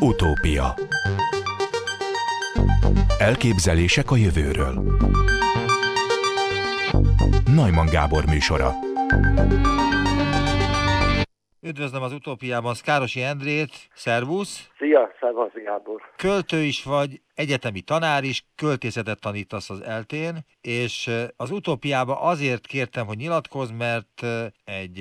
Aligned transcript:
Utópia. 0.00 0.74
Elképzelések 3.18 4.10
a 4.10 4.16
jövőről. 4.16 4.98
Najman 7.54 7.86
Gábor 7.86 8.24
műsora 8.26 8.74
Üdvözlöm 11.70 12.02
az 12.02 12.12
utópiában 12.12 12.74
Szkárosi 12.74 13.22
Endrét, 13.22 13.72
szervusz! 13.94 14.70
Szia, 14.78 15.10
szervusz 15.20 15.52
Gábor! 15.52 16.00
Költő 16.16 16.56
is 16.56 16.84
vagy, 16.84 17.10
egyetemi 17.34 17.80
tanár 17.80 18.22
is, 18.24 18.44
költészetet 18.56 19.20
tanítasz 19.20 19.70
az 19.70 19.80
eltén, 19.80 20.34
és 20.60 21.10
az 21.36 21.50
utópiába 21.50 22.20
azért 22.20 22.66
kértem, 22.66 23.06
hogy 23.06 23.16
nyilatkozz, 23.16 23.70
mert 23.70 24.22
egy 24.64 24.96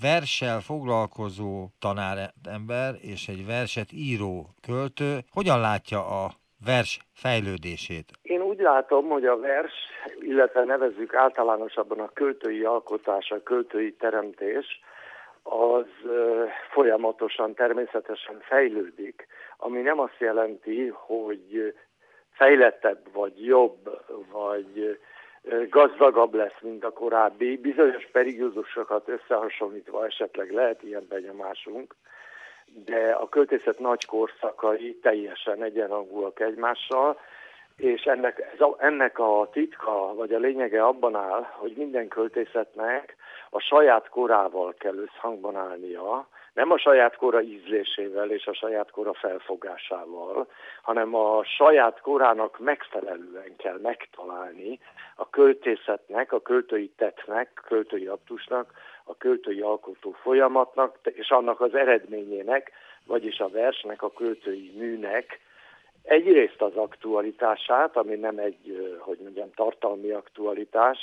verssel 0.00 0.60
foglalkozó 0.60 1.68
tanárember 1.78 2.94
és 3.12 3.28
egy 3.28 3.46
verset 3.46 3.92
író 3.92 4.46
költő 4.66 5.18
hogyan 5.32 5.60
látja 5.60 5.98
a 5.98 6.30
vers 6.64 6.98
fejlődését? 7.12 8.08
Én 8.22 8.40
úgy 8.40 8.58
látom, 8.58 9.08
hogy 9.08 9.24
a 9.24 9.38
vers, 9.38 9.72
illetve 10.20 10.64
nevezzük 10.64 11.14
általánosabban 11.14 11.98
a 11.98 12.10
költői 12.12 12.64
alkotás, 12.64 13.30
a 13.30 13.42
költői 13.42 13.92
teremtés, 13.92 14.80
az 15.50 15.86
folyamatosan, 16.70 17.54
természetesen 17.54 18.40
fejlődik, 18.40 19.26
ami 19.56 19.80
nem 19.80 20.00
azt 20.00 20.18
jelenti, 20.18 20.88
hogy 20.88 21.74
fejlettebb, 22.30 23.12
vagy 23.12 23.46
jobb, 23.46 24.00
vagy 24.32 24.98
gazdagabb 25.68 26.34
lesz, 26.34 26.60
mint 26.60 26.84
a 26.84 26.92
korábbi. 26.92 27.56
Bizonyos 27.56 28.08
periódusokat 28.12 29.08
összehasonlítva 29.08 30.06
esetleg 30.06 30.50
lehet 30.50 30.82
ilyen 30.82 31.06
benyomásunk, 31.08 31.94
de 32.84 33.10
a 33.10 33.28
költészet 33.28 33.78
nagy 33.78 34.04
korszakai 34.04 34.98
teljesen 35.02 35.62
egyenrangúak 35.62 36.40
egymással, 36.40 37.18
és 37.82 38.02
ennek, 38.02 38.50
ez 38.54 38.60
a, 38.60 38.76
ennek 38.78 39.18
a 39.18 39.48
titka, 39.52 40.14
vagy 40.14 40.32
a 40.32 40.38
lényege 40.38 40.84
abban 40.84 41.14
áll, 41.14 41.46
hogy 41.50 41.72
minden 41.76 42.08
költészetnek 42.08 43.16
a 43.50 43.60
saját 43.60 44.08
korával 44.08 44.74
kell 44.78 44.96
összhangban 44.96 45.56
állnia, 45.56 46.28
nem 46.54 46.70
a 46.70 46.78
saját 46.78 47.16
kora 47.16 47.40
ízlésével 47.42 48.30
és 48.30 48.46
a 48.46 48.54
saját 48.54 48.90
kora 48.90 49.14
felfogásával, 49.14 50.46
hanem 50.82 51.14
a 51.14 51.44
saját 51.44 52.00
korának 52.00 52.58
megfelelően 52.58 53.56
kell 53.56 53.78
megtalálni 53.82 54.78
a 55.16 55.30
költészetnek, 55.30 56.32
a 56.32 56.40
költői 56.40 56.92
tettnek, 56.96 57.62
költői 57.66 58.06
aktusnak, 58.06 58.72
a 59.04 59.16
költői 59.16 59.60
alkotó 59.60 60.10
folyamatnak, 60.10 60.98
és 61.04 61.30
annak 61.30 61.60
az 61.60 61.74
eredményének, 61.74 62.72
vagyis 63.06 63.38
a 63.38 63.48
versnek, 63.48 64.02
a 64.02 64.12
költői 64.12 64.72
műnek 64.76 65.40
egyrészt 66.02 66.62
az 66.62 66.76
aktualitását, 66.76 67.96
ami 67.96 68.14
nem 68.14 68.38
egy, 68.38 68.96
hogy 68.98 69.18
mondjam, 69.22 69.50
tartalmi 69.54 70.10
aktualitás, 70.10 70.98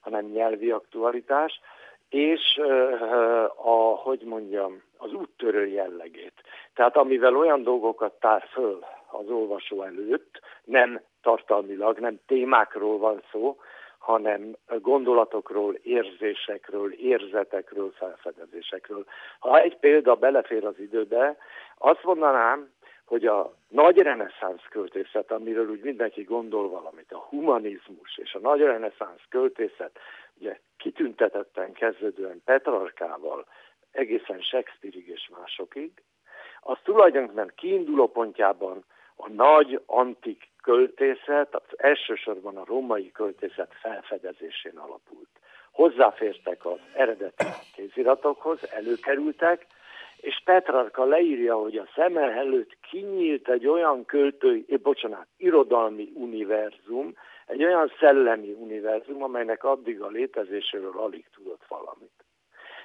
hanem 0.00 0.24
nyelvi 0.24 0.70
aktualitás, 0.70 1.60
és 2.08 2.60
a, 3.56 3.94
hogy 4.02 4.20
mondjam, 4.24 4.82
az 4.96 5.12
úttörő 5.12 5.66
jellegét. 5.66 6.32
Tehát 6.74 6.96
amivel 6.96 7.36
olyan 7.36 7.62
dolgokat 7.62 8.12
tár 8.20 8.46
föl 8.52 8.84
az 9.10 9.28
olvasó 9.28 9.82
előtt, 9.82 10.40
nem 10.64 11.00
tartalmilag, 11.22 11.98
nem 11.98 12.20
témákról 12.26 12.98
van 12.98 13.22
szó, 13.30 13.58
hanem 13.98 14.56
gondolatokról, 14.80 15.74
érzésekről, 15.74 16.92
érzetekről, 16.92 17.90
felfedezésekről. 17.90 19.04
Ha 19.38 19.58
egy 19.60 19.76
példa 19.76 20.14
belefér 20.14 20.64
az 20.64 20.78
időbe, 20.78 21.36
azt 21.78 22.04
mondanám, 22.04 22.70
hogy 23.10 23.26
a 23.26 23.54
nagy 23.68 23.98
reneszánsz 23.98 24.66
költészet, 24.68 25.30
amiről 25.30 25.70
úgy 25.70 25.82
mindenki 25.82 26.22
gondol 26.22 26.68
valamit, 26.68 27.12
a 27.12 27.18
humanizmus 27.18 28.18
és 28.18 28.34
a 28.34 28.38
nagy 28.38 28.60
reneszánsz 28.60 29.24
költészet, 29.28 29.98
ugye 30.38 30.58
kitüntetetten 30.76 31.72
kezdődően 31.72 32.42
Petrarkával, 32.44 33.46
egészen 33.92 34.40
Shakespeareig 34.40 35.08
és 35.08 35.30
másokig, 35.40 35.90
az 36.60 36.78
tulajdonképpen 36.82 37.52
kiinduló 37.56 38.08
pontjában 38.08 38.84
a 39.16 39.28
nagy 39.28 39.82
antik 39.86 40.48
költészet, 40.62 41.54
az 41.54 41.62
elsősorban 41.76 42.56
a 42.56 42.64
római 42.64 43.12
költészet 43.12 43.74
felfedezésén 43.80 44.78
alapult. 44.78 45.28
Hozzáfértek 45.70 46.66
az 46.66 46.80
eredeti 46.94 47.44
kéziratokhoz, 47.74 48.58
előkerültek, 48.72 49.66
és 50.20 50.40
Petrarka 50.44 51.04
leírja, 51.04 51.56
hogy 51.56 51.76
a 51.76 51.88
szeme 51.94 52.20
előtt 52.20 52.76
kinyílt 52.90 53.48
egy 53.48 53.66
olyan 53.66 54.04
költői, 54.04 54.64
eh, 54.68 54.78
bocsánat, 54.78 55.26
irodalmi 55.36 56.12
univerzum, 56.14 57.14
egy 57.46 57.64
olyan 57.64 57.92
szellemi 57.98 58.52
univerzum, 58.52 59.22
amelynek 59.22 59.64
addig 59.64 60.02
a 60.02 60.08
létezéséről 60.08 60.98
alig 60.98 61.24
tudott 61.34 61.64
valamit. 61.68 62.24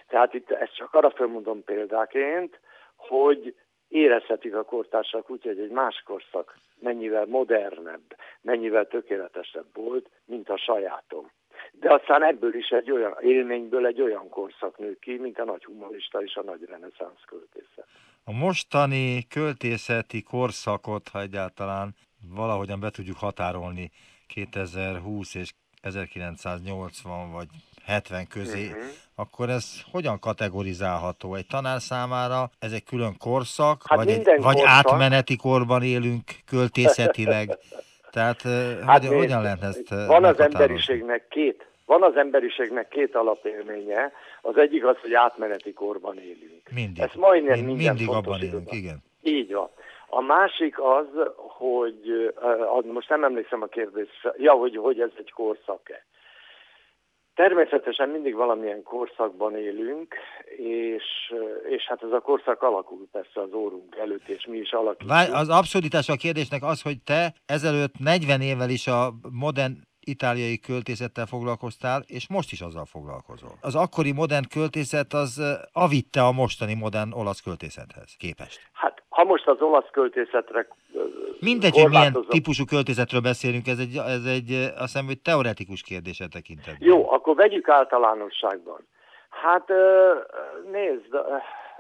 Tehát 0.08 0.34
itt 0.34 0.52
ezt 0.52 0.76
csak 0.76 0.94
arra 0.94 1.10
felmondom 1.10 1.64
példáként, 1.64 2.60
hogy 2.96 3.56
érezhetik 3.88 4.56
a 4.56 4.64
kortársak 4.64 5.30
úgy, 5.30 5.44
hogy 5.44 5.60
egy 5.60 5.70
más 5.70 6.04
korszak 6.06 6.58
mennyivel 6.80 7.26
modernebb, 7.26 8.16
mennyivel 8.42 8.88
tökéletesebb 8.88 9.66
volt, 9.74 10.10
mint 10.26 10.50
a 10.50 10.58
sajátom. 10.58 11.32
De 11.72 11.94
aztán 11.94 12.24
ebből 12.24 12.56
is 12.56 12.70
egy 12.70 12.92
olyan 12.92 13.16
élményből 13.22 13.86
egy 13.86 14.02
olyan 14.02 14.30
korszak 14.30 14.78
nő 14.78 14.98
ki, 15.00 15.18
mint 15.18 15.40
a 15.40 15.46
nagy 15.46 15.66
humorista 15.66 16.24
és 16.24 16.36
a 16.36 16.44
nagy 16.44 16.66
reneszánsz 16.66 17.24
költészet. 17.28 17.88
A 18.24 18.32
mostani 18.32 19.28
költészeti 19.28 20.24
korszakot, 20.24 21.08
ha 21.08 21.22
egyáltalán 21.22 21.96
valahogyan 22.36 22.80
be 22.80 22.90
tudjuk 22.90 23.18
határolni 23.18 23.92
2020 24.28 25.36
és 25.36 25.54
1980 25.82 27.32
vagy 27.32 27.48
70 27.86 28.28
közé, 28.28 28.68
uh-huh. 28.68 28.84
akkor 29.16 29.50
ez 29.50 29.82
hogyan 29.92 30.20
kategorizálható? 30.20 31.36
Egy 31.36 31.48
tanár 31.48 31.82
számára 31.82 32.50
ez 32.60 32.72
egy 32.72 32.84
külön 32.84 33.18
korszak, 33.18 33.82
hát 33.86 33.98
vagy, 33.98 34.10
egy, 34.10 34.24
korszak. 34.24 34.44
vagy 34.44 34.62
átmeneti 34.66 35.36
korban 35.36 35.84
élünk 35.84 36.24
költészetileg? 36.46 37.50
Tehát 38.16 38.42
hát 38.86 39.06
hogyan, 39.06 39.18
hogyan 39.18 39.42
lehet 39.42 39.64
ezt 39.64 39.90
Van 39.90 40.24
az 40.24 40.40
emberiségnek 40.40 41.28
két 41.28 41.66
van 41.86 42.04
az 42.04 42.16
emberiségnek 42.16 42.88
két 42.88 43.16
alapélménye, 43.16 44.12
az 44.42 44.58
egyik 44.58 44.86
az, 44.86 44.98
hogy 45.02 45.14
átmeneti 45.14 45.74
korban 45.74 46.18
élünk. 46.18 46.62
Mindig. 46.76 47.04
Ezt 47.04 47.16
majdnem 47.16 47.54
Mind, 47.54 47.66
minden 47.66 47.96
mindig 47.96 48.16
abban 48.16 48.42
élünk, 48.42 48.72
igen. 48.72 49.04
Így 49.22 49.54
van. 49.54 49.70
A 50.08 50.22
másik 50.22 50.80
az, 50.80 51.08
hogy 51.36 52.34
most 52.94 53.10
nem 53.10 53.24
emlékszem 53.24 53.62
a 53.62 53.66
kérdésre, 53.66 54.34
ja, 54.38 54.52
hogy, 54.54 54.78
hogy 54.78 55.00
ez 55.00 55.10
egy 55.18 55.32
korszak-e. 55.32 56.06
Természetesen 57.36 58.10
mindig 58.10 58.36
valamilyen 58.36 58.84
korszakban 58.84 59.56
élünk, 59.56 60.16
és, 60.58 61.04
és 61.70 61.84
hát 61.88 62.04
ez 62.04 62.12
a 62.12 62.20
korszak 62.20 62.62
alakul 62.62 63.08
persze 63.12 63.42
az 63.42 63.54
órunk 63.54 63.96
előtt, 63.96 64.28
és 64.28 64.46
mi 64.46 64.58
is 64.58 64.72
alakítjuk. 64.72 65.34
Az 65.34 65.50
abszurditás 65.50 66.10
a 66.10 66.16
kérdésnek 66.16 66.64
az, 66.64 66.82
hogy 66.82 67.02
te 67.04 67.34
ezelőtt 67.46 68.00
40 68.00 68.42
évvel 68.42 68.70
is 68.70 68.88
a 68.88 69.14
modern 69.32 69.74
itáliai 70.06 70.60
költészettel 70.60 71.26
foglalkoztál, 71.26 72.02
és 72.08 72.30
most 72.30 72.52
is 72.52 72.62
azzal 72.62 72.86
foglalkozol. 72.86 73.52
Az 73.62 73.76
akkori 73.76 74.12
modern 74.12 74.44
költészet 74.54 75.14
az 75.14 75.58
avitte 75.74 76.22
a 76.22 76.32
mostani 76.32 76.74
modern 76.74 77.12
olasz 77.14 77.42
költészethez 77.42 78.16
képest. 78.18 78.60
Hát, 78.74 79.04
ha 79.10 79.24
most 79.24 79.48
az 79.48 79.62
olasz 79.62 79.90
költészetre 79.92 80.68
Mindegy, 81.40 81.74
hogy 81.82 81.90
milyen 81.90 82.26
típusú 82.28 82.66
költészetről 82.66 83.22
beszélünk, 83.22 83.68
ez 83.68 83.80
egy, 83.80 83.98
ez 83.98 84.26
egy 84.26 84.52
azt 84.52 84.92
hiszem, 84.92 85.06
hogy 85.06 85.20
teoretikus 85.22 85.82
kérdése 85.82 86.28
tekintetben. 86.28 86.88
Jó, 86.88 87.12
akkor 87.12 87.36
vegyük 87.36 87.70
általánosságban. 87.70 88.88
Hát 89.30 89.68
nézd, 90.72 91.12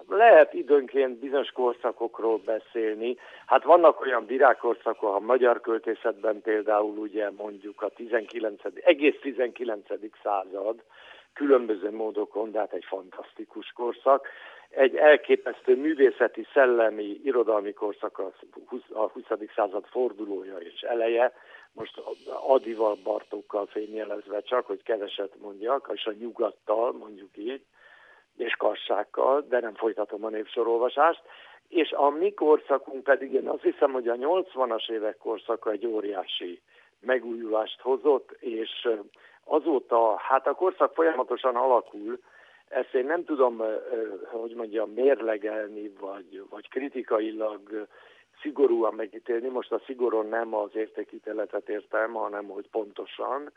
lehet 0.07 0.53
időnként 0.53 1.19
bizonyos 1.19 1.51
korszakokról 1.51 2.37
beszélni. 2.45 3.17
Hát 3.45 3.63
vannak 3.63 4.01
olyan 4.01 4.25
virágkorszakok, 4.25 5.15
a 5.15 5.19
magyar 5.19 5.61
költészetben 5.61 6.41
például 6.41 6.97
ugye 6.97 7.29
mondjuk 7.31 7.81
a 7.81 7.89
19. 7.89 8.61
egész 8.83 9.15
19. 9.21 9.85
század, 10.23 10.83
különböző 11.33 11.91
módokon, 11.91 12.51
de 12.51 12.59
hát 12.59 12.73
egy 12.73 12.85
fantasztikus 12.85 13.71
korszak. 13.71 14.27
Egy 14.69 14.95
elképesztő 14.95 15.75
művészeti, 15.75 16.47
szellemi, 16.53 17.19
irodalmi 17.23 17.73
korszak 17.73 18.19
a 18.19 18.31
20. 19.07 19.23
század 19.55 19.85
fordulója 19.85 20.57
és 20.57 20.81
eleje. 20.81 21.33
Most 21.73 22.01
Adival, 22.47 22.97
Bartókkal 23.03 23.65
fényjelezve 23.65 24.41
csak, 24.41 24.65
hogy 24.65 24.83
keveset 24.83 25.31
mondjak, 25.41 25.89
és 25.93 26.05
a 26.05 26.13
nyugattal 26.19 26.91
mondjuk 26.91 27.37
így 27.37 27.61
és 28.37 28.55
kassákkal, 28.55 29.45
de 29.49 29.59
nem 29.59 29.73
folytatom 29.73 30.25
a 30.25 30.29
népsorolvasást. 30.29 31.21
És 31.69 31.91
a 31.91 32.09
mi 32.09 32.33
korszakunk 32.33 33.03
pedig, 33.03 33.33
én 33.33 33.47
azt 33.47 33.63
hiszem, 33.63 33.91
hogy 33.91 34.07
a 34.07 34.15
80-as 34.15 34.89
évek 34.89 35.17
korszaka 35.17 35.71
egy 35.71 35.85
óriási 35.85 36.61
megújulást 36.99 37.81
hozott, 37.81 38.31
és 38.39 38.87
azóta, 39.43 40.15
hát 40.17 40.47
a 40.47 40.53
korszak 40.53 40.93
folyamatosan 40.93 41.55
alakul, 41.55 42.19
ezt 42.67 42.93
én 42.93 43.05
nem 43.05 43.23
tudom, 43.23 43.61
hogy 44.23 44.55
mondjam, 44.55 44.91
mérlegelni, 44.91 45.93
vagy, 45.99 46.43
vagy 46.49 46.69
kritikailag 46.69 47.87
szigorúan 48.41 48.93
megítélni. 48.93 49.47
Most 49.47 49.71
a 49.71 49.81
szigoron 49.85 50.27
nem 50.27 50.53
az 50.55 50.69
értékítéletet 50.73 51.69
értem, 51.69 52.13
hanem 52.13 52.45
hogy 52.45 52.69
pontosan, 52.71 53.51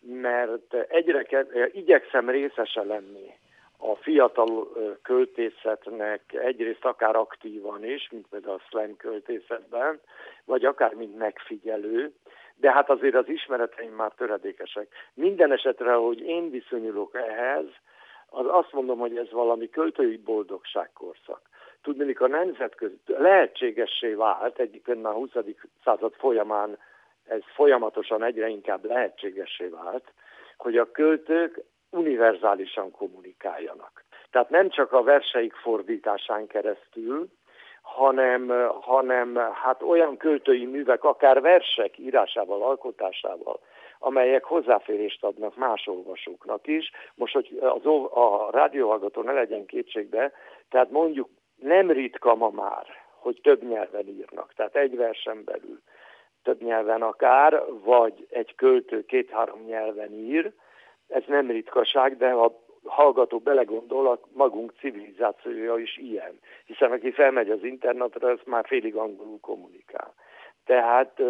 mert 0.00 0.74
egyre 0.74 1.22
ke- 1.22 1.74
igyekszem 1.74 2.30
részese 2.30 2.82
lenni 2.82 3.34
a 3.78 3.94
fiatal 3.94 4.68
költészetnek 5.02 6.32
egyrészt 6.32 6.84
akár 6.84 7.16
aktívan 7.16 7.84
is, 7.84 8.08
mint 8.10 8.26
például 8.30 8.54
a 8.54 8.64
slam 8.68 8.96
költészetben, 8.96 10.00
vagy 10.44 10.64
akár 10.64 10.94
mint 10.94 11.18
megfigyelő, 11.18 12.12
de 12.56 12.72
hát 12.72 12.90
azért 12.90 13.14
az 13.14 13.28
ismereteim 13.28 13.92
már 13.92 14.12
töredékesek. 14.16 14.88
Minden 15.14 15.52
esetre, 15.52 15.92
hogy 15.92 16.20
én 16.20 16.50
viszonyulok 16.50 17.14
ehhez, 17.14 17.66
az 18.28 18.46
azt 18.48 18.72
mondom, 18.72 18.98
hogy 18.98 19.16
ez 19.16 19.30
valami 19.30 19.70
költői 19.70 20.16
boldogságkorszak. 20.16 21.40
Tudni, 21.82 22.14
a 22.18 22.26
nemzetközi 22.26 22.98
lehetségessé 23.06 24.12
vált, 24.12 24.58
egyébként 24.58 25.04
a 25.04 25.12
20. 25.12 25.30
század 25.84 26.14
folyamán 26.14 26.78
ez 27.28 27.40
folyamatosan 27.54 28.22
egyre 28.22 28.48
inkább 28.48 28.84
lehetségessé 28.84 29.66
vált, 29.66 30.12
hogy 30.56 30.76
a 30.76 30.90
költők 30.90 31.64
univerzálisan 31.96 32.90
kommunikáljanak. 32.90 34.04
Tehát 34.30 34.50
nem 34.50 34.68
csak 34.68 34.92
a 34.92 35.02
verseik 35.02 35.54
fordításán 35.54 36.46
keresztül, 36.46 37.28
hanem, 37.82 38.52
hanem 38.80 39.36
hát 39.36 39.82
olyan 39.82 40.16
költői 40.16 40.64
művek, 40.64 41.04
akár 41.04 41.40
versek 41.40 41.98
írásával, 41.98 42.62
alkotásával, 42.62 43.60
amelyek 43.98 44.44
hozzáférést 44.44 45.24
adnak 45.24 45.56
más 45.56 45.86
olvasóknak 45.86 46.66
is. 46.66 46.90
Most, 47.14 47.32
hogy 47.32 47.58
az, 47.60 47.86
a 48.12 48.48
rádióhallgató 48.50 49.22
ne 49.22 49.32
legyen 49.32 49.66
kétségbe, 49.66 50.32
tehát 50.70 50.90
mondjuk 50.90 51.28
nem 51.56 51.90
ritka 51.90 52.34
ma 52.34 52.50
már, 52.50 52.86
hogy 53.18 53.40
több 53.42 53.62
nyelven 53.62 54.06
írnak, 54.06 54.52
tehát 54.54 54.76
egy 54.76 54.96
versen 54.96 55.44
belül 55.44 55.80
több 56.46 56.62
nyelven 56.62 57.02
akár, 57.02 57.62
vagy 57.84 58.26
egy 58.30 58.54
költő 58.54 59.04
két-három 59.04 59.60
nyelven 59.64 60.12
ír, 60.12 60.52
ez 61.08 61.22
nem 61.26 61.50
ritkaság, 61.50 62.16
de 62.16 62.30
ha 62.30 62.64
hallgató 62.84 63.38
belegondol, 63.38 64.06
a 64.06 64.20
magunk 64.32 64.72
civilizációja 64.78 65.76
is 65.76 65.96
ilyen. 65.96 66.38
Hiszen 66.64 66.92
aki 66.92 67.10
felmegy 67.10 67.50
az 67.50 67.64
internetre, 67.64 68.30
az 68.30 68.40
már 68.44 68.66
félig 68.66 68.96
angolul 68.96 69.40
kommunikál. 69.40 70.14
Tehát 70.64 71.22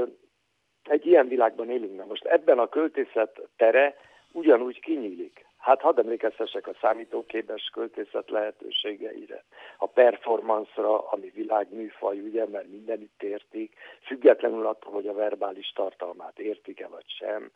egy 0.82 1.06
ilyen 1.06 1.28
világban 1.28 1.70
élünk. 1.70 1.96
Na 1.96 2.04
most 2.04 2.24
ebben 2.24 2.58
a 2.58 2.68
költészet 2.68 3.48
tere 3.56 3.94
ugyanúgy 4.32 4.80
kinyílik. 4.80 5.44
Hát 5.58 5.80
hadd 5.80 5.98
emlékeztessek 5.98 6.66
a 6.66 6.76
számítóképes 6.80 7.70
költészet 7.72 8.30
lehetőségeire, 8.30 9.44
a 9.78 9.86
performance-ra, 9.86 11.08
ami 11.08 11.30
világműfaj, 11.34 12.20
ugye, 12.20 12.46
mert 12.46 12.68
mindenütt 12.68 13.22
értik, 13.22 13.74
függetlenül 14.02 14.66
attól, 14.66 14.92
hogy 14.92 15.06
a 15.06 15.14
verbális 15.14 15.72
tartalmát 15.74 16.38
értik-e 16.38 16.86
vagy 16.88 17.04
sem, 17.06 17.50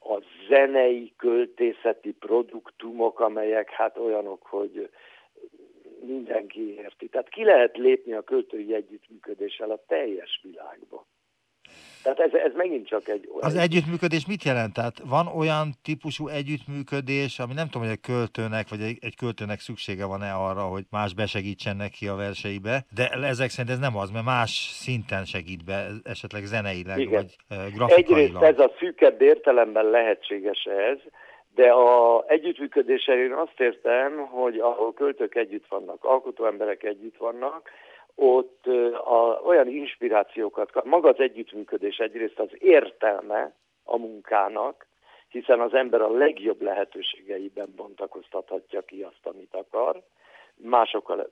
a 0.00 0.22
zenei, 0.48 1.12
költészeti 1.16 2.12
produktumok, 2.12 3.20
amelyek 3.20 3.70
hát 3.70 3.98
olyanok, 3.98 4.42
hogy 4.42 4.90
mindenki 6.00 6.74
érti. 6.74 7.08
Tehát 7.08 7.28
ki 7.28 7.44
lehet 7.44 7.76
lépni 7.76 8.12
a 8.12 8.22
költői 8.22 8.74
együttműködéssel 8.74 9.70
a 9.70 9.84
teljes 9.86 10.40
világba. 10.42 11.06
Tehát 12.02 12.20
ez, 12.20 12.32
ez 12.32 12.52
megint 12.54 12.86
csak 12.86 13.08
egy. 13.08 13.28
Az 13.40 13.56
együttműködés 13.56 14.26
mit 14.26 14.44
jelent? 14.44 14.74
Tehát 14.74 14.98
van 15.08 15.26
olyan 15.26 15.72
típusú 15.82 16.28
együttműködés, 16.28 17.38
ami 17.38 17.52
nem 17.54 17.66
tudom, 17.66 17.82
hogy 17.82 17.96
egy 17.96 18.12
költőnek, 18.12 18.68
vagy 18.68 18.80
egy, 18.80 18.98
egy 19.00 19.16
költőnek 19.16 19.60
szüksége 19.60 20.06
van-e 20.06 20.32
arra, 20.32 20.60
hogy 20.60 20.84
más 20.90 21.14
besegítsen 21.14 21.76
neki 21.76 22.06
a 22.06 22.14
verseibe, 22.14 22.84
de 22.94 23.08
ezek 23.08 23.50
szerint 23.50 23.74
ez 23.74 23.78
nem 23.78 23.96
az, 23.96 24.10
mert 24.10 24.24
más 24.24 24.50
szinten 24.72 25.24
segít 25.24 25.64
be, 25.64 25.86
esetleg 26.02 26.44
zeneileg, 26.44 26.98
Igen. 26.98 27.12
vagy 27.12 27.36
grafikailag. 27.74 28.42
Egyrészt 28.42 28.42
ez 28.42 28.58
a 28.58 28.72
szűkebb 28.78 29.20
értelemben 29.20 29.84
lehetséges 29.84 30.64
ez, 30.64 30.98
de 31.54 31.70
a 31.70 32.24
együttműködéssel 32.26 33.18
én 33.18 33.32
azt 33.32 33.60
értem, 33.60 34.26
hogy 34.26 34.58
ahol 34.58 34.92
költők 34.92 35.34
együtt 35.34 35.66
vannak, 35.68 36.04
alkotó 36.04 36.46
emberek 36.46 36.82
együtt 36.82 37.16
vannak, 37.16 37.70
ott 38.14 38.66
a, 39.04 39.19
olyan 39.60 39.76
inspirációkat 39.76 40.70
kap. 40.70 40.84
Maga 40.84 41.08
az 41.08 41.18
együttműködés 41.18 41.96
egyrészt 41.96 42.38
az 42.38 42.50
értelme 42.58 43.52
a 43.84 43.96
munkának, 43.96 44.86
hiszen 45.28 45.60
az 45.60 45.74
ember 45.74 46.00
a 46.00 46.10
legjobb 46.10 46.62
lehetőségeiben 46.62 47.72
bontakoztathatja 47.76 48.82
ki 48.82 49.02
azt, 49.02 49.26
amit 49.26 49.54
akar, 49.54 50.02
másokkal, 50.56 51.30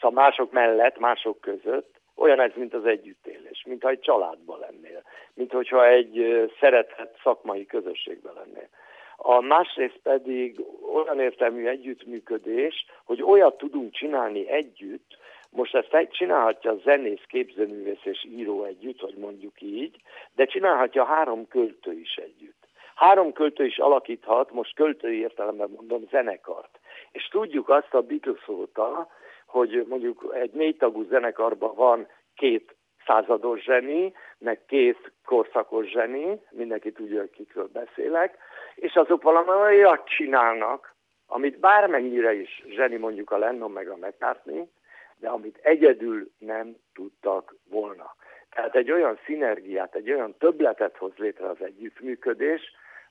szóval 0.00 0.22
mások 0.22 0.52
mellett, 0.52 0.98
mások 0.98 1.40
között, 1.40 2.00
olyan 2.16 2.40
ez, 2.40 2.50
mint 2.54 2.74
az 2.74 2.86
együttélés, 2.86 3.64
mintha 3.66 3.88
egy 3.88 4.00
családban 4.00 4.58
lennél, 4.58 5.02
mint 5.34 5.52
hogyha 5.52 5.86
egy 5.86 6.48
szeretett 6.60 7.18
szakmai 7.22 7.66
közösségben 7.66 8.34
lennél. 8.34 8.68
A 9.16 9.40
másrészt 9.40 10.00
pedig 10.02 10.60
olyan 10.94 11.20
értelmű 11.20 11.66
együttműködés, 11.66 12.86
hogy 13.04 13.22
olyat 13.22 13.56
tudunk 13.56 13.92
csinálni 13.92 14.48
együtt, 14.48 15.16
most 15.54 15.74
ezt 15.74 16.08
csinálhatja 16.10 16.70
a 16.70 16.76
zenész, 16.84 17.22
képzőművész 17.26 18.04
és 18.04 18.24
író 18.24 18.64
együtt, 18.64 19.00
hogy 19.00 19.14
mondjuk 19.16 19.60
így, 19.60 19.96
de 20.34 20.44
csinálhatja 20.44 21.04
három 21.04 21.48
költő 21.48 21.92
is 21.92 22.14
együtt. 22.14 22.62
Három 22.94 23.32
költő 23.32 23.64
is 23.64 23.78
alakíthat, 23.78 24.52
most 24.52 24.74
költői 24.74 25.18
értelemben 25.18 25.70
mondom, 25.76 26.08
zenekart. 26.10 26.78
És 27.12 27.28
tudjuk 27.28 27.68
azt 27.68 27.94
a 27.94 28.00
Beatles 28.00 28.48
óta, 28.48 29.08
hogy 29.46 29.84
mondjuk 29.88 30.34
egy 30.34 30.52
négy 30.52 30.76
tagú 30.76 31.02
zenekarban 31.02 31.74
van 31.74 32.08
két 32.34 32.74
százados 33.06 33.62
zseni, 33.62 34.12
meg 34.38 34.60
két 34.66 35.12
korszakos 35.24 35.88
zseni, 35.88 36.40
mindenki 36.50 36.92
tudja, 36.92 37.20
hogy 37.20 37.30
kikről 37.30 37.68
beszélek, 37.72 38.38
és 38.74 38.94
azok 38.94 39.22
valami 39.22 39.50
olyat 39.50 40.08
csinálnak, 40.08 40.94
amit 41.26 41.58
bármennyire 41.58 42.34
is 42.34 42.62
zseni 42.68 42.96
mondjuk 42.96 43.30
a 43.30 43.38
Lennon 43.38 43.70
meg 43.70 43.88
a 43.88 43.96
McCartney, 43.96 44.68
de 45.16 45.28
amit 45.28 45.58
egyedül 45.62 46.30
nem 46.38 46.76
tudtak 46.94 47.56
volna. 47.70 48.14
Tehát 48.50 48.74
egy 48.74 48.90
olyan 48.90 49.18
szinergiát, 49.26 49.94
egy 49.94 50.10
olyan 50.12 50.34
többletet 50.38 50.96
hoz 50.96 51.12
létre 51.16 51.48
az 51.48 51.56
együttműködés, 51.60 52.60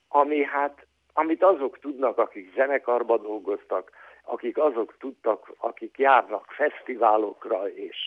ami 0.08 0.44
hát, 0.44 0.86
amit 1.14 1.44
azok 1.44 1.80
tudnak, 1.80 2.18
akik 2.18 2.54
zenekarba 2.56 3.18
dolgoztak, 3.18 3.92
akik 4.24 4.58
azok 4.58 4.96
tudtak, 5.00 5.54
akik 5.58 5.98
járnak 5.98 6.46
fesztiválokra 6.52 7.70
és, 7.70 7.98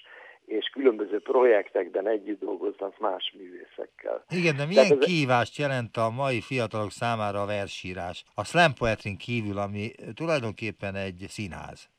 és 0.45 0.67
különböző 0.73 1.21
projektekben 1.21 2.07
együtt 2.07 2.41
dolgoznak 2.41 2.99
más 2.99 3.35
művészekkel. 3.37 4.25
Igen, 4.29 4.57
de 4.57 4.67
milyen 4.67 4.93
ez... 4.93 4.99
kihívást 4.99 5.57
jelent 5.57 5.97
a 5.97 6.11
mai 6.11 6.41
fiatalok 6.41 6.91
számára 6.91 7.43
a 7.43 7.47
versírás? 7.47 8.25
A 8.35 8.45
slam 8.45 8.75
poetry 8.79 9.17
kívül, 9.17 9.59
ami 9.59 9.91
tulajdonképpen 10.15 10.95
egy 10.95 11.25
színház. 11.29 11.96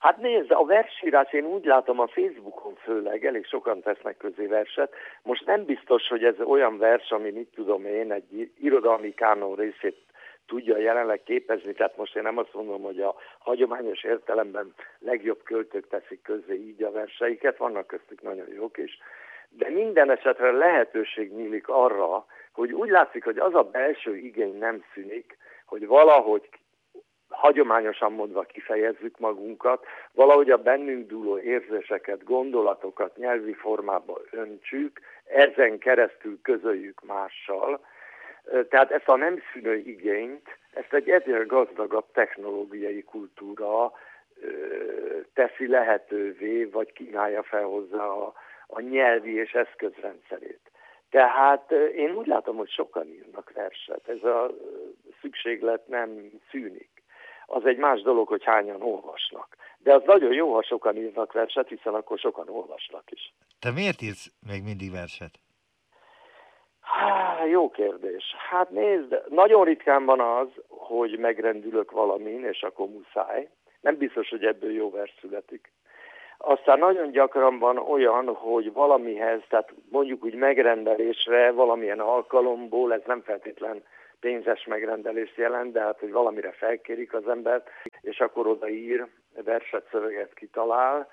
Hát 0.00 0.16
nézd, 0.16 0.50
a 0.50 0.64
versírás 0.64 1.32
én 1.32 1.44
úgy 1.44 1.64
látom 1.64 2.00
a 2.00 2.06
Facebookon 2.06 2.74
főleg, 2.74 3.26
elég 3.26 3.46
sokan 3.46 3.80
tesznek 3.80 4.16
közé 4.16 4.46
verset. 4.46 4.94
Most 5.22 5.46
nem 5.46 5.64
biztos, 5.64 6.08
hogy 6.08 6.24
ez 6.24 6.40
olyan 6.40 6.78
vers, 6.78 7.10
ami 7.10 7.30
mit 7.30 7.52
tudom 7.54 7.86
én, 7.86 8.12
egy 8.12 8.50
irodalmi 8.60 9.14
kánon 9.14 9.54
részét 9.54 9.96
tudja 10.46 10.78
jelenleg 10.78 11.22
képezni, 11.22 11.72
tehát 11.72 11.96
most 11.96 12.16
én 12.16 12.22
nem 12.22 12.38
azt 12.38 12.54
mondom, 12.54 12.82
hogy 12.82 13.00
a 13.00 13.14
hagyományos 13.38 14.04
értelemben 14.04 14.74
legjobb 14.98 15.42
költők 15.42 15.88
teszik 15.88 16.22
közé 16.22 16.54
így 16.54 16.82
a 16.82 16.90
verseiket, 16.90 17.56
vannak 17.56 17.86
köztük 17.86 18.22
nagyon 18.22 18.46
jók 18.54 18.78
is, 18.78 18.98
de 19.48 19.68
minden 19.68 20.10
esetre 20.10 20.50
lehetőség 20.50 21.32
nyílik 21.32 21.68
arra, 21.68 22.26
hogy 22.52 22.72
úgy 22.72 22.88
látszik, 22.88 23.24
hogy 23.24 23.38
az 23.38 23.54
a 23.54 23.62
belső 23.62 24.16
igény 24.16 24.58
nem 24.58 24.84
szűnik, 24.94 25.36
hogy 25.66 25.86
valahogy 25.86 26.48
hagyományosan 27.40 28.12
mondva 28.12 28.42
kifejezzük 28.42 29.18
magunkat, 29.18 29.86
valahogy 30.12 30.50
a 30.50 30.56
bennünk 30.56 31.08
dúló 31.08 31.38
érzéseket, 31.38 32.24
gondolatokat 32.24 33.16
nyelvi 33.16 33.52
formába 33.52 34.20
öntsük, 34.30 35.00
ezen 35.24 35.78
keresztül 35.78 36.38
közöljük 36.42 37.00
mással. 37.04 37.80
Tehát 38.68 38.90
ezt 38.90 39.08
a 39.08 39.16
nem 39.16 39.42
szűnő 39.52 39.76
igényt, 39.76 40.48
ezt 40.74 40.94
egy 40.94 41.10
egyre 41.10 41.38
gazdagabb 41.38 42.04
technológiai 42.12 43.02
kultúra 43.02 43.92
teszi 45.34 45.68
lehetővé, 45.68 46.64
vagy 46.64 46.92
kínálja 46.92 47.42
fel 47.42 47.64
hozzá 47.64 48.04
a, 48.04 48.32
a 48.66 48.80
nyelvi 48.80 49.34
és 49.34 49.52
eszközrendszerét. 49.52 50.60
Tehát 51.10 51.72
én 51.94 52.10
úgy 52.10 52.26
látom, 52.26 52.56
hogy 52.56 52.70
sokan 52.70 53.06
írnak 53.06 53.52
verset. 53.54 54.08
Ez 54.08 54.24
a 54.24 54.50
szükséglet 55.20 55.88
nem 55.88 56.30
szűnik 56.50 56.99
az 57.50 57.66
egy 57.66 57.76
más 57.76 58.02
dolog, 58.02 58.28
hogy 58.28 58.44
hányan 58.44 58.82
olvasnak. 58.82 59.56
De 59.78 59.94
az 59.94 60.02
nagyon 60.04 60.32
jó, 60.32 60.54
ha 60.54 60.62
sokan 60.62 60.96
írnak 60.96 61.32
verset, 61.32 61.68
hiszen 61.68 61.94
akkor 61.94 62.18
sokan 62.18 62.48
olvasnak 62.48 63.10
is. 63.10 63.34
Te 63.58 63.70
miért 63.70 64.02
írsz 64.02 64.32
még 64.46 64.62
mindig 64.62 64.90
verset? 64.92 65.30
Há, 66.80 67.44
jó 67.44 67.70
kérdés. 67.70 68.24
Hát 68.50 68.70
nézd, 68.70 69.22
nagyon 69.28 69.64
ritkán 69.64 70.04
van 70.04 70.20
az, 70.20 70.48
hogy 70.68 71.18
megrendülök 71.18 71.90
valamin, 71.90 72.44
és 72.44 72.62
akkor 72.62 72.88
muszáj. 72.88 73.48
Nem 73.80 73.96
biztos, 73.96 74.28
hogy 74.28 74.44
ebből 74.44 74.72
jó 74.72 74.90
vers 74.90 75.14
születik. 75.20 75.72
Aztán 76.38 76.78
nagyon 76.78 77.10
gyakran 77.10 77.58
van 77.58 77.78
olyan, 77.78 78.34
hogy 78.34 78.72
valamihez, 78.72 79.40
tehát 79.48 79.72
mondjuk 79.90 80.24
úgy 80.24 80.34
megrendelésre, 80.34 81.50
valamilyen 81.50 82.00
alkalomból, 82.00 82.92
ez 82.92 83.02
nem 83.06 83.22
feltétlen 83.22 83.82
pénzes 84.20 84.64
megrendelést 84.64 85.36
jelent, 85.36 85.72
de 85.72 85.80
hát, 85.80 85.98
hogy 85.98 86.10
valamire 86.10 86.52
felkérik 86.52 87.14
az 87.14 87.28
embert, 87.28 87.70
és 88.00 88.20
akkor 88.20 88.46
odaír, 88.46 89.06
verset, 89.44 89.88
szöveget 89.90 90.34
kitalál. 90.34 91.10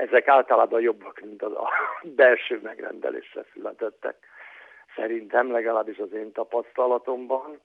Ezek 0.00 0.28
általában 0.28 0.80
jobbak, 0.80 1.20
mint 1.20 1.42
az 1.42 1.52
a 1.52 1.68
belső 2.20 2.60
megrendelésre 2.62 3.44
születettek. 3.52 4.16
Szerintem, 4.96 5.50
legalábbis 5.50 5.98
az 5.98 6.12
én 6.12 6.32
tapasztalatomban. 6.32 7.60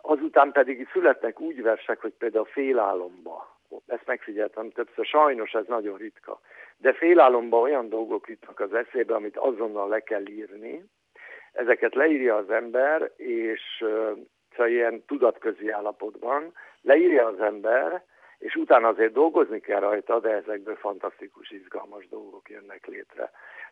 Azután 0.00 0.52
pedig 0.52 0.88
születnek 0.92 1.40
úgy 1.40 1.62
versek, 1.62 2.00
hogy 2.00 2.12
például 2.18 2.44
félálomba 2.44 3.56
ezt 3.86 4.06
megfigyeltem 4.06 4.70
többször, 4.70 5.06
sajnos 5.06 5.52
ez 5.52 5.66
nagyon 5.66 5.96
ritka. 5.96 6.40
De 6.76 6.92
félálomban 6.92 7.62
olyan 7.62 7.88
dolgok 7.88 8.28
jutnak 8.28 8.60
az 8.60 8.74
eszébe, 8.74 9.14
amit 9.14 9.36
azonnal 9.36 9.88
le 9.88 10.00
kell 10.00 10.26
írni. 10.26 10.84
Ezeket 11.56 11.94
leírja 11.94 12.36
az 12.36 12.50
ember, 12.50 13.10
és 13.16 13.84
szóval 14.50 14.68
ilyen 14.72 15.04
tudatközi 15.06 15.70
állapotban 15.70 16.52
leírja 16.82 17.26
az 17.26 17.40
ember, 17.40 18.04
és 18.38 18.54
utána 18.54 18.88
azért 18.88 19.12
dolgozni 19.12 19.60
kell 19.60 19.80
rajta, 19.80 20.20
de 20.20 20.28
ezekből 20.28 20.76
fantasztikus, 20.76 21.50
izgalmas 21.50 22.08
dolgok 22.08 22.50
jönnek 22.50 22.86
létre. 22.86 23.30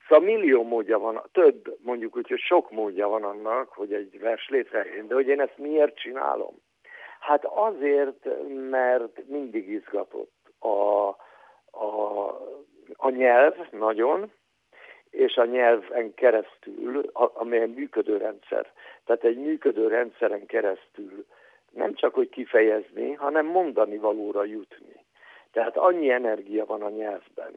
Szóval 0.08 0.24
millió 0.24 0.62
módja 0.62 0.98
van, 0.98 1.22
több, 1.32 1.76
mondjuk 1.82 2.16
úgy, 2.16 2.28
hogy 2.28 2.38
sok 2.38 2.70
módja 2.70 3.08
van 3.08 3.24
annak, 3.24 3.68
hogy 3.68 3.92
egy 3.92 4.20
vers 4.20 4.48
létrejön, 4.48 5.06
de 5.06 5.14
hogy 5.14 5.28
én 5.28 5.40
ezt 5.40 5.58
miért 5.58 5.98
csinálom? 5.98 6.54
Hát 7.20 7.44
azért, 7.44 8.28
mert 8.70 9.28
mindig 9.28 9.68
izgatott 9.68 10.32
a, 10.58 11.08
a, 11.70 12.26
a 12.92 13.10
nyelv 13.10 13.54
nagyon, 13.70 14.32
és 15.14 15.36
a 15.36 15.44
nyelven 15.44 16.14
keresztül, 16.14 17.10
amely 17.12 17.66
működő 17.66 18.16
rendszer. 18.16 18.72
Tehát 19.04 19.24
egy 19.24 19.36
működő 19.36 19.88
rendszeren 19.88 20.46
keresztül 20.46 21.24
nem 21.70 21.94
csak, 21.94 22.14
hogy 22.14 22.28
kifejezni, 22.28 23.12
hanem 23.12 23.46
mondani 23.46 23.96
valóra 23.96 24.44
jutni. 24.44 25.04
Tehát 25.52 25.76
annyi 25.76 26.10
energia 26.10 26.64
van 26.64 26.82
a 26.82 26.90
nyelvben, 26.90 27.52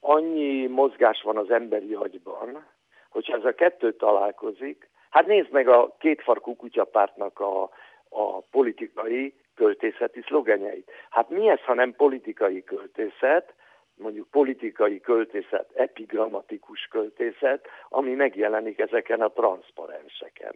annyi 0.00 0.66
mozgás 0.66 1.22
van 1.22 1.36
az 1.36 1.50
emberi 1.50 1.94
agyban, 1.94 2.66
hogyha 3.08 3.36
ez 3.36 3.44
a 3.44 3.54
kettő 3.54 3.92
találkozik, 3.92 4.88
hát 5.10 5.26
nézd 5.26 5.50
meg 5.50 5.68
a 5.68 5.96
kétfarkú 5.98 6.56
kutyapártnak 6.56 7.40
a 7.40 7.70
a 8.08 8.40
politikai 8.40 9.34
költészeti 9.54 10.20
szlogenjeit. 10.26 10.90
Hát 11.10 11.28
mi 11.28 11.48
ez, 11.48 11.60
ha 11.60 11.74
nem 11.74 11.94
politikai 11.94 12.64
költészet, 12.64 13.54
mondjuk 13.98 14.30
politikai 14.30 15.00
költészet, 15.00 15.70
epigrammatikus 15.74 16.88
költészet, 16.90 17.66
ami 17.88 18.14
megjelenik 18.14 18.78
ezeken 18.78 19.20
a 19.20 19.30
transzparenseken. 19.30 20.54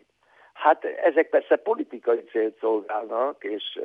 Hát 0.52 0.84
ezek 0.84 1.28
persze 1.28 1.56
politikai 1.56 2.24
célt 2.30 2.58
szolgálnak, 2.58 3.44
és 3.44 3.80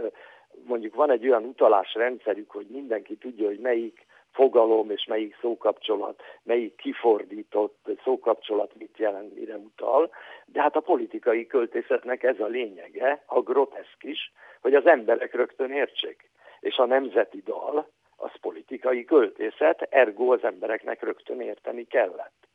mondjuk 0.66 0.96
van 0.96 1.12
egy 1.12 1.28
olyan 1.28 1.44
utalásrendszerük, 1.44 2.52
hogy 2.52 2.66
mindenki 2.70 3.16
tudja, 3.16 3.48
hogy 3.48 3.60
melyik 3.60 4.06
fogalom 4.32 4.92
és 4.92 5.06
melyik 5.06 5.38
szókapcsolat, 5.42 6.22
melyik 6.44 6.76
kifordított 6.76 7.90
szókapcsolat 8.04 8.72
mit 8.78 8.98
jelent, 8.98 9.36
mire 9.36 9.56
utal. 9.56 10.10
De 10.46 10.62
hát 10.62 10.76
a 10.76 10.80
politikai 10.80 11.48
költészetnek 11.48 12.24
ez 12.24 12.40
a 12.40 12.46
lényege, 12.46 13.24
a 13.26 13.42
groteszk 13.42 14.04
is, 14.04 14.32
hogy 14.62 14.74
az 14.74 14.86
emberek 14.86 15.34
rögtön 15.34 15.72
értsék. 15.72 16.30
És 16.60 16.78
a 16.78 16.86
nemzeti 16.86 17.42
dal, 17.46 17.88
az 18.18 18.32
politikai 18.42 19.06
költészet, 19.06 19.82
ergo 19.82 20.34
az 20.34 20.44
embereknek 20.44 21.02
rögtön 21.02 21.42
érteni 21.42 21.84
kellett. 21.84 22.48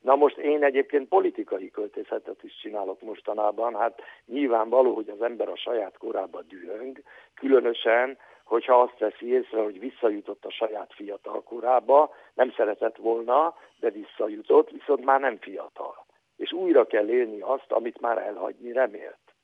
Na 0.00 0.14
most 0.14 0.36
én 0.36 0.64
egyébként 0.64 1.08
politikai 1.08 1.70
költészetet 1.70 2.42
is 2.42 2.58
csinálok 2.60 3.00
mostanában, 3.00 3.74
hát 3.76 4.00
nyilvánvaló, 4.26 4.94
hogy 4.94 5.08
az 5.08 5.22
ember 5.22 5.48
a 5.48 5.56
saját 5.56 5.96
korába 5.98 6.42
dühöng, 6.42 7.02
különösen 7.34 8.18
hogyha 8.44 8.80
azt 8.80 8.98
veszi 8.98 9.26
észre, 9.26 9.62
hogy 9.62 9.78
visszajutott 9.78 10.44
a 10.44 10.50
saját 10.50 10.92
fiatal 10.94 11.42
korába, 11.42 12.14
nem 12.34 12.52
szeretett 12.52 12.96
volna, 12.96 13.54
de 13.80 13.90
visszajutott, 13.90 14.70
viszont 14.70 15.04
már 15.04 15.20
nem 15.20 15.38
fiatal. 15.38 16.06
És 16.36 16.52
újra 16.52 16.86
kell 16.86 17.08
élni 17.08 17.40
azt, 17.40 17.72
amit 17.72 18.00
már 18.00 18.18
elhagyni 18.18 18.72
remélt. 18.72 19.34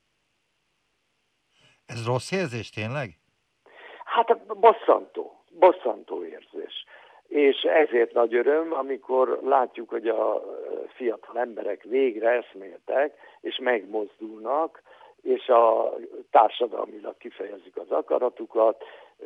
Ez 1.86 2.06
rossz 2.06 2.32
érzés 2.32 2.70
tényleg? 2.70 3.08
Hát 4.04 4.46
bosszantó, 4.46 5.37
bosszantó 5.58 6.24
érzés. 6.24 6.84
És 7.28 7.62
ezért 7.62 8.12
nagy 8.12 8.34
öröm, 8.34 8.72
amikor 8.72 9.40
látjuk, 9.44 9.88
hogy 9.88 10.08
a 10.08 10.42
fiatal 10.94 11.38
emberek 11.38 11.82
végre 11.82 12.30
eszméltek, 12.30 13.18
és 13.40 13.58
megmozdulnak, 13.62 14.82
és 15.22 15.48
a 15.48 15.94
társadalmilag 16.30 17.16
kifejezik 17.16 17.76
az 17.76 17.90
akaratukat, 17.90 18.84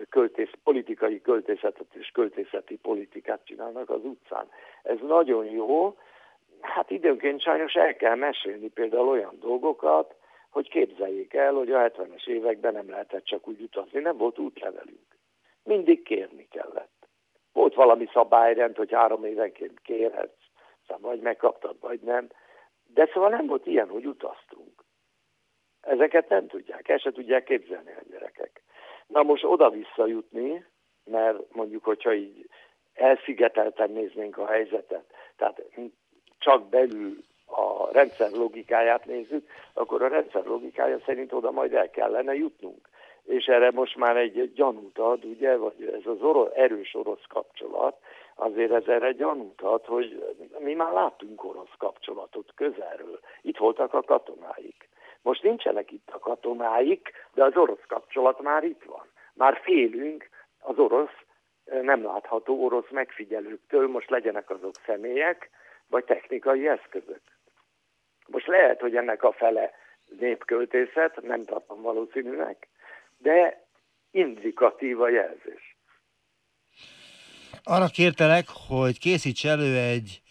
költész, 0.08 0.50
politikai 0.64 1.20
költészetet 1.20 1.94
és 1.94 2.10
költészeti 2.12 2.76
politikát 2.76 3.40
csinálnak 3.44 3.90
az 3.90 4.04
utcán. 4.04 4.48
Ez 4.82 4.98
nagyon 5.00 5.44
jó, 5.44 5.96
hát 6.60 6.90
időnként 6.90 7.42
sajnos 7.42 7.74
el 7.74 7.96
kell 7.96 8.14
mesélni 8.14 8.68
például 8.68 9.08
olyan 9.08 9.36
dolgokat, 9.40 10.14
hogy 10.50 10.68
képzeljék 10.68 11.34
el, 11.34 11.52
hogy 11.52 11.72
a 11.72 11.78
70-es 11.78 12.26
években 12.26 12.72
nem 12.72 12.90
lehetett 12.90 13.24
csak 13.24 13.48
úgy 13.48 13.60
utazni, 13.60 14.00
nem 14.00 14.16
volt 14.16 14.38
útlevelünk. 14.38 15.12
Mindig 15.64 16.02
kérni 16.02 16.48
kellett. 16.50 17.08
Volt 17.52 17.74
valami 17.74 18.08
szabályrend, 18.12 18.76
hogy 18.76 18.92
három 18.92 19.24
évenként 19.24 19.80
kérhetsz, 19.80 20.42
szóval 20.86 21.10
vagy 21.10 21.20
megkaptad, 21.20 21.76
vagy 21.80 22.00
nem. 22.00 22.28
De 22.86 23.10
szóval 23.12 23.30
nem 23.30 23.46
volt 23.46 23.66
ilyen, 23.66 23.88
hogy 23.88 24.06
utaztunk. 24.06 24.84
Ezeket 25.80 26.28
nem 26.28 26.46
tudják, 26.46 26.88
el 26.88 26.98
se 26.98 27.12
tudják 27.12 27.44
képzelni 27.44 27.90
a 27.90 28.02
gyerekek. 28.10 28.62
Na 29.06 29.22
most 29.22 29.44
oda-vissza 29.44 30.06
jutni, 30.06 30.64
mert 31.04 31.54
mondjuk, 31.54 31.84
hogyha 31.84 32.14
így 32.14 32.48
elszigetelten 32.94 33.90
néznénk 33.90 34.38
a 34.38 34.46
helyzetet, 34.46 35.04
tehát 35.36 35.62
csak 36.38 36.68
belül 36.68 37.24
a 37.46 37.92
rendszer 37.92 38.30
logikáját 38.30 39.04
nézzük, 39.04 39.48
akkor 39.72 40.02
a 40.02 40.08
rendszer 40.08 40.44
logikája 40.44 40.98
szerint 41.04 41.32
oda 41.32 41.50
majd 41.50 41.74
el 41.74 41.90
kellene 41.90 42.34
jutnunk. 42.34 42.88
És 43.24 43.46
erre 43.46 43.70
most 43.70 43.96
már 43.96 44.16
egy 44.16 44.52
gyanút 44.52 44.98
ad, 44.98 45.24
ugye, 45.24 45.56
vagy 45.56 45.94
ez 45.98 46.06
az 46.06 46.22
orosz, 46.22 46.52
erős 46.54 46.94
orosz 46.94 47.24
kapcsolat, 47.28 47.96
azért 48.34 48.72
ez 48.72 48.86
erre 48.86 49.12
gyanút 49.12 49.60
ad, 49.60 49.84
hogy 49.84 50.36
mi 50.58 50.74
már 50.74 50.92
láttunk 50.92 51.44
orosz 51.44 51.74
kapcsolatot 51.78 52.52
közelről. 52.54 53.20
Itt 53.42 53.56
voltak 53.56 53.94
a 53.94 54.02
katonáik. 54.02 54.88
Most 55.22 55.42
nincsenek 55.42 55.90
itt 55.90 56.10
a 56.12 56.18
katonáik, 56.18 57.10
de 57.34 57.44
az 57.44 57.56
orosz 57.56 57.86
kapcsolat 57.86 58.40
már 58.40 58.64
itt 58.64 58.82
van. 58.82 59.06
Már 59.34 59.60
félünk 59.62 60.28
az 60.60 60.78
orosz, 60.78 61.16
nem 61.64 62.04
látható 62.04 62.64
orosz 62.64 62.90
megfigyelőktől, 62.90 63.88
most 63.88 64.10
legyenek 64.10 64.50
azok 64.50 64.74
személyek, 64.86 65.50
vagy 65.88 66.04
technikai 66.04 66.68
eszközök. 66.68 67.20
Most 68.26 68.46
lehet, 68.46 68.80
hogy 68.80 68.96
ennek 68.96 69.22
a 69.22 69.32
fele 69.32 69.70
népköltészet, 70.18 71.22
nem 71.22 71.44
tartom 71.44 71.82
valószínűnek, 71.82 72.68
de 73.22 73.66
indikatív 74.10 75.00
a 75.00 75.08
jelzés. 75.08 75.76
Arra 77.62 77.86
kértelek, 77.86 78.44
hogy 78.68 78.98
készíts 78.98 79.46
elő 79.46 79.76
egy 79.76 80.22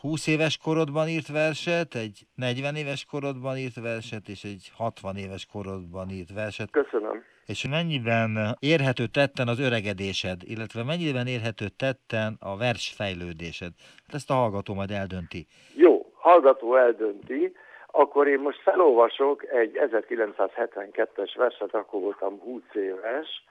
20 0.00 0.26
éves 0.26 0.58
korodban 0.58 1.08
írt 1.08 1.28
verset, 1.28 1.94
egy 1.94 2.26
40 2.34 2.76
éves 2.76 3.04
korodban 3.04 3.56
írt 3.56 3.80
verset, 3.80 4.28
és 4.28 4.44
egy 4.44 4.70
60 4.74 5.16
éves 5.16 5.46
korodban 5.46 6.10
írt 6.10 6.32
verset. 6.32 6.70
Köszönöm. 6.70 7.22
És 7.46 7.68
mennyiben 7.68 8.56
érhető 8.58 9.06
tetten 9.06 9.48
az 9.48 9.60
öregedésed, 9.60 10.42
illetve 10.44 10.82
mennyiben 10.82 11.26
érhető 11.26 11.68
tetten 11.68 12.36
a 12.40 12.56
vers 12.56 12.88
fejlődésed? 12.96 13.72
Hát 14.06 14.14
ezt 14.14 14.30
a 14.30 14.34
hallgató 14.34 14.74
majd 14.74 14.90
eldönti. 14.90 15.46
Jó, 15.74 16.12
hallgató 16.14 16.76
eldönti. 16.76 17.52
Akkor 17.98 18.28
én 18.28 18.38
most 18.38 18.60
felolvasok 18.62 19.44
egy 19.44 19.78
1972-es 19.80 21.32
verset, 21.36 21.74
akkor 21.74 22.00
voltam 22.00 22.40
20 22.40 22.62
éves, 22.72 23.44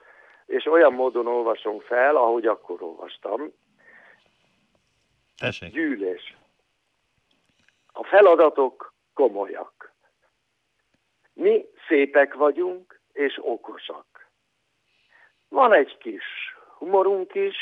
és 0.46 0.66
olyan 0.66 0.92
módon 0.92 1.26
olvasom 1.26 1.80
fel, 1.80 2.16
ahogy 2.16 2.46
akkor 2.46 2.82
olvastam. 2.82 3.52
Tessék. 5.36 5.72
Gyűlés. 5.72 6.36
A 7.92 8.04
feladatok 8.04 8.94
komolyak. 9.14 9.92
Mi 11.32 11.64
szépek 11.88 12.34
vagyunk 12.34 13.00
és 13.12 13.38
okosak. 13.42 14.30
Van 15.48 15.72
egy 15.72 15.98
kis 15.98 16.24
humorunk 16.78 17.34
is, 17.34 17.56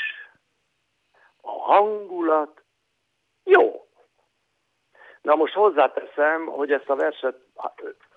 a 1.41 1.51
hangulat 1.51 2.63
jó. 3.43 3.84
Na 5.25 5.35
most 5.35 5.53
hozzáteszem, 5.53 6.45
hogy 6.45 6.71
ezt 6.71 6.89
a 6.89 6.95
verset 6.95 7.35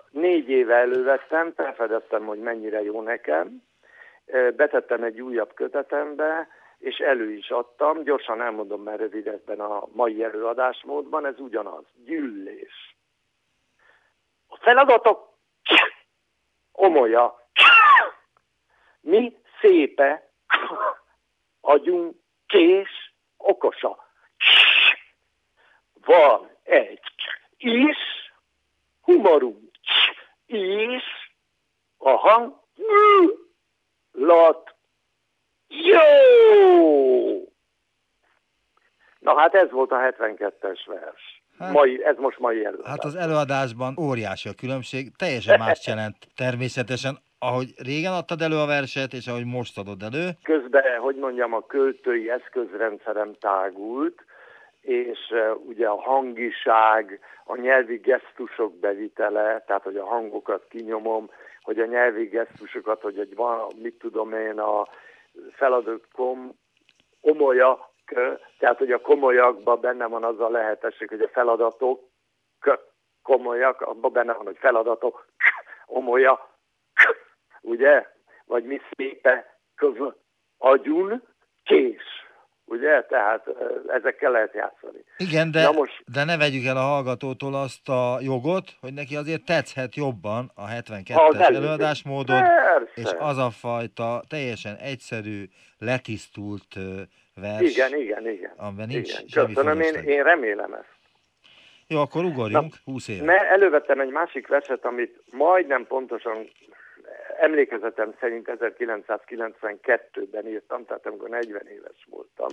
négy 0.09 0.49
éve 0.49 0.75
elővettem, 0.75 1.53
felfedeztem, 1.53 2.25
hogy 2.25 2.39
mennyire 2.39 2.83
jó 2.83 3.01
nekem, 3.01 3.63
betettem 4.55 5.03
egy 5.03 5.21
újabb 5.21 5.53
kötetembe, 5.53 6.47
és 6.77 6.97
elő 6.97 7.31
is 7.31 7.49
adtam, 7.49 8.03
gyorsan 8.03 8.41
elmondom, 8.41 8.81
mert 8.81 8.99
rövid 8.99 9.27
ebben 9.27 9.59
a 9.59 9.83
mai 9.91 10.23
előadásmódban, 10.23 11.25
ez 11.25 11.39
ugyanaz, 11.39 11.83
gyűlés. 12.03 12.97
A 14.47 14.57
feladatok 14.57 15.33
omolya, 16.87 17.49
mi 19.11 19.37
szépe 19.61 20.31
agyunk 21.61 22.15
kés 22.47 23.13
okosa. 23.37 24.07
Van 26.05 26.57
egy 26.69 26.99
is, 27.57 27.97
humorunk 29.01 29.57
is, 30.45 31.03
a 31.97 32.09
hang 32.09 32.53
lat 34.11 34.75
jó! 35.67 35.99
Na 39.19 39.39
hát 39.39 39.55
ez 39.55 39.71
volt 39.71 39.91
a 39.91 39.95
72-es 39.95 40.79
vers. 40.85 41.41
Hát, 41.59 41.71
mai, 41.71 42.03
ez 42.03 42.15
most 42.17 42.39
mai 42.39 42.65
előadás. 42.65 42.89
Hát 42.89 43.03
az 43.03 43.15
előadásban 43.15 43.95
óriási 43.99 44.49
a 44.49 44.53
különbség, 44.53 45.15
teljesen 45.15 45.59
más 45.59 45.87
jelent 45.87 46.15
természetesen, 46.35 47.17
ahogy 47.39 47.73
régen 47.77 48.13
adtad 48.13 48.41
elő 48.41 48.55
a 48.55 48.65
verset, 48.65 49.13
és 49.13 49.27
ahogy 49.27 49.45
most 49.45 49.77
adod 49.77 50.01
elő. 50.03 50.29
Közben, 50.43 50.99
hogy 50.99 51.15
mondjam, 51.15 51.53
a 51.53 51.65
költői 51.65 52.29
eszközrendszerem 52.29 53.35
tágult, 53.39 54.23
és 54.81 55.19
uh, 55.29 55.67
ugye 55.67 55.87
a 55.87 56.01
hangiság, 56.01 57.19
a 57.45 57.55
nyelvi 57.55 57.97
gesztusok 57.97 58.79
bevitele, 58.79 59.63
tehát 59.67 59.83
hogy 59.83 59.97
a 59.97 60.05
hangokat 60.05 60.65
kinyomom, 60.69 61.29
hogy 61.61 61.79
a 61.79 61.85
nyelvi 61.85 62.25
gesztusokat, 62.25 63.01
hogy 63.01 63.19
egy 63.19 63.35
van, 63.35 63.67
mit 63.81 63.99
tudom 63.99 64.33
én, 64.33 64.59
a 64.59 64.87
kom, 66.13 66.51
omolyak, 67.21 67.89
tehát 68.59 68.77
hogy 68.77 68.91
a 68.91 69.01
komolyakban 69.01 69.81
benne 69.81 70.05
van 70.05 70.23
az 70.23 70.39
a 70.39 70.49
lehetőség, 70.49 71.09
hogy 71.09 71.21
a 71.21 71.29
feladatok 71.29 72.07
komolyak, 73.23 73.81
abban 73.81 74.11
benne 74.11 74.33
van, 74.33 74.45
hogy 74.45 74.57
feladatok 74.57 75.25
omolya, 75.85 76.49
ugye? 77.61 78.07
Vagy 78.45 78.63
mi 78.63 78.81
szépe 78.89 79.59
köv 79.75 80.13
agyun 80.57 81.23
kés. 81.63 82.28
Ugye? 82.69 83.01
Tehát 83.01 83.45
ezekkel 83.87 84.31
lehet 84.31 84.53
játszani. 84.53 85.03
Igen, 85.17 85.51
de, 85.51 85.71
most, 85.71 86.03
de 86.13 86.23
ne 86.23 86.37
vegyük 86.37 86.65
el 86.65 86.77
a 86.77 86.79
hallgatótól 86.79 87.55
azt 87.55 87.89
a 87.89 88.17
jogot, 88.21 88.63
hogy 88.81 88.93
neki 88.93 89.15
azért 89.15 89.45
tetszhet 89.45 89.95
jobban 89.95 90.51
a 90.55 90.67
72-es 90.67 91.55
előadásmódod, 91.55 92.39
Persze. 92.39 92.91
és 92.95 93.09
az 93.17 93.37
a 93.37 93.49
fajta 93.49 94.21
teljesen 94.27 94.75
egyszerű, 94.75 95.43
letisztult 95.77 96.75
vers. 97.35 97.61
Igen, 97.61 97.99
igen, 97.99 98.27
igen. 98.27 98.53
Amiben 98.57 98.87
nincs 98.87 99.09
igen. 99.09 99.27
semmi 99.27 99.53
Köszönöm, 99.53 99.79
én, 99.79 99.93
én 99.93 100.23
remélem 100.23 100.73
ezt. 100.73 100.97
Jó, 101.87 101.99
akkor 101.99 102.23
ugorjunk, 102.23 102.73
Na, 102.85 102.91
20 102.91 103.07
éve. 103.07 103.25
Ne, 103.25 103.49
elővettem 103.49 103.99
egy 103.99 104.09
másik 104.09 104.47
verset, 104.47 104.85
amit 104.85 105.21
majdnem 105.31 105.85
pontosan 105.87 106.49
emlékezetem 107.39 108.15
szerint 108.19 108.47
1992-ben 108.49 110.47
írtam, 110.47 110.85
tehát 110.85 111.05
amikor 111.05 111.29
40 111.29 111.67
éves 111.67 112.07
voltam. 112.09 112.49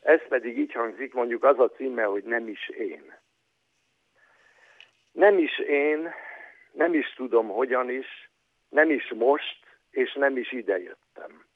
Ez 0.00 0.20
pedig 0.28 0.58
így 0.58 0.72
hangzik, 0.72 1.14
mondjuk 1.14 1.44
az 1.44 1.58
a 1.58 1.70
címe, 1.70 2.02
hogy 2.02 2.24
nem 2.24 2.48
is 2.48 2.68
én. 2.68 3.14
Nem 5.12 5.38
is 5.38 5.58
én, 5.58 6.10
nem 6.72 6.94
is 6.94 7.14
tudom 7.14 7.48
hogyan 7.48 7.90
is, 7.90 8.30
nem 8.68 8.90
is 8.90 9.12
most, 9.12 9.66
és 9.90 10.12
nem 10.12 10.36
is 10.36 10.52
idejöttem. 10.52 11.46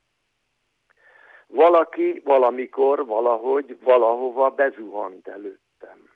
Valaki 1.47 2.21
valamikor, 2.25 3.07
valahogy, 3.07 3.79
valahova 3.81 4.51
bezuhant 4.51 5.29
előttem. 5.29 6.11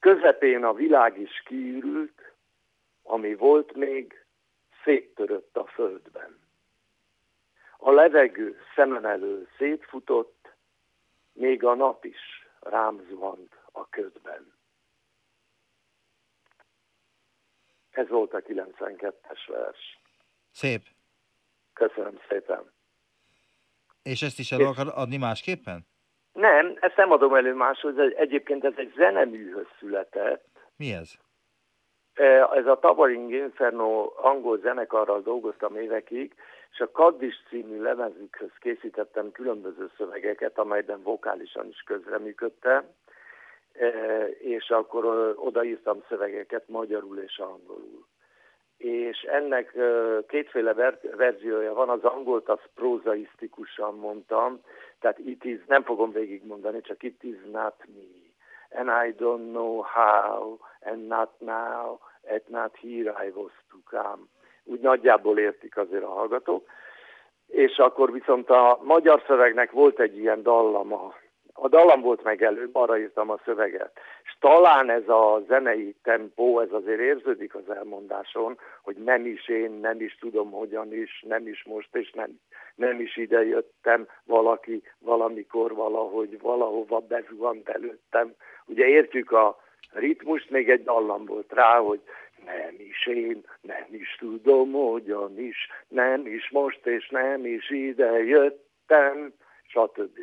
Közepén 0.00 0.64
a 0.64 0.72
világ 0.72 1.18
is 1.18 1.42
kiürült, 1.44 2.32
ami 3.02 3.34
volt 3.34 3.74
még, 3.74 4.26
széttörött 4.84 5.56
a 5.56 5.66
földben. 5.66 6.38
A 7.76 7.90
levegő 7.90 8.56
szemem 8.74 9.04
elől 9.04 9.48
szétfutott, 9.56 10.52
még 11.32 11.64
a 11.64 11.74
nap 11.74 12.04
is 12.04 12.48
rám 12.60 13.06
zuhant 13.08 13.56
a 13.72 13.88
ködben. 13.88 14.52
Ez 17.90 18.08
volt 18.08 18.34
a 18.34 18.40
92-es 18.40 19.46
vers. 19.46 19.98
Szép. 20.50 20.82
Köszönöm 21.72 22.18
szépen. 22.28 22.72
És 24.02 24.22
ezt 24.22 24.38
is 24.38 24.52
el 24.52 24.60
akar 24.60 24.86
adni 24.94 25.16
másképpen? 25.16 25.86
Nem, 26.32 26.76
ezt 26.80 26.96
nem 26.96 27.10
adom 27.10 27.34
elő 27.34 27.54
máshoz. 27.54 27.94
Egyébként 28.16 28.64
ez 28.64 28.72
egy 28.76 28.92
zeneműhöz 28.96 29.66
született. 29.78 30.58
Mi 30.76 30.92
ez? 30.92 31.18
Ez 32.54 32.66
a 32.66 32.78
Towering 32.78 33.32
Inferno 33.32 34.12
angol 34.16 34.58
zenekarral 34.58 35.20
dolgoztam 35.20 35.76
évekig, 35.76 36.34
és 36.72 36.80
a 36.80 36.90
Kaddis 36.90 37.42
című 37.48 37.80
lemezükhöz 37.80 38.50
készítettem 38.60 39.32
különböző 39.32 39.90
szövegeket, 39.96 40.58
amelyben 40.58 41.02
vokálisan 41.02 41.68
is 41.68 41.82
közreműködtem, 41.86 42.84
és 44.38 44.70
akkor 44.70 45.34
odaírtam 45.36 46.02
szövegeket 46.08 46.68
magyarul 46.68 47.18
és 47.18 47.38
angolul. 47.38 48.06
És 48.76 49.20
ennek 49.22 49.76
kétféle 50.26 50.74
ver- 50.74 51.16
verziója 51.16 51.74
van, 51.74 51.88
az 51.88 52.04
angolt 52.04 52.48
az 52.48 52.60
prózaisztikusan 52.74 53.94
mondtam, 53.94 54.60
tehát 55.00 55.18
it 55.18 55.44
is, 55.44 55.64
nem 55.66 55.82
fogom 55.82 56.12
végigmondani, 56.12 56.80
csak 56.80 57.02
it 57.02 57.22
is 57.22 57.38
not 57.52 57.74
me. 57.94 58.26
And 58.70 58.88
I 58.88 59.14
don't 59.24 59.50
know 59.50 59.82
how, 59.82 60.58
and 60.80 61.06
not 61.06 61.30
now, 61.40 61.98
was 63.34 63.52
to 63.70 63.78
come. 63.84 64.22
Úgy 64.64 64.80
nagyjából 64.80 65.38
értik 65.38 65.76
azért 65.76 66.02
a 66.02 66.12
hallgatók. 66.12 66.66
És 67.46 67.76
akkor 67.76 68.12
viszont 68.12 68.50
a 68.50 68.78
magyar 68.82 69.22
szövegnek 69.26 69.70
volt 69.70 70.00
egy 70.00 70.18
ilyen 70.18 70.42
dallama. 70.42 71.14
A 71.52 71.68
dallam 71.68 72.00
volt 72.00 72.22
meg 72.22 72.42
előbb, 72.42 72.74
arra 72.74 72.98
írtam 72.98 73.30
a 73.30 73.40
szöveget. 73.44 73.98
És 74.24 74.36
talán 74.40 74.90
ez 74.90 75.08
a 75.08 75.42
zenei 75.46 75.94
tempó, 76.02 76.60
ez 76.60 76.72
azért 76.72 77.00
érződik 77.00 77.54
az 77.54 77.70
elmondáson, 77.70 78.58
hogy 78.82 78.96
nem 78.96 79.26
is 79.26 79.48
én, 79.48 79.70
nem 79.70 80.00
is 80.00 80.16
tudom 80.20 80.50
hogyan 80.50 80.92
is, 80.92 81.24
nem 81.28 81.46
is 81.46 81.64
most, 81.64 81.96
és 81.96 82.10
nem, 82.10 82.40
nem 82.74 83.00
is 83.00 83.16
ide 83.16 83.44
jöttem, 83.44 84.08
valaki 84.24 84.82
valamikor, 84.98 85.74
valahogy, 85.74 86.40
valahova 86.40 86.98
bezuhant 86.98 87.68
előttem, 87.68 88.34
Ugye 88.68 88.86
értjük 88.86 89.32
a 89.32 89.56
ritmust, 89.90 90.50
még 90.50 90.70
egy 90.70 90.82
dallam 90.82 91.24
volt 91.24 91.52
rá, 91.52 91.78
hogy 91.78 92.00
nem 92.44 92.74
is 92.78 93.06
én, 93.06 93.44
nem 93.60 93.86
is 93.90 94.16
tudom, 94.18 94.72
hogyan 94.72 95.38
is, 95.38 95.68
nem 95.88 96.26
is 96.26 96.50
most, 96.50 96.86
és 96.86 97.08
nem 97.08 97.46
is 97.46 97.70
ide 97.70 98.24
jöttem, 98.24 99.32
stb. 99.66 100.18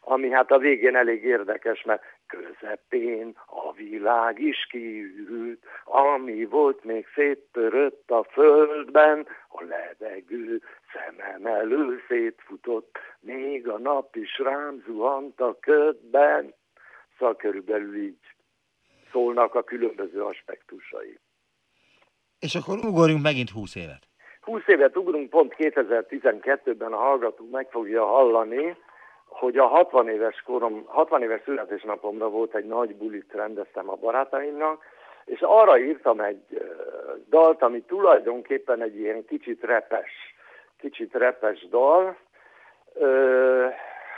Ami 0.00 0.30
hát 0.30 0.50
a 0.50 0.58
végén 0.58 0.96
elég 0.96 1.24
érdekes, 1.24 1.82
mert 1.82 2.02
közepén 2.26 3.36
a 3.46 3.72
világ 3.72 4.38
is 4.38 4.66
kiürült, 4.70 5.64
ami 5.84 6.44
volt 6.44 6.84
még 6.84 7.06
széttörött 7.14 8.10
a 8.10 8.22
földben, 8.22 9.26
a 9.48 9.62
levegő 9.64 10.62
szemem 10.92 11.46
elől 11.46 12.00
szétfutott, 12.08 12.98
még 13.20 13.68
a 13.68 13.78
nap 13.78 14.16
is 14.16 14.38
rám 14.38 14.82
zuhant 14.86 15.40
a 15.40 15.56
ködben. 15.60 16.54
Szóval 17.18 17.36
körülbelül 17.36 17.96
így 17.96 18.33
szólnak 19.14 19.54
a 19.54 19.62
különböző 19.62 20.22
aspektusai. 20.22 21.18
És 22.38 22.54
akkor 22.54 22.78
ugorjunk 22.78 23.22
megint 23.22 23.50
20 23.50 23.74
évet. 23.76 24.02
20 24.40 24.62
évet 24.66 24.96
ugrunk, 24.96 25.30
pont 25.30 25.54
2012-ben 25.58 26.92
a 26.92 26.96
hallgató 26.96 27.48
meg 27.50 27.70
fogja 27.70 28.04
hallani, 28.04 28.76
hogy 29.26 29.58
a 29.58 29.66
60 29.66 30.08
éves 30.08 30.42
korom, 30.42 30.84
60 30.86 31.22
éves 31.22 31.40
születésnapomra 31.44 32.28
volt 32.28 32.54
egy 32.54 32.64
nagy 32.64 32.96
bulit 32.96 33.32
rendeztem 33.32 33.90
a 33.90 33.94
barátaimnak, 33.94 34.84
és 35.24 35.40
arra 35.40 35.78
írtam 35.78 36.20
egy 36.20 36.42
dalt, 37.28 37.62
ami 37.62 37.80
tulajdonképpen 37.82 38.82
egy 38.82 38.98
ilyen 38.98 39.24
kicsit 39.24 39.62
repes, 39.62 40.10
kicsit 40.78 41.12
repes 41.12 41.68
dal, 41.68 42.16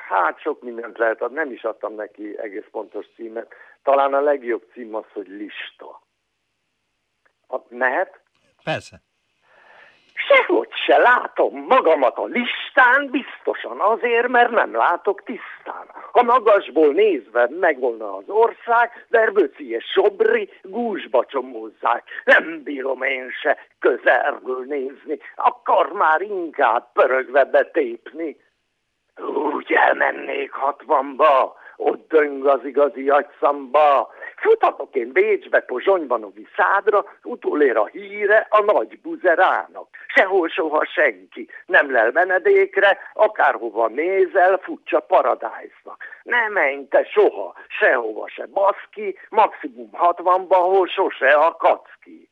hát 0.08 0.40
sok 0.40 0.62
mindent 0.62 0.98
lehet 0.98 1.30
nem 1.30 1.50
is 1.50 1.62
adtam 1.62 1.94
neki 1.94 2.38
egész 2.38 2.66
pontos 2.70 3.06
címet. 3.14 3.54
Talán 3.86 4.14
a 4.14 4.20
legjobb 4.20 4.64
cím 4.72 4.94
az, 4.94 5.04
hogy 5.12 5.28
lista. 5.28 6.02
A, 7.48 7.56
mehet? 7.68 8.20
Persze. 8.64 9.00
Sehogy 10.14 10.68
se 10.86 10.98
látom 10.98 11.64
magamat 11.68 12.18
a 12.18 12.24
listán, 12.24 13.10
biztosan 13.10 13.80
azért, 13.80 14.28
mert 14.28 14.50
nem 14.50 14.74
látok 14.74 15.22
tisztán. 15.22 15.86
Ha 16.12 16.22
magasból 16.22 16.92
nézve 16.92 17.48
megvolna 17.50 18.16
az 18.16 18.28
ország, 18.28 19.06
Verbőci 19.08 19.70
és 19.70 19.84
Sobri 19.84 20.50
gúzsba 20.62 21.24
csomózzák. 21.24 22.04
Nem 22.24 22.62
bírom 22.62 23.02
én 23.02 23.30
se 23.30 23.58
közelből 23.78 24.64
nézni, 24.64 25.18
akar 25.34 25.92
már 25.92 26.20
inkább 26.20 26.92
pörögve 26.92 27.44
betépni. 27.44 28.36
Úgy 29.54 29.72
elmennék 29.72 30.52
hatvanba, 30.52 31.56
ott 31.76 32.08
döng 32.08 32.46
az 32.46 32.64
igazi 32.64 33.08
agyszamba. 33.08 34.12
Futatok 34.36 34.94
én 34.94 35.12
Bécsbe, 35.12 35.60
Pozsonyban 35.60 36.22
a 36.22 36.28
viszádra, 36.34 37.04
utolér 37.22 37.76
a 37.76 37.86
híre 37.86 38.46
a 38.50 38.62
nagy 38.62 39.00
buzerának. 39.00 39.88
Sehol 40.06 40.48
soha 40.48 40.84
senki, 40.84 41.48
nem 41.66 41.90
lel 41.90 42.10
menedékre, 42.12 42.98
akárhova 43.14 43.88
nézel, 43.88 44.58
futsa 44.62 45.00
paradájznak. 45.00 46.04
Ne 46.22 46.48
menj 46.48 46.88
te 46.88 47.04
soha, 47.04 47.54
sehova 47.68 48.28
se 48.28 48.46
baszki, 48.46 49.18
maximum 49.28 49.90
hatvanba, 49.92 50.56
hol 50.56 50.86
sose 50.86 51.28
a 51.28 51.52
kacki. 51.52 52.28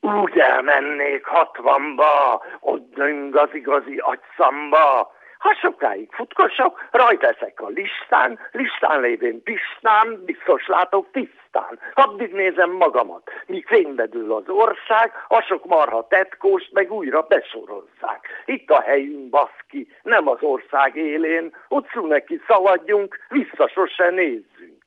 Úgy 0.00 0.38
elmennék 0.38 1.24
hatvanba, 1.24 2.42
ott 2.60 2.94
döng 2.94 3.36
az 3.36 3.48
igazi 3.52 3.96
agyszamba, 3.96 5.14
ha 5.46 5.54
sokáig 5.54 6.08
futkosok, 6.12 6.88
rajta 6.90 7.26
eszek 7.26 7.60
a 7.60 7.68
listán, 7.68 8.38
listán 8.52 9.00
lévén 9.00 9.42
pistán, 9.42 10.22
biztos 10.24 10.66
látok 10.66 11.06
tisztán. 11.12 11.78
Addig 11.94 12.32
nézem 12.32 12.70
magamat, 12.70 13.30
míg 13.46 13.66
fénybedül 13.66 14.32
az 14.32 14.48
ország, 14.48 15.12
a 15.28 15.40
sok 15.40 15.64
marha 15.64 16.06
tetkóst 16.08 16.72
meg 16.72 16.92
újra 16.92 17.22
besorozzák. 17.22 18.42
Itt 18.44 18.70
a 18.70 18.80
helyünk, 18.80 19.28
baszki, 19.28 19.88
nem 20.02 20.28
az 20.28 20.38
ország 20.40 20.96
élén, 20.96 21.56
utcú 21.68 22.06
neki 22.06 22.40
szaladjunk, 22.46 23.18
vissza 23.28 23.68
sose 23.68 24.10
nézzünk. 24.10 24.84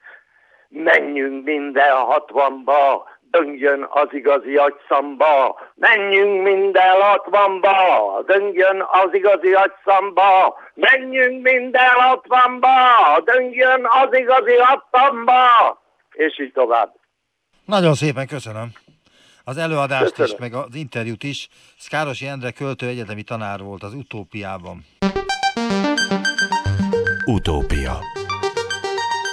Menjünk 0.67 1.45
minden 1.45 1.95
hatvanba, 1.95 3.09
döngjön 3.31 3.87
az 3.89 4.07
igazi 4.11 4.55
agyszamba, 4.55 5.59
menjünk 5.75 6.43
minden 6.43 7.01
hatvanba, 7.01 8.23
döngjön 8.25 8.85
az 8.91 9.13
igazi 9.13 9.53
agyszamba, 9.53 10.57
menjünk 10.73 11.41
minden 11.43 11.89
hatvanba, 11.89 12.69
döngjön 13.23 13.85
az 14.03 14.17
igazi 14.17 14.55
agyszamba, 14.55 15.81
és 16.11 16.39
így 16.39 16.51
tovább. 16.51 16.95
Nagyon 17.65 17.93
szépen 17.93 18.27
köszönöm. 18.27 18.67
Az 19.43 19.57
előadást 19.57 20.13
köszönöm. 20.13 20.31
is, 20.31 20.39
meg 20.39 20.53
az 20.53 20.75
interjút 20.75 21.23
is. 21.23 21.47
Szkárosi 21.77 22.27
Endre 22.27 22.51
költő 22.51 22.87
egyetemi 22.87 23.23
tanár 23.23 23.59
volt 23.59 23.83
az 23.83 23.93
Utópiában. 23.93 24.85
Utópia 27.25 27.99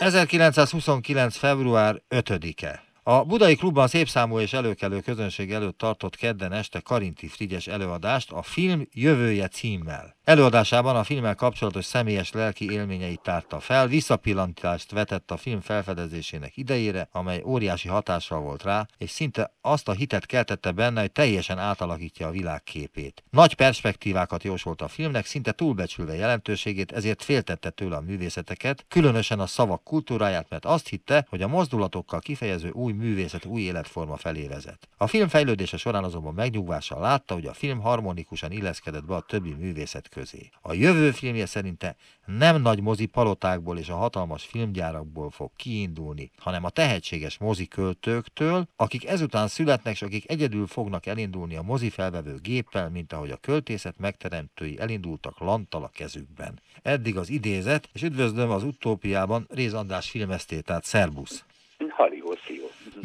1929. 0.00 1.36
február 1.36 1.94
5-e 2.10 2.85
a 3.08 3.24
Budai 3.24 3.56
Klubban 3.56 3.88
szépszámú 3.88 4.38
és 4.38 4.52
előkelő 4.52 5.00
közönség 5.00 5.52
előtt 5.52 5.78
tartott 5.78 6.16
kedden 6.16 6.52
este 6.52 6.80
Karinti 6.80 7.28
Frigyes 7.28 7.66
előadást 7.66 8.32
a 8.32 8.42
film 8.42 8.88
Jövője 8.92 9.48
címmel. 9.48 10.16
Előadásában 10.24 10.96
a 10.96 11.04
filmmel 11.04 11.34
kapcsolatos 11.34 11.84
személyes 11.84 12.32
lelki 12.32 12.70
élményeit 12.70 13.20
tárta 13.20 13.60
fel, 13.60 13.86
visszapillantást 13.86 14.90
vetett 14.90 15.30
a 15.30 15.36
film 15.36 15.60
felfedezésének 15.60 16.56
idejére, 16.56 17.08
amely 17.12 17.42
óriási 17.44 17.88
hatással 17.88 18.40
volt 18.40 18.62
rá, 18.62 18.86
és 18.98 19.10
szinte 19.10 19.54
azt 19.60 19.88
a 19.88 19.92
hitet 19.92 20.26
keltette 20.26 20.70
benne, 20.70 21.00
hogy 21.00 21.12
teljesen 21.12 21.58
átalakítja 21.58 22.26
a 22.26 22.30
világ 22.30 22.62
képét. 22.62 23.22
Nagy 23.30 23.54
perspektívákat 23.54 24.42
jósolt 24.42 24.82
a 24.82 24.88
filmnek, 24.88 25.26
szinte 25.26 25.52
túlbecsülve 25.52 26.14
jelentőségét, 26.14 26.92
ezért 26.92 27.22
féltette 27.22 27.70
tőle 27.70 27.96
a 27.96 28.00
művészeteket, 28.00 28.84
különösen 28.88 29.40
a 29.40 29.46
szavak 29.46 29.84
kultúráját, 29.84 30.46
mert 30.48 30.64
azt 30.64 30.88
hitte, 30.88 31.26
hogy 31.28 31.42
a 31.42 31.48
mozdulatokkal 31.48 32.20
kifejező 32.20 32.70
új 32.70 32.94
művészet 32.96 33.44
új 33.44 33.60
életforma 33.60 34.16
felé 34.16 34.46
vezet. 34.46 34.88
A 34.96 35.06
film 35.06 35.28
fejlődése 35.28 35.76
során 35.76 36.04
azonban 36.04 36.34
megnyugvással 36.34 37.00
látta, 37.00 37.34
hogy 37.34 37.46
a 37.46 37.52
film 37.52 37.80
harmonikusan 37.80 38.52
illeszkedett 38.52 39.04
be 39.04 39.14
a 39.14 39.20
többi 39.20 39.52
művészet 39.52 40.08
közé. 40.08 40.48
A 40.60 40.72
jövő 40.72 41.10
filmje 41.10 41.46
szerinte 41.46 41.96
nem 42.26 42.60
nagy 42.60 42.80
mozi 42.80 43.06
palotákból 43.06 43.78
és 43.78 43.88
a 43.88 43.96
hatalmas 43.96 44.44
filmgyárakból 44.44 45.30
fog 45.30 45.50
kiindulni, 45.56 46.30
hanem 46.38 46.64
a 46.64 46.70
tehetséges 46.70 47.38
moziköltőktől, 47.38 48.68
akik 48.76 49.06
ezután 49.06 49.48
születnek, 49.48 49.94
és 49.94 50.02
akik 50.02 50.30
egyedül 50.30 50.66
fognak 50.66 51.06
elindulni 51.06 51.56
a 51.56 51.62
mozi 51.62 51.90
felvevő 51.90 52.38
géppel, 52.42 52.90
mint 52.90 53.12
ahogy 53.12 53.30
a 53.30 53.36
költészet 53.36 53.98
megteremtői 53.98 54.78
elindultak 54.78 55.38
lantal 55.38 55.82
a 55.82 55.90
kezükben. 55.94 56.60
Eddig 56.82 57.16
az 57.16 57.30
idézet, 57.30 57.88
és 57.92 58.02
üdvözlöm 58.02 58.50
az 58.50 58.62
utópiában 58.62 59.46
Réz 59.50 59.74
András 59.74 60.10
filmesztétát, 60.10 60.84
szerbusz! 60.84 61.44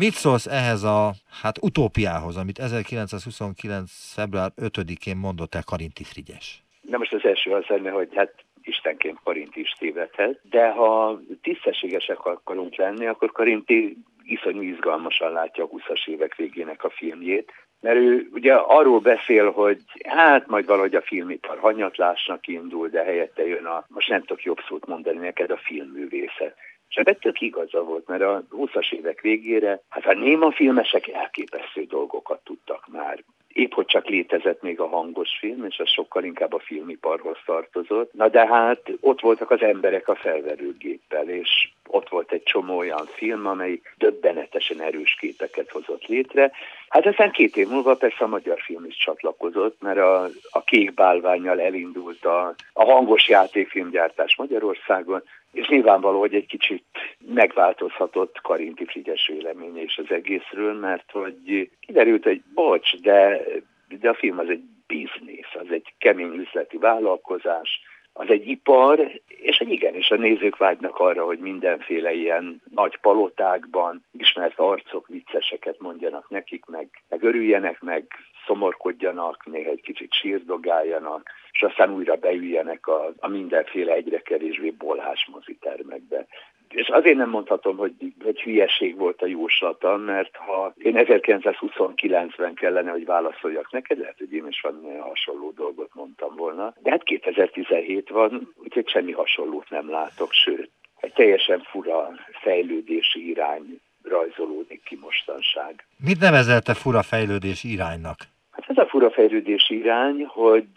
Mit 0.05 0.13
szólsz 0.13 0.45
ehhez 0.45 0.83
a 0.83 1.11
hát 1.41 1.57
utópiához, 1.61 2.37
amit 2.37 2.59
1929. 2.59 4.13
február 4.15 4.51
5-én 4.61 5.17
mondott 5.17 5.55
el 5.55 5.63
Karinti 5.63 6.03
Frigyes? 6.03 6.63
Na 6.81 6.97
most 6.97 7.13
az 7.13 7.25
első 7.25 7.51
az 7.51 7.65
lenne, 7.67 7.89
hogy 7.89 8.09
hát 8.15 8.33
Istenként 8.61 9.19
Karinti 9.23 9.59
is 9.59 9.71
tévedhet, 9.79 10.39
de 10.43 10.69
ha 10.69 11.19
tisztességesek 11.41 12.25
akarunk 12.25 12.75
lenni, 12.75 13.05
akkor 13.05 13.31
Karinti 13.31 13.97
iszonyú 14.23 14.61
izgalmasan 14.61 15.31
látja 15.31 15.63
a 15.63 15.69
20-as 15.69 16.07
évek 16.07 16.35
végének 16.35 16.83
a 16.83 16.89
filmjét, 16.89 17.51
mert 17.81 17.97
ő 17.97 18.29
ugye 18.33 18.53
arról 18.53 18.99
beszél, 18.99 19.51
hogy 19.51 19.77
hát 20.07 20.47
majd 20.47 20.65
valahogy 20.65 20.95
a 20.95 21.01
filmipar 21.01 21.59
hanyatlásnak 21.59 22.47
indul, 22.47 22.87
de 22.87 23.03
helyette 23.03 23.47
jön 23.47 23.65
a, 23.65 23.85
most 23.87 24.09
nem 24.09 24.19
tudok 24.21 24.43
jobb 24.43 24.59
szót 24.67 24.87
mondani 24.87 25.17
neked, 25.17 25.51
a 25.51 25.57
filmművészet. 25.57 26.55
És 26.91 26.97
ebben 26.97 27.17
tök 27.19 27.41
igaza 27.41 27.83
volt, 27.83 28.07
mert 28.07 28.21
a 28.21 28.43
20-as 28.51 28.93
évek 28.93 29.21
végére, 29.21 29.81
hát 29.89 30.05
a 30.05 30.13
néma 30.13 30.51
filmesek 30.51 31.07
elképesztő 31.07 31.83
dolgokat 31.83 32.39
tudtak 32.43 32.87
már. 32.91 33.23
Épp 33.53 33.71
hogy 33.73 33.85
csak 33.85 34.07
létezett 34.07 34.61
még 34.61 34.79
a 34.79 34.87
hangos 34.87 35.29
film, 35.39 35.65
és 35.65 35.79
az 35.79 35.89
sokkal 35.89 36.23
inkább 36.23 36.53
a 36.53 36.59
filmiparhoz 36.59 37.37
tartozott. 37.45 38.13
Na 38.13 38.27
de 38.27 38.47
hát 38.47 38.91
ott 38.99 39.21
voltak 39.21 39.51
az 39.51 39.61
emberek 39.61 40.07
a 40.07 40.15
felverőgéppel, 40.15 41.29
és 41.29 41.69
ott 41.87 42.09
volt 42.09 42.31
egy 42.31 42.43
csomó 42.43 42.77
olyan 42.77 43.05
film, 43.05 43.47
amely 43.47 43.81
döbbenetesen 43.97 44.81
erős 44.81 45.15
képeket 45.19 45.69
hozott 45.69 46.05
létre. 46.05 46.51
Hát 46.89 47.05
aztán 47.05 47.31
két 47.31 47.57
év 47.57 47.67
múlva 47.67 47.95
persze 47.95 48.23
a 48.23 48.27
magyar 48.27 48.59
film 48.59 48.85
is 48.85 48.97
csatlakozott, 48.97 49.81
mert 49.81 49.97
a, 49.97 50.29
a 50.49 50.63
kék 50.63 50.93
bálványjal 50.93 51.61
elindult 51.61 52.25
a, 52.25 52.53
a 52.73 52.83
hangos 52.83 53.29
játékfilmgyártás 53.29 54.35
Magyarországon, 54.35 55.23
és 55.51 55.67
nyilvánvaló, 55.67 56.19
hogy 56.19 56.33
egy 56.33 56.45
kicsit 56.45 56.83
megváltozhatott 57.33 58.41
Karinti 58.41 58.85
Frigyes 58.85 59.27
véleménye 59.27 59.81
is 59.81 59.97
az 59.97 60.11
egészről, 60.11 60.73
mert 60.73 61.11
hogy 61.11 61.69
kiderült, 61.79 62.23
hogy 62.23 62.41
bocs, 62.53 62.95
de, 62.95 63.41
de 63.99 64.09
a 64.09 64.13
film 64.13 64.39
az 64.39 64.49
egy 64.49 64.63
biznisz, 64.87 65.53
az 65.53 65.71
egy 65.71 65.93
kemény 65.97 66.33
üzleti 66.33 66.77
vállalkozás, 66.77 67.81
az 68.13 68.29
egy 68.29 68.47
ipar, 68.47 69.21
és 69.27 69.57
egy 69.57 69.71
igenis 69.71 70.11
a 70.11 70.15
nézők 70.15 70.57
vágynak 70.57 70.99
arra, 70.99 71.25
hogy 71.25 71.39
mindenféle 71.39 72.13
ilyen 72.13 72.61
nagy 72.73 72.97
palotákban 72.97 74.05
ismert 74.17 74.59
arcok 74.59 75.07
vicceseket 75.07 75.79
mondjanak 75.79 76.29
nekik, 76.29 76.65
meg, 76.65 76.87
meg 77.09 77.23
örüljenek, 77.23 77.81
meg 77.81 78.05
szomorkodjanak, 78.45 79.45
néha 79.45 79.69
egy 79.69 79.81
kicsit 79.81 80.13
sírdogáljanak, 80.13 81.29
és 81.51 81.61
aztán 81.61 81.93
újra 81.93 82.15
beüljenek 82.15 82.87
a, 82.87 83.13
a 83.19 83.27
mindenféle 83.27 83.93
egyre 83.93 84.21
kevésbé 84.21 84.69
bolhás 84.69 85.29
mozitermekbe. 85.31 86.27
És 86.69 86.87
azért 86.87 87.17
nem 87.17 87.29
mondhatom, 87.29 87.77
hogy, 87.77 87.93
hogy 88.23 88.41
hülyeség 88.41 88.97
volt 88.97 89.21
a 89.21 89.25
jóslata, 89.25 89.97
mert 89.97 90.35
ha 90.35 90.73
én 90.77 90.93
1929-ben 90.97 92.53
kellene, 92.53 92.91
hogy 92.91 93.05
válaszoljak 93.05 93.71
neked, 93.71 93.97
lehet, 93.97 94.17
hogy 94.17 94.33
én 94.33 94.47
is 94.47 94.61
valami 94.61 94.97
hasonló 94.97 95.51
dolgot 95.51 95.89
mondtam 95.93 96.35
volna. 96.35 96.73
De 96.79 96.91
hát 96.91 97.03
2017 97.03 98.09
van, 98.09 98.53
úgyhogy 98.63 98.89
semmi 98.89 99.11
hasonlót 99.11 99.69
nem 99.69 99.89
látok, 99.89 100.31
sőt, 100.31 100.71
egy 100.99 101.13
teljesen 101.13 101.59
fura 101.59 102.11
fejlődési 102.41 103.29
irány 103.29 103.81
rajzolódik 104.03 104.83
ki 104.83 104.97
mostanság. 105.01 105.85
Mit 105.97 106.19
nevezelte 106.19 106.73
fura 106.73 107.01
fejlődési 107.01 107.71
iránynak? 107.71 108.17
Hát 108.51 108.69
ez 108.69 108.77
a 108.77 108.87
fura 108.87 109.11
fejlődési 109.11 109.77
irány, 109.77 110.25
hogy 110.25 110.67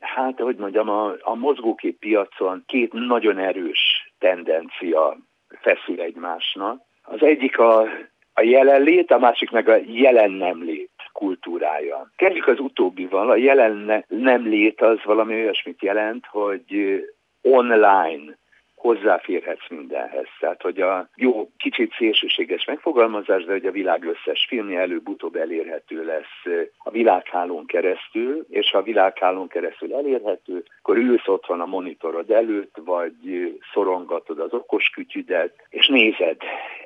hát, 0.00 0.40
hogy 0.40 0.56
mondjam, 0.56 0.88
a, 0.88 1.14
a 1.20 1.34
mozgókép 1.34 1.98
piacon 1.98 2.62
két 2.66 2.92
nagyon 2.92 3.38
erős 3.38 4.12
tendencia 4.18 5.16
feszül 5.48 6.00
egymásnak. 6.00 6.80
Az 7.02 7.22
egyik 7.22 7.58
a, 7.58 7.80
a 8.32 8.42
jelenlét, 8.42 9.10
a 9.10 9.18
másik 9.18 9.50
meg 9.50 9.68
a 9.68 9.76
jelen 9.86 10.30
nem 10.30 10.62
lét 10.62 10.90
kultúrája. 11.12 12.10
Kezdjük 12.16 12.46
az 12.46 12.60
utóbbival. 12.60 13.30
A 13.30 13.36
jelen 13.36 14.04
nem 14.08 14.46
lét 14.46 14.80
az 14.80 14.98
valami 15.04 15.34
olyasmit 15.34 15.82
jelent, 15.82 16.26
hogy 16.26 17.00
online 17.42 18.37
hozzáférhetsz 18.78 19.68
mindenhez. 19.68 20.26
Tehát, 20.40 20.62
hogy 20.62 20.80
a 20.80 21.08
jó, 21.16 21.50
kicsit 21.56 21.92
szélsőséges 21.98 22.64
megfogalmazás, 22.64 23.44
de 23.44 23.52
hogy 23.52 23.66
a 23.66 23.70
világ 23.70 24.04
összes 24.04 24.46
filmje 24.48 24.80
előbb-utóbb 24.80 25.36
elérhető 25.36 26.04
lesz 26.04 26.68
a 26.78 26.90
világhálón 26.90 27.66
keresztül, 27.66 28.46
és 28.48 28.70
ha 28.70 28.78
a 28.78 28.82
világhálón 28.82 29.48
keresztül 29.48 29.94
elérhető, 29.94 30.64
akkor 30.78 30.96
ülsz 30.96 31.28
otthon 31.28 31.60
a 31.60 31.66
monitorod 31.66 32.30
előtt, 32.30 32.76
vagy 32.84 33.14
szorongatod 33.72 34.38
az 34.38 34.52
okos 34.52 34.88
kütyüdet, 34.88 35.66
és 35.68 35.86
nézed 35.86 36.36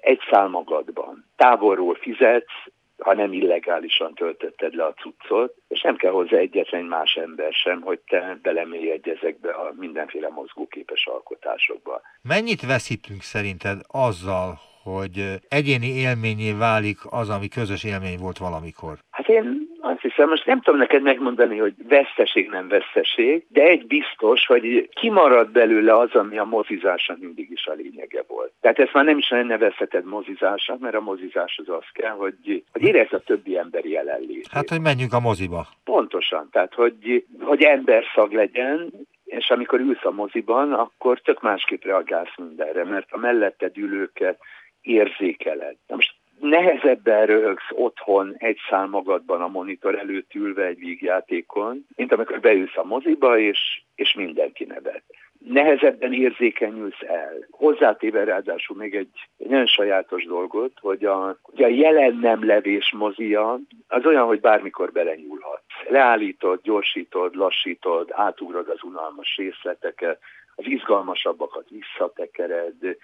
egy 0.00 0.20
szál 0.30 0.48
magadban. 0.48 1.24
Távolról 1.36 1.94
fizetsz, 1.94 2.70
ha 3.02 3.14
nem 3.14 3.32
illegálisan 3.32 4.14
töltötted 4.14 4.74
le 4.74 4.84
a 4.84 4.94
cuccot, 4.94 5.54
és 5.68 5.80
nem 5.80 5.96
kell 5.96 6.10
hozzá 6.10 6.36
egyetlen 6.36 6.84
más 6.84 7.14
ember 7.14 7.52
sem, 7.52 7.80
hogy 7.80 7.98
te 7.98 8.38
belemélyedj 8.42 9.10
ezekbe 9.10 9.50
a 9.50 9.72
mindenféle 9.76 10.28
mozgóképes 10.28 11.06
alkotásokba. 11.06 12.00
Mennyit 12.22 12.66
veszítünk 12.66 13.22
szerinted 13.22 13.80
azzal, 13.86 14.58
hogy 14.82 15.34
egyéni 15.48 15.86
élményé 15.86 16.52
válik 16.52 16.98
az, 17.10 17.28
ami 17.28 17.48
közös 17.48 17.84
élmény 17.84 18.18
volt 18.18 18.38
valamikor? 18.38 18.98
Hát 19.10 19.28
én 19.28 19.70
azt 19.80 20.00
hiszem, 20.00 20.28
most 20.28 20.46
nem 20.46 20.60
tudom 20.60 20.80
neked 20.80 21.02
megmondani, 21.02 21.58
hogy 21.58 21.74
veszteség 21.88 22.48
nem 22.48 22.68
veszteség, 22.68 23.44
de 23.48 23.62
egy 23.62 23.86
biztos, 23.86 24.46
hogy 24.46 24.88
kimarad 24.92 25.50
belőle 25.50 25.98
az, 25.98 26.14
ami 26.14 26.38
a 26.38 26.44
mozizásnak 26.44 27.18
mindig 27.18 27.50
is 27.50 27.66
a 27.66 27.72
lényege 27.72 28.24
volt. 28.28 28.52
Tehát 28.60 28.78
ezt 28.78 28.92
már 28.92 29.04
nem 29.04 29.18
is 29.18 29.28
nevezheted 29.28 30.04
mozizásnak, 30.04 30.78
mert 30.78 30.94
a 30.94 31.00
mozizás 31.00 31.60
az 31.66 31.68
az 31.68 31.84
kell, 31.92 32.14
hogy, 32.14 32.64
hogy 32.72 32.82
érezd 32.82 33.12
a 33.12 33.20
többi 33.20 33.58
ember 33.58 33.84
jelenlétét. 33.84 34.48
Hát, 34.50 34.68
hogy 34.68 34.80
menjünk 34.80 35.12
a 35.12 35.20
moziba. 35.20 35.66
Pontosan, 35.84 36.48
tehát 36.52 36.74
hogy, 36.74 37.24
hogy 37.40 37.62
emberszag 37.62 38.32
legyen, 38.32 38.92
és 39.24 39.50
amikor 39.50 39.80
ülsz 39.80 40.04
a 40.04 40.10
moziban, 40.10 40.72
akkor 40.72 41.20
tök 41.20 41.42
másképp 41.42 41.84
reagálsz 41.84 42.36
mindenre, 42.36 42.84
mert 42.84 43.06
a 43.10 43.18
melletted 43.18 43.78
ülőket 43.78 44.38
érzékeled. 44.82 45.76
Na 45.86 45.94
most 45.94 46.14
nehezebben 46.40 47.26
röhögsz 47.26 47.68
otthon 47.70 48.34
egy 48.38 48.58
szám 48.70 48.88
magadban 48.88 49.40
a 49.40 49.48
monitor 49.48 49.98
előtt 49.98 50.34
ülve 50.34 50.64
egy 50.64 50.78
vígjátékon, 50.78 51.86
mint 51.96 52.12
amikor 52.12 52.40
beülsz 52.40 52.76
a 52.76 52.84
moziba, 52.84 53.38
és, 53.38 53.82
és 53.94 54.14
mindenki 54.14 54.64
nevet. 54.64 55.02
Nehezebben 55.48 56.12
érzékenyülsz 56.12 57.00
el. 57.06 57.46
Hozzátéve 57.50 58.24
ráadásul 58.24 58.76
még 58.76 58.94
egy, 58.94 59.08
egy 59.38 59.48
nagyon 59.48 59.66
sajátos 59.66 60.24
dolgot, 60.24 60.72
hogy 60.80 61.04
a, 61.04 61.38
hogy 61.42 61.62
a 61.62 61.68
jelen 61.68 62.18
nem 62.20 62.46
levés 62.46 62.92
mozia 62.96 63.58
az 63.88 64.06
olyan, 64.06 64.26
hogy 64.26 64.40
bármikor 64.40 64.92
belenyúlhatsz. 64.92 65.88
Leállítod, 65.88 66.60
gyorsítod, 66.62 67.34
lassítod, 67.34 68.08
átugrod 68.12 68.68
az 68.68 68.82
unalmas 68.82 69.36
részleteket, 69.36 70.18
az 70.54 70.64
izgalmasabbakat 70.66 71.68
visszatekered, 71.68 72.96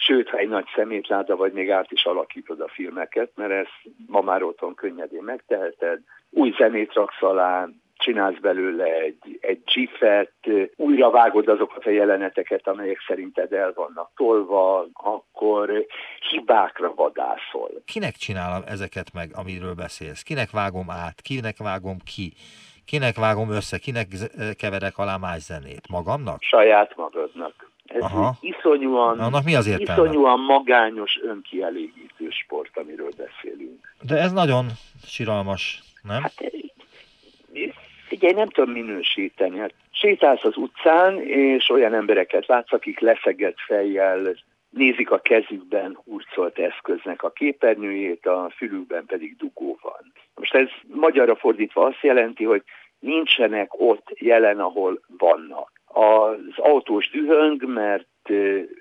Sőt, 0.00 0.28
ha 0.28 0.36
egy 0.36 0.48
nagy 0.48 0.66
szemétláda 0.74 1.36
vagy, 1.36 1.52
még 1.52 1.70
át 1.70 1.90
is 1.92 2.04
alakítod 2.04 2.60
a 2.60 2.68
filmeket, 2.68 3.30
mert 3.34 3.50
ezt 3.50 3.80
ma 4.06 4.20
már 4.20 4.42
otthon 4.42 4.74
könnyedén 4.74 5.22
megteheted. 5.22 6.00
Új 6.30 6.54
zenét 6.58 6.92
raksz 6.92 7.22
alá, 7.22 7.68
csinálsz 7.96 8.38
belőle 8.40 8.84
egy, 8.84 9.38
egy 9.40 9.64
csifet, 9.64 10.32
újra 10.76 11.10
vágod 11.10 11.48
azokat 11.48 11.86
a 11.86 11.90
jeleneteket, 11.90 12.68
amelyek 12.68 12.98
szerinted 13.06 13.52
el 13.52 13.72
vannak 13.74 14.10
tolva, 14.16 14.88
akkor 14.92 15.86
hibákra 16.30 16.94
vadászol. 16.94 17.70
Kinek 17.84 18.14
csinálom 18.14 18.62
ezeket 18.66 19.12
meg, 19.14 19.30
amiről 19.32 19.74
beszélsz? 19.74 20.22
Kinek 20.22 20.50
vágom 20.50 20.90
át? 20.90 21.20
Kinek 21.20 21.56
vágom 21.58 21.96
ki? 22.04 22.32
Kinek 22.84 23.16
vágom 23.16 23.50
össze? 23.50 23.78
Kinek 23.78 24.06
keverek 24.58 24.98
alá 24.98 25.16
más 25.16 25.40
zenét? 25.40 25.88
Magamnak? 25.88 26.42
Saját 26.42 26.96
magadnak. 26.96 27.70
Ez 27.88 28.02
Aha. 28.02 28.36
iszonyúan, 28.40 29.18
Annak 29.18 29.44
mi 29.44 29.54
az 29.54 29.66
értelme? 29.66 30.02
iszonyúan 30.02 30.40
magányos, 30.40 31.18
önkielégítő 31.22 32.28
sport, 32.30 32.78
amiről 32.78 33.10
beszélünk. 33.16 33.94
De 34.02 34.16
ez 34.16 34.32
nagyon 34.32 34.66
siralmas, 35.06 35.82
nem? 36.02 36.22
Hát, 36.22 36.52
figyelj, 38.06 38.32
nem 38.32 38.48
tudom 38.48 38.70
minősíteni. 38.70 39.58
Hát 39.58 39.74
sétálsz 39.90 40.44
az 40.44 40.56
utcán, 40.56 41.20
és 41.22 41.70
olyan 41.70 41.94
embereket 41.94 42.46
látsz, 42.46 42.72
akik 42.72 43.00
leszegett 43.00 43.56
fejjel 43.66 44.34
nézik 44.70 45.10
a 45.10 45.18
kezükben 45.18 45.98
hurcolt 46.04 46.58
eszköznek 46.58 47.22
a 47.22 47.30
képernyőjét, 47.30 48.26
a 48.26 48.52
fülükben 48.56 49.06
pedig 49.06 49.36
dugó 49.36 49.78
van. 49.82 50.12
Most 50.34 50.54
ez 50.54 50.68
magyarra 50.94 51.36
fordítva 51.36 51.84
azt 51.84 52.02
jelenti, 52.02 52.44
hogy 52.44 52.62
nincsenek 52.98 53.80
ott 53.80 54.06
jelen, 54.14 54.60
ahol 54.60 55.00
vannak. 55.18 55.77
Az 55.88 56.38
autós 56.56 57.10
dühöng, 57.10 57.64
mert 57.66 58.06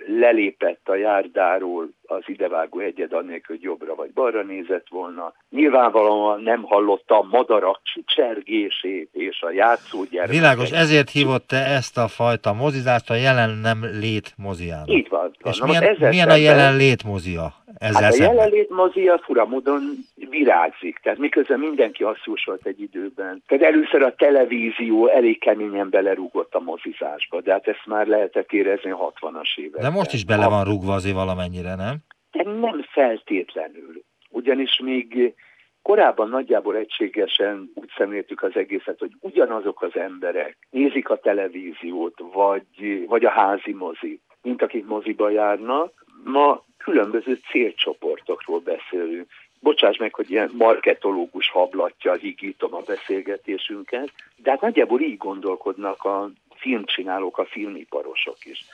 lelépett 0.08 0.90
a 0.90 0.96
járdáról 0.96 1.90
az 2.12 2.24
idevágó 2.26 2.80
egyed 2.80 3.14
annélkül, 3.14 3.56
hogy 3.56 3.66
jobbra 3.66 3.96
vagy 3.96 4.12
balra 4.14 4.44
nézett 4.44 4.88
volna. 4.90 5.34
Nyilvánvalóan 5.50 6.42
nem 6.42 6.64
hallotta 6.64 7.20
a 7.20 7.28
madarak 7.32 7.80
csicsergését 7.84 9.10
és 9.12 9.42
a 9.42 9.52
játszógyermek. 9.52 10.36
Világos, 10.36 10.72
ezért 10.72 11.10
hívott 11.10 11.48
te 11.48 11.66
ezt 11.66 11.98
a 11.98 12.08
fajta 12.08 12.54
mozizást 12.54 13.10
a 13.10 13.16
jelen 13.16 13.50
nem 13.50 13.86
lét 14.00 14.34
moziának. 14.38 14.90
Így 14.90 15.10
van. 15.10 15.36
És 15.44 15.58
Na, 15.58 15.66
milyen, 15.66 15.96
milyen 16.00 16.30
a 16.30 16.36
jelen 16.36 16.76
lét 16.76 17.04
mozia? 17.04 17.54
Ezzel 17.78 18.04
hát 18.04 18.14
a 18.14 18.24
jelenlét 18.24 18.70
mozia 18.70 19.20
furamodon 19.24 19.82
virágzik. 20.30 21.00
Tehát 21.04 21.20
miközben 21.20 21.60
mindenki 21.60 22.04
azt 22.04 22.26
jósolt 22.26 22.66
egy 22.66 22.82
időben. 22.82 23.44
Tehát 23.48 23.64
először 23.64 24.02
a 24.02 24.16
televízió 24.16 25.08
elég 25.08 25.40
keményen 25.40 25.90
belerúgott 25.90 26.54
a 26.54 26.60
mozizásba, 26.60 27.42
de 27.42 27.52
hát 27.52 27.68
ezt 27.68 27.86
már 27.86 28.08
lehetett 28.08 28.52
érezni 28.52 28.92
a 28.92 29.14
60-as 29.14 29.58
években. 29.58 29.82
De 29.82 29.90
most 29.90 30.14
is 30.14 30.26
bele 30.26 30.48
van 30.48 30.64
rúgva 30.64 30.94
azért 30.94 31.16
valamennyire, 31.16 31.76
nem? 31.76 31.97
Nem 32.44 32.82
feltétlenül. 32.82 34.04
Ugyanis 34.30 34.80
még 34.80 35.34
korábban 35.82 36.30
nagyjából 36.30 36.76
egységesen 36.76 37.72
úgy 37.76 37.90
szemléltük 37.98 38.44
az 38.44 38.56
egészet, 38.56 39.00
hogy 39.00 39.12
ugyanazok 39.20 39.82
az 39.82 39.96
emberek 39.96 40.58
nézik 40.70 41.10
a 41.10 41.20
televíziót, 41.20 42.20
vagy, 42.34 43.06
vagy 43.08 43.26
a 43.26 43.30
házi 43.30 43.74
mozit, 43.74 44.22
mint 44.42 44.62
akik 44.62 44.86
moziba 44.86 45.30
járnak. 45.30 46.06
Ma 46.24 46.64
különböző 46.78 47.40
célcsoportokról 47.50 48.60
beszélünk. 48.60 49.28
Bocsáss 49.60 49.98
meg, 49.98 50.14
hogy 50.14 50.32
ilyen 50.32 50.52
marketológus 50.58 51.50
hablatja 51.50 52.14
higítom 52.14 52.74
a 52.74 52.82
beszélgetésünket, 52.86 54.12
de 54.36 54.52
hát 54.52 54.62
nagyjából 54.62 55.02
így 55.02 55.18
gondolkodnak 55.18 56.04
a 56.04 56.30
filmcsinálók, 56.56 57.38
a 57.38 57.46
filmiparosok 57.46 58.46
is. 58.46 58.66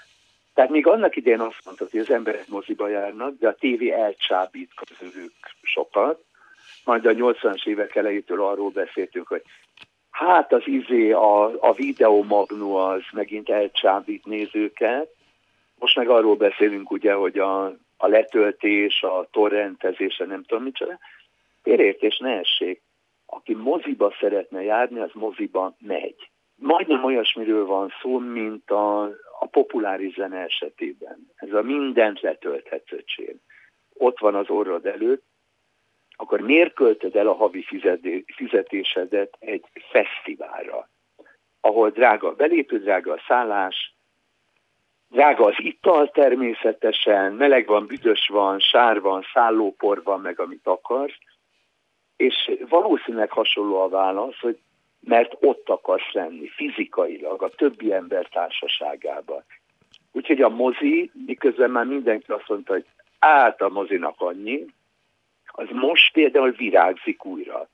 Tehát 0.53 0.69
még 0.69 0.87
annak 0.87 1.15
idején 1.15 1.39
azt 1.39 1.65
mondta, 1.65 1.85
hogy 1.91 1.99
az 1.99 2.09
emberek 2.09 2.47
moziba 2.47 2.87
járnak, 2.87 3.37
de 3.39 3.47
a 3.47 3.55
tévé 3.55 3.91
elcsábít 3.91 4.71
közülük 4.97 5.33
sokat. 5.61 6.23
Majd 6.85 7.05
a 7.05 7.11
80-as 7.11 7.65
évek 7.65 7.95
elejétől 7.95 8.43
arról 8.43 8.69
beszéltünk, 8.69 9.27
hogy 9.27 9.41
hát 10.11 10.53
az 10.53 10.63
izé, 10.65 11.11
a, 11.11 11.43
a 11.69 11.73
videomagnó 11.73 12.75
az 12.75 13.01
megint 13.11 13.49
elcsábít 13.49 14.25
nézőket. 14.25 15.09
Most 15.79 15.95
meg 15.95 16.09
arról 16.09 16.35
beszélünk 16.35 16.91
ugye, 16.91 17.13
hogy 17.13 17.37
a, 17.37 17.65
a 17.97 18.07
letöltés, 18.07 19.01
a 19.01 19.27
torrentezése, 19.31 20.25
nem 20.25 20.43
tudom 20.43 20.63
micsoda. 20.63 20.99
Félreértés 21.63 22.17
ne 22.17 22.39
essék. 22.39 22.81
Aki 23.25 23.53
moziba 23.53 24.15
szeretne 24.19 24.63
járni, 24.63 24.99
az 24.99 25.11
moziba 25.13 25.75
megy. 25.79 26.29
Majdnem 26.55 27.03
olyasmiről 27.03 27.65
van 27.65 27.93
szó, 28.01 28.17
mint 28.17 28.71
a, 28.71 29.09
a 29.43 29.47
populáris 29.47 30.13
zene 30.13 30.37
esetében. 30.37 31.31
Ez 31.35 31.51
a 31.51 31.61
mindent 31.61 32.21
letölthetsz 32.21 32.91
öcsém. 32.91 33.35
Ott 33.93 34.19
van 34.19 34.35
az 34.35 34.49
orrod 34.49 34.85
előtt, 34.85 35.23
akkor 36.15 36.39
miért 36.39 36.73
költöd 36.73 37.15
el 37.15 37.27
a 37.27 37.33
havi 37.33 37.65
fizetésedet 38.35 39.35
egy 39.39 39.65
fesztiválra, 39.91 40.89
ahol 41.61 41.89
drága 41.89 42.27
a 42.27 42.35
belépő, 42.35 42.79
drága 42.79 43.13
a 43.13 43.23
szállás, 43.27 43.95
drága 45.09 45.45
az 45.45 45.55
ital 45.57 46.09
természetesen, 46.11 47.33
meleg 47.33 47.67
van, 47.67 47.85
büdös 47.85 48.27
van, 48.27 48.59
sár 48.59 49.01
van, 49.01 49.25
szállópor 49.33 50.03
van, 50.03 50.21
meg 50.21 50.39
amit 50.39 50.67
akarsz, 50.67 51.17
és 52.15 52.51
valószínűleg 52.69 53.31
hasonló 53.31 53.81
a 53.81 53.89
válasz, 53.89 54.39
hogy 54.39 54.59
mert 55.03 55.37
ott 55.39 55.69
akarsz 55.69 56.11
lenni 56.11 56.47
fizikailag 56.47 57.41
a 57.41 57.49
többi 57.49 57.93
ember 57.93 58.27
társaságában. 58.27 59.43
Úgyhogy 60.11 60.41
a 60.41 60.49
mozi, 60.49 61.11
miközben 61.25 61.71
már 61.71 61.85
mindenki 61.85 62.31
azt 62.31 62.47
mondta, 62.47 62.73
hogy 62.73 62.85
át 63.19 63.61
a 63.61 63.69
mozinak 63.69 64.21
annyi, 64.21 64.65
az 65.45 65.67
most 65.71 66.13
például 66.13 66.51
virágzik 66.51 67.25
újra. 67.25 67.69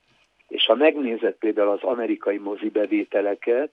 És 0.48 0.66
ha 0.66 0.76
megnézed 0.76 1.34
például 1.34 1.70
az 1.70 1.84
amerikai 1.84 2.38
mozi 2.38 2.70
bevételeket, 2.70 3.72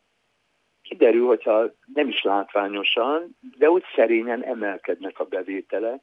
kiderül, 0.83 1.27
hogyha 1.27 1.71
nem 1.95 2.09
is 2.09 2.23
látványosan, 2.23 3.37
de 3.59 3.71
úgy 3.71 3.85
szerényen 3.95 4.45
emelkednek 4.45 5.19
a 5.19 5.25
bevételek. 5.25 6.03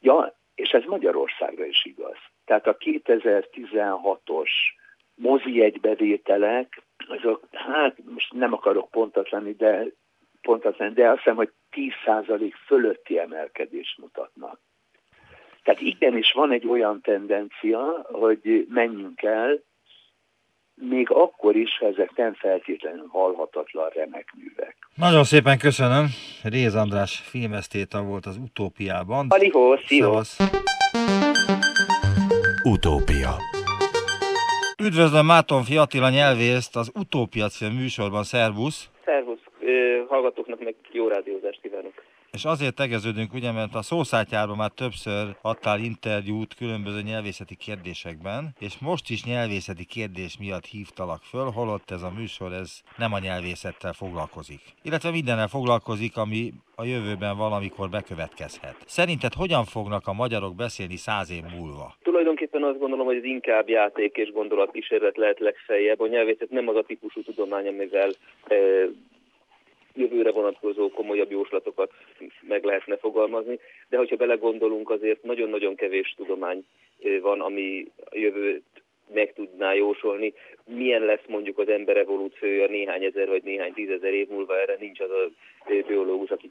Ja, 0.00 0.36
és 0.54 0.70
ez 0.70 0.84
Magyarországra 0.84 1.64
is 1.64 1.84
igaz. 1.84 2.16
Tehát 2.44 2.66
a 2.66 2.76
2016-os 2.76 4.50
mozi 5.16 5.62
egybevételek, 5.62 6.82
azok, 7.08 7.48
hát 7.52 7.96
most 8.14 8.32
nem 8.32 8.52
akarok 8.52 8.90
pontatlanni, 8.90 9.52
de 9.52 9.86
pontatlan, 10.40 10.94
de 10.94 11.08
azt 11.08 11.18
hiszem, 11.18 11.36
hogy 11.36 11.52
10% 11.70 12.52
fölötti 12.66 13.18
emelkedést 13.18 13.98
mutatnak. 13.98 14.60
Tehát 15.62 15.80
igenis 15.80 16.32
van 16.32 16.52
egy 16.52 16.66
olyan 16.66 17.00
tendencia, 17.00 18.06
hogy 18.12 18.66
menjünk 18.68 19.22
el, 19.22 19.60
még 20.74 21.10
akkor 21.10 21.56
is, 21.56 21.78
ha 21.78 21.86
ezek 21.86 22.16
nem 22.16 22.34
feltétlenül 22.34 23.06
hallhatatlan 23.08 23.88
remek 23.88 24.32
művek. 24.36 24.76
Nagyon 24.94 25.24
szépen 25.24 25.58
köszönöm. 25.58 26.06
Réz 26.42 26.74
András 26.74 27.20
filmesztéta 27.20 28.02
volt 28.02 28.26
az 28.26 28.36
Utópiában. 28.36 29.26
Alihó, 29.28 29.76
szia! 29.76 30.22
Utópia. 32.62 33.55
Üdvözlöm 34.82 35.26
Máton 35.26 35.62
Fiatila 35.62 36.10
nyelvészt 36.10 36.76
az 36.76 36.90
Utópia 36.94 37.48
című 37.48 37.74
műsorban. 37.74 38.22
Szervusz! 38.22 38.90
Szervusz! 39.04 39.40
Hallgatóknak 40.08 40.64
meg 40.64 40.74
jó 40.92 41.08
rádiózást 41.08 41.60
kívánok! 41.62 42.05
És 42.36 42.44
azért 42.44 42.74
tegeződünk, 42.74 43.32
ugye, 43.34 43.52
mert 43.52 43.74
a 43.74 43.82
szószátyárban 43.82 44.56
már 44.56 44.70
többször 44.70 45.24
adtál 45.42 45.78
interjút 45.80 46.54
különböző 46.54 47.02
nyelvészeti 47.02 47.56
kérdésekben, 47.56 48.42
és 48.58 48.78
most 48.78 49.10
is 49.10 49.24
nyelvészeti 49.24 49.84
kérdés 49.84 50.36
miatt 50.38 50.64
hívtalak 50.64 51.22
föl, 51.22 51.50
holott 51.50 51.90
ez 51.90 52.02
a 52.02 52.12
műsor 52.18 52.52
ez 52.52 52.80
nem 52.96 53.12
a 53.12 53.18
nyelvészettel 53.18 53.92
foglalkozik. 53.92 54.60
Illetve 54.82 55.10
mindennel 55.10 55.48
foglalkozik, 55.48 56.16
ami 56.16 56.52
a 56.74 56.84
jövőben 56.84 57.36
valamikor 57.36 57.88
bekövetkezhet. 57.88 58.76
Szerinted 58.86 59.32
hogyan 59.32 59.64
fognak 59.64 60.06
a 60.06 60.12
magyarok 60.12 60.54
beszélni 60.54 60.96
száz 60.96 61.30
év 61.30 61.44
múlva? 61.58 61.94
Tulajdonképpen 62.02 62.62
azt 62.62 62.78
gondolom, 62.78 63.06
hogy 63.06 63.16
ez 63.16 63.24
inkább 63.24 63.68
játék 63.68 64.16
és 64.16 64.32
gondolatkísérlet 64.32 65.16
lehet 65.16 65.38
legfeljebb. 65.38 66.00
A 66.00 66.06
nyelvészet 66.06 66.50
nem 66.50 66.68
az 66.68 66.76
a 66.76 66.82
típusú 66.82 67.22
tudomány, 67.22 67.68
amivel 67.68 68.10
e, 68.46 68.56
jövőre 69.96 70.30
vonatkozó 70.30 70.90
komolyabb 70.90 71.30
jóslatokat 71.30 71.92
meg 72.40 72.64
lehetne 72.64 72.96
fogalmazni, 72.96 73.58
de 73.88 73.96
hogyha 73.96 74.16
belegondolunk, 74.16 74.90
azért 74.90 75.22
nagyon-nagyon 75.22 75.74
kevés 75.74 76.14
tudomány 76.16 76.66
van, 77.20 77.40
ami 77.40 77.86
a 78.10 78.16
jövőt 78.18 78.62
meg 79.14 79.32
tudná 79.32 79.74
jósolni. 79.74 80.32
Milyen 80.64 81.04
lesz 81.04 81.26
mondjuk 81.26 81.58
az 81.58 81.68
ember 81.68 81.96
evolúciója 81.96 82.66
néhány 82.66 83.04
ezer 83.04 83.28
vagy 83.28 83.42
néhány 83.42 83.72
tízezer 83.72 84.14
év 84.14 84.28
múlva, 84.28 84.60
erre 84.60 84.76
nincs 84.80 85.00
az 85.00 85.10
a 85.10 85.30
biológus, 85.86 86.30
aki 86.30 86.50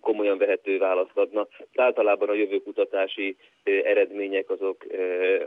komolyan 0.00 0.38
vehető 0.38 0.78
választ 0.78 1.16
adna. 1.16 1.48
Általában 1.74 2.28
a 2.28 2.34
jövőkutatási 2.34 3.36
eredmények 3.64 4.50
azok, 4.50 4.86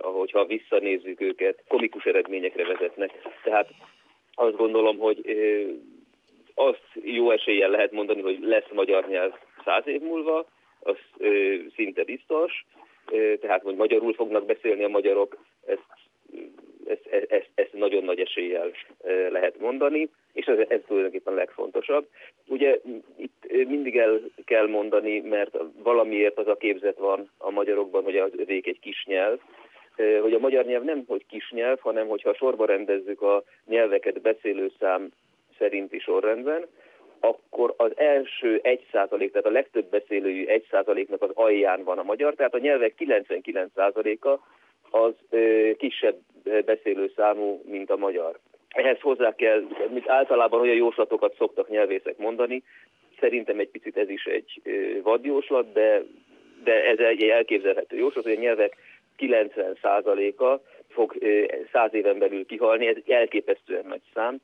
ahogyha 0.02 0.45
visszanézzük 0.45 1.21
őket, 1.21 1.63
komikus 1.67 2.06
eredményekre 2.06 2.65
vezetnek. 2.65 3.12
Tehát 3.43 3.69
azt 4.34 4.56
gondolom, 4.56 4.97
hogy 4.97 5.25
azt 6.60 6.89
jó 7.04 7.32
eséllyel 7.32 7.69
lehet 7.69 7.91
mondani, 7.91 8.22
hogy 8.22 8.38
lesz 8.41 8.69
magyar 8.72 9.08
nyelv 9.08 9.34
száz 9.63 9.88
év 9.88 10.02
múlva, 10.02 10.45
az 10.80 10.95
ö, 11.17 11.56
szinte 11.76 12.04
biztos, 12.04 12.65
ö, 13.12 13.34
tehát 13.41 13.62
hogy 13.62 13.76
magyarul 13.76 14.13
fognak 14.13 14.45
beszélni 14.45 14.84
a 14.84 14.88
magyarok, 14.88 15.38
ezt, 15.65 15.88
ezt, 16.88 17.32
ezt, 17.32 17.50
ezt 17.56 17.74
nagyon 17.74 18.04
nagy 18.04 18.19
eséllyel 18.19 18.72
lehet 19.30 19.60
mondani, 19.60 20.10
és 20.34 20.45
ez, 20.45 20.58
ez 20.67 20.80
tulajdonképpen 20.88 21.34
a 21.34 21.36
legfontosabb. 21.36 22.08
Ugye 22.48 22.80
itt 23.17 23.67
mindig 23.67 23.98
el 23.98 24.22
kell 24.45 24.67
mondani, 24.67 25.19
mert 25.19 25.58
valamiért 25.84 26.38
az 26.38 26.48
a 26.48 26.58
képzet 26.58 26.98
van 26.98 27.30
a 27.38 27.50
magyarokban, 27.50 28.04
hogy 28.04 28.17
az 28.17 28.32
övék 28.38 28.67
egy 28.67 28.80
kis 28.80 29.06
nyelv, 29.06 29.39
hogy 30.22 30.34
a 30.34 30.39
magyar 30.39 30.65
nyelv 30.65 30.84
nem 30.84 31.04
hogy 31.08 31.26
kis 31.26 31.52
nyelv, 31.52 31.80
hanem 31.80 32.08
hogyha 32.08 32.34
sorba 32.34 32.65
rendezzük 32.65 33.22
a 33.22 33.43
nyelveket 33.65 34.22
beszélő 34.22 34.72
szám 34.80 35.10
szerinti 35.60 36.00
sorrendben, 36.00 36.65
akkor 37.19 37.74
az 37.78 37.91
első 37.95 38.60
egy 38.63 38.86
százalék, 38.91 39.32
tehát 39.32 39.48
a 39.48 39.52
legtöbb 39.52 39.86
beszélőjű 39.86 40.45
egy 40.45 40.67
százaléknak 40.72 41.22
az 41.22 41.30
alján 41.34 41.84
van 41.84 41.98
a 41.98 42.04
magyar, 42.04 42.34
tehát 42.34 42.54
a 42.54 42.60
nyelvek 42.60 42.95
99 42.95 43.72
százaléka 43.76 44.39
az 44.89 45.13
ö, 45.30 45.69
kisebb 45.78 46.17
beszélőszámú, 46.65 47.62
mint 47.65 47.89
a 47.89 47.98
magyar. 47.98 48.39
Ehhez 48.69 49.00
hozzá 49.00 49.36
kell, 49.36 49.63
mint 49.89 50.10
általában 50.10 50.62
olyan 50.62 50.76
jóslatokat 50.76 51.36
szoktak 51.38 51.69
nyelvészek 51.69 52.17
mondani, 52.17 52.63
szerintem 53.19 53.60
egy 53.60 53.69
picit 53.69 53.98
ez 53.98 54.10
is 54.10 54.24
egy 54.24 54.62
ö, 54.63 55.02
vadjóslat, 55.02 55.72
de, 55.74 56.04
de 56.63 56.84
ez 56.86 56.98
egy 56.98 57.24
elképzelhető 57.24 57.98
jóslat, 57.98 58.24
hogy 58.24 58.36
a 58.36 58.39
nyelvek 58.39 58.76
90 59.15 59.78
százaléka 59.82 60.62
fog 60.89 61.17
száz 61.72 61.93
éven 61.93 62.19
belül 62.19 62.45
kihalni, 62.45 62.88
ez 62.88 62.95
elképesztően 63.08 63.86
nagy 63.88 64.02
szám. 64.13 64.41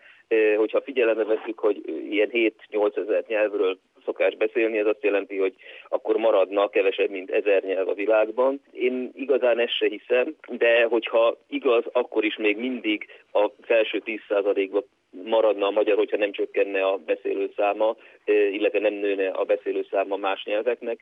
Hogyha 0.58 0.82
figyelembe 0.82 1.24
veszük, 1.24 1.60
hogy 1.60 1.82
ilyen 2.10 2.30
7-8 2.32 2.98
ezer 2.98 3.24
nyelvről 3.28 3.78
szokás 4.06 4.36
beszélni, 4.36 4.78
ez 4.78 4.86
azt 4.86 5.04
jelenti, 5.04 5.38
hogy 5.38 5.54
akkor 5.88 6.18
maradna 6.18 6.70
kevesebb, 6.70 7.10
mint 7.10 7.32
ezer 7.32 7.64
nyelv 7.64 7.88
a 7.88 7.94
világban. 7.94 8.62
Én 8.72 9.12
igazán 9.16 9.60
ezt 9.60 9.76
se 9.76 9.88
hiszem, 9.88 10.36
de 10.50 10.84
hogyha 10.84 11.38
igaz, 11.50 11.84
akkor 11.92 12.24
is 12.24 12.36
még 12.38 12.58
mindig 12.58 13.08
a 13.32 13.50
felső 13.62 14.02
10%-ba 14.06 14.84
maradna 15.24 15.66
a 15.66 15.72
magyar, 15.72 15.98
hogyha 15.98 16.18
nem 16.18 16.32
csökkenne 16.32 16.86
a 16.86 16.98
beszélőszáma, 16.98 17.96
illetve 18.26 18.80
nem 18.80 18.94
nőne 18.94 19.30
a 19.30 19.44
beszélőszáma 19.44 20.16
más 20.16 20.44
nyelveknek. 20.44 21.00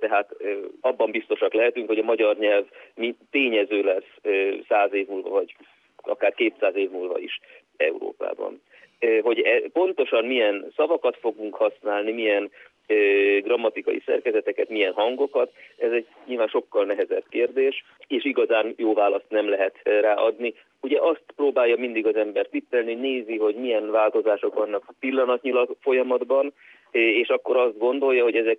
Tehát 0.00 0.36
abban 0.80 1.10
biztosak 1.10 1.54
lehetünk, 1.54 1.88
hogy 1.88 1.98
a 1.98 2.02
magyar 2.02 2.36
nyelv 2.36 2.64
tényező 3.30 3.82
lesz 3.82 4.34
száz 4.68 4.92
év 4.92 5.06
múlva, 5.06 5.28
vagy 5.28 5.56
akár 5.96 6.34
200 6.34 6.76
év 6.76 6.90
múlva 6.90 7.18
is 7.18 7.40
Európában. 7.76 8.62
Hogy 9.22 9.40
e, 9.40 9.60
pontosan 9.72 10.24
milyen 10.24 10.72
szavakat 10.76 11.16
fogunk 11.20 11.54
használni, 11.54 12.12
milyen 12.12 12.50
grammatikai 13.42 14.02
szerkezeteket, 14.06 14.68
milyen 14.68 14.92
hangokat, 14.92 15.52
ez 15.76 15.92
egy 15.92 16.06
nyilván 16.26 16.48
sokkal 16.48 16.84
nehezebb 16.84 17.24
kérdés, 17.28 17.84
és 18.06 18.24
igazán 18.24 18.74
jó 18.76 18.94
választ 18.94 19.28
nem 19.28 19.48
lehet 19.48 19.74
ráadni. 19.82 20.54
Ugye 20.80 20.98
azt 21.00 21.24
próbálja 21.36 21.76
mindig 21.76 22.06
az 22.06 22.16
ember 22.16 22.46
tippelni, 22.46 22.94
nézi, 22.94 23.36
hogy 23.36 23.54
milyen 23.54 23.90
változások 23.90 24.54
vannak 24.54 24.94
pillanatnyilag 25.00 25.76
folyamatban, 25.80 26.52
és 26.90 27.28
akkor 27.28 27.56
azt 27.56 27.78
gondolja, 27.78 28.22
hogy 28.22 28.36
ezek 28.36 28.58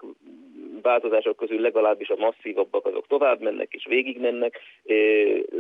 változások 0.88 1.38
közül 1.38 1.62
legalábbis 1.62 2.10
a 2.10 2.16
masszívabbak 2.16 2.86
azok 2.86 3.08
tovább 3.08 3.42
mennek 3.42 3.74
és 3.74 3.86
végig 3.90 4.20
mennek, 4.20 4.60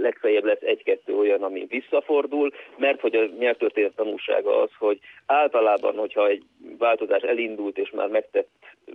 legfeljebb 0.01 0.43
lesz 0.43 0.61
egy-kettő 0.61 1.15
olyan, 1.15 1.43
ami 1.43 1.65
visszafordul, 1.69 2.51
mert 2.77 2.99
hogy 3.01 3.15
a 3.15 3.25
nyelvtörténet 3.39 3.95
tanulsága 3.95 4.61
az, 4.61 4.69
hogy 4.79 4.99
általában, 5.25 5.97
hogyha 5.97 6.27
egy 6.27 6.43
változás 6.77 7.21
elindult 7.21 7.77
és 7.77 7.89
már 7.89 8.07
megtett 8.07 8.49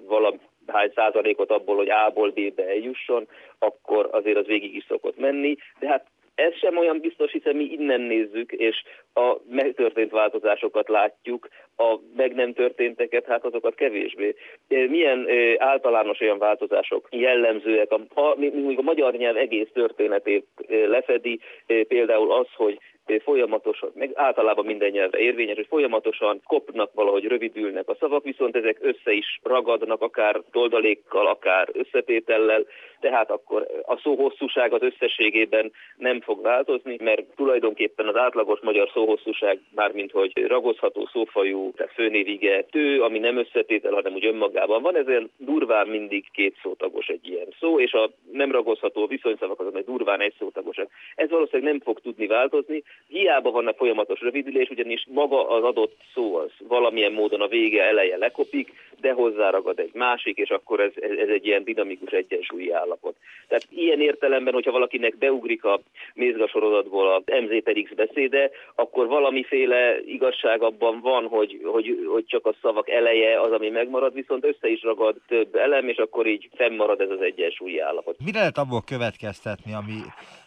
valami 0.07 0.39
hány 0.67 0.93
százalékot 0.95 1.51
abból, 1.51 1.77
hogy 1.77 1.91
A-ból 1.91 2.31
B-be 2.31 2.69
eljusson, 2.69 3.29
akkor 3.59 4.09
azért 4.11 4.37
az 4.37 4.47
végig 4.47 4.75
is 4.75 4.85
szokott 4.89 5.19
menni, 5.19 5.57
de 5.79 5.89
hát 5.89 6.07
ez 6.35 6.55
sem 6.55 6.77
olyan 6.77 7.01
biztos, 7.01 7.33
hiszen 7.33 7.57
mi 7.57 7.65
innen 7.65 8.01
nézzük, 8.01 8.53
és 8.53 8.83
a 9.15 9.37
megtörtént 9.51 10.11
változásokat 10.11 10.89
látjuk, 10.89 11.49
a 11.77 11.99
meg 12.17 12.35
nem 12.35 12.53
történteket, 12.53 13.25
hát 13.25 13.45
azokat 13.45 13.75
kevésbé. 13.75 14.35
Milyen 14.69 15.27
általános 15.57 16.21
olyan 16.21 16.39
változások 16.39 17.09
jellemzőek, 17.11 17.91
a, 17.91 18.21
a, 18.21 18.37
a 18.77 18.83
magyar 18.83 19.13
nyelv 19.15 19.37
egész 19.37 19.69
történetét 19.73 20.47
lefedi, 20.67 21.41
például 21.67 22.33
az, 22.33 22.47
hogy 22.55 22.79
folyamatosan, 23.23 23.91
meg 23.95 24.11
általában 24.15 24.65
minden 24.65 24.91
nyelvre 24.91 25.19
érvényes, 25.19 25.57
hogy 25.57 25.67
folyamatosan 25.67 26.41
kopnak, 26.45 26.91
valahogy 26.95 27.25
rövidülnek 27.25 27.89
a 27.89 27.97
szavak, 28.01 28.25
viszont 28.25 28.57
ezek 28.57 28.79
össze 28.81 29.13
is 29.13 29.41
ragadnak, 29.43 30.03
akár 30.03 30.43
toldalékkal, 30.51 31.27
akár 31.27 31.69
összetétellel, 31.73 32.65
tehát 33.01 33.31
akkor 33.31 33.67
a 33.83 33.97
szó 33.97 34.15
hosszúság 34.15 34.73
az 34.73 34.83
összességében 34.83 35.73
nem 35.97 36.21
fog 36.21 36.43
változni, 36.43 36.97
mert 37.01 37.25
tulajdonképpen 37.37 38.07
az 38.07 38.17
átlagos 38.17 38.61
magyar 38.61 38.91
szóhosszúság, 38.93 39.61
mármint 39.75 40.11
hogy 40.11 40.47
ragozható 40.47 41.09
szófajú, 41.13 41.73
tehát 41.73 41.93
főnévige 41.93 42.65
tő, 42.71 43.03
ami 43.03 43.19
nem 43.19 43.37
összetétel, 43.37 43.93
hanem 43.93 44.15
úgy 44.15 44.27
önmagában 44.27 44.83
van, 44.83 44.97
ezért 44.97 45.27
durván 45.37 45.89
mindig 45.89 46.25
két 46.33 46.57
szótagos 46.63 47.07
egy 47.07 47.29
ilyen 47.29 47.49
szó, 47.59 47.81
és 47.81 47.93
a 47.93 48.11
nem 48.33 48.53
ragozható 48.53 49.07
viszonyszavak 49.07 49.61
azok 49.61 49.73
meg 49.73 49.85
durván 49.85 50.21
egy 50.21 50.35
szótagosak. 50.39 50.89
Ez 51.15 51.31
valószínűleg 51.31 51.73
nem 51.73 51.81
fog 51.81 52.01
tudni 52.01 52.27
változni, 52.27 52.83
hiába 53.13 53.51
vannak 53.51 53.77
folyamatos 53.77 54.21
rövidülés, 54.21 54.69
ugyanis 54.69 55.07
maga 55.11 55.49
az 55.49 55.65
adott 55.65 55.97
szó 56.15 56.37
az 56.37 56.51
valamilyen 56.69 57.13
módon 57.13 57.41
a 57.41 57.47
vége 57.47 57.83
eleje 57.83 58.17
lekopik, 58.17 58.73
de 59.01 59.13
hozzáragad 59.13 59.79
egy 59.79 59.91
másik, 59.95 60.37
és 60.37 60.49
akkor 60.49 60.81
ez, 60.81 60.91
ez 61.19 61.29
egy 61.29 61.47
ilyen 61.47 61.65
dinamikus 61.65 62.11
egyensúlyi 62.11 62.71
állapot. 62.73 63.17
Tehát 63.49 63.67
ilyen 63.71 64.01
értelemben, 64.01 64.53
hogyha 64.53 64.71
valakinek 64.71 65.19
beugrik 65.19 65.65
a 65.65 65.81
mézgasorozatból 66.15 67.13
a 67.13 67.23
MZPX 67.41 67.95
beszéde, 67.95 68.51
akkor 68.75 69.07
valamiféle 69.07 70.01
igazság 70.05 70.63
abban 70.63 71.01
van, 71.01 71.27
hogy, 71.29 71.61
hogy, 71.65 72.07
hogy 72.13 72.25
csak 72.27 72.47
a 72.47 72.55
szavak 72.63 72.91
eleje 72.91 73.41
az, 73.41 73.53
ami 73.53 73.69
megmarad, 73.69 74.15
viszont 74.15 74.45
össze 74.45 74.69
is 74.69 74.83
ragad 74.83 75.17
több 75.29 75.55
elem, 75.55 75.89
és 75.89 75.97
akkor 75.97 76.27
így 76.27 76.49
fennmarad 76.55 77.01
ez 77.01 77.11
az 77.11 77.21
egyensúlyi 77.21 77.79
állapot. 77.79 78.17
Mire 78.25 78.39
lehet 78.39 78.59
abból 78.59 78.83
következtetni, 78.87 79.73
ami 79.73 79.99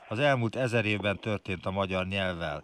az 0.08 0.20
elmúlt 0.20 0.56
ezer 0.56 0.86
évben 0.86 1.20
történt 1.20 1.66
a 1.66 1.72
magyar 1.72 2.08
nyelvvel? 2.08 2.64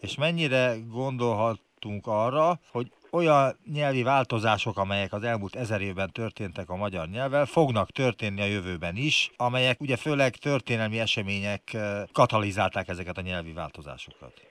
És 0.00 0.14
mennyire 0.14 0.76
gondolhat 0.88 1.60
arra, 2.02 2.60
hogy 2.70 2.92
olyan 3.10 3.56
nyelvi 3.72 4.02
változások, 4.02 4.78
amelyek 4.78 5.12
az 5.12 5.22
elmúlt 5.22 5.56
ezer 5.56 5.80
évben 5.80 6.10
történtek 6.12 6.70
a 6.70 6.76
magyar 6.76 7.08
nyelvvel, 7.08 7.46
fognak 7.46 7.90
történni 7.90 8.40
a 8.40 8.44
jövőben 8.44 8.96
is, 8.96 9.30
amelyek 9.36 9.80
ugye 9.80 9.96
főleg 9.96 10.36
történelmi 10.36 10.98
események 11.00 11.76
katalizálták 12.12 12.88
ezeket 12.88 13.18
a 13.18 13.20
nyelvi 13.20 13.52
változásokat. 13.52 14.47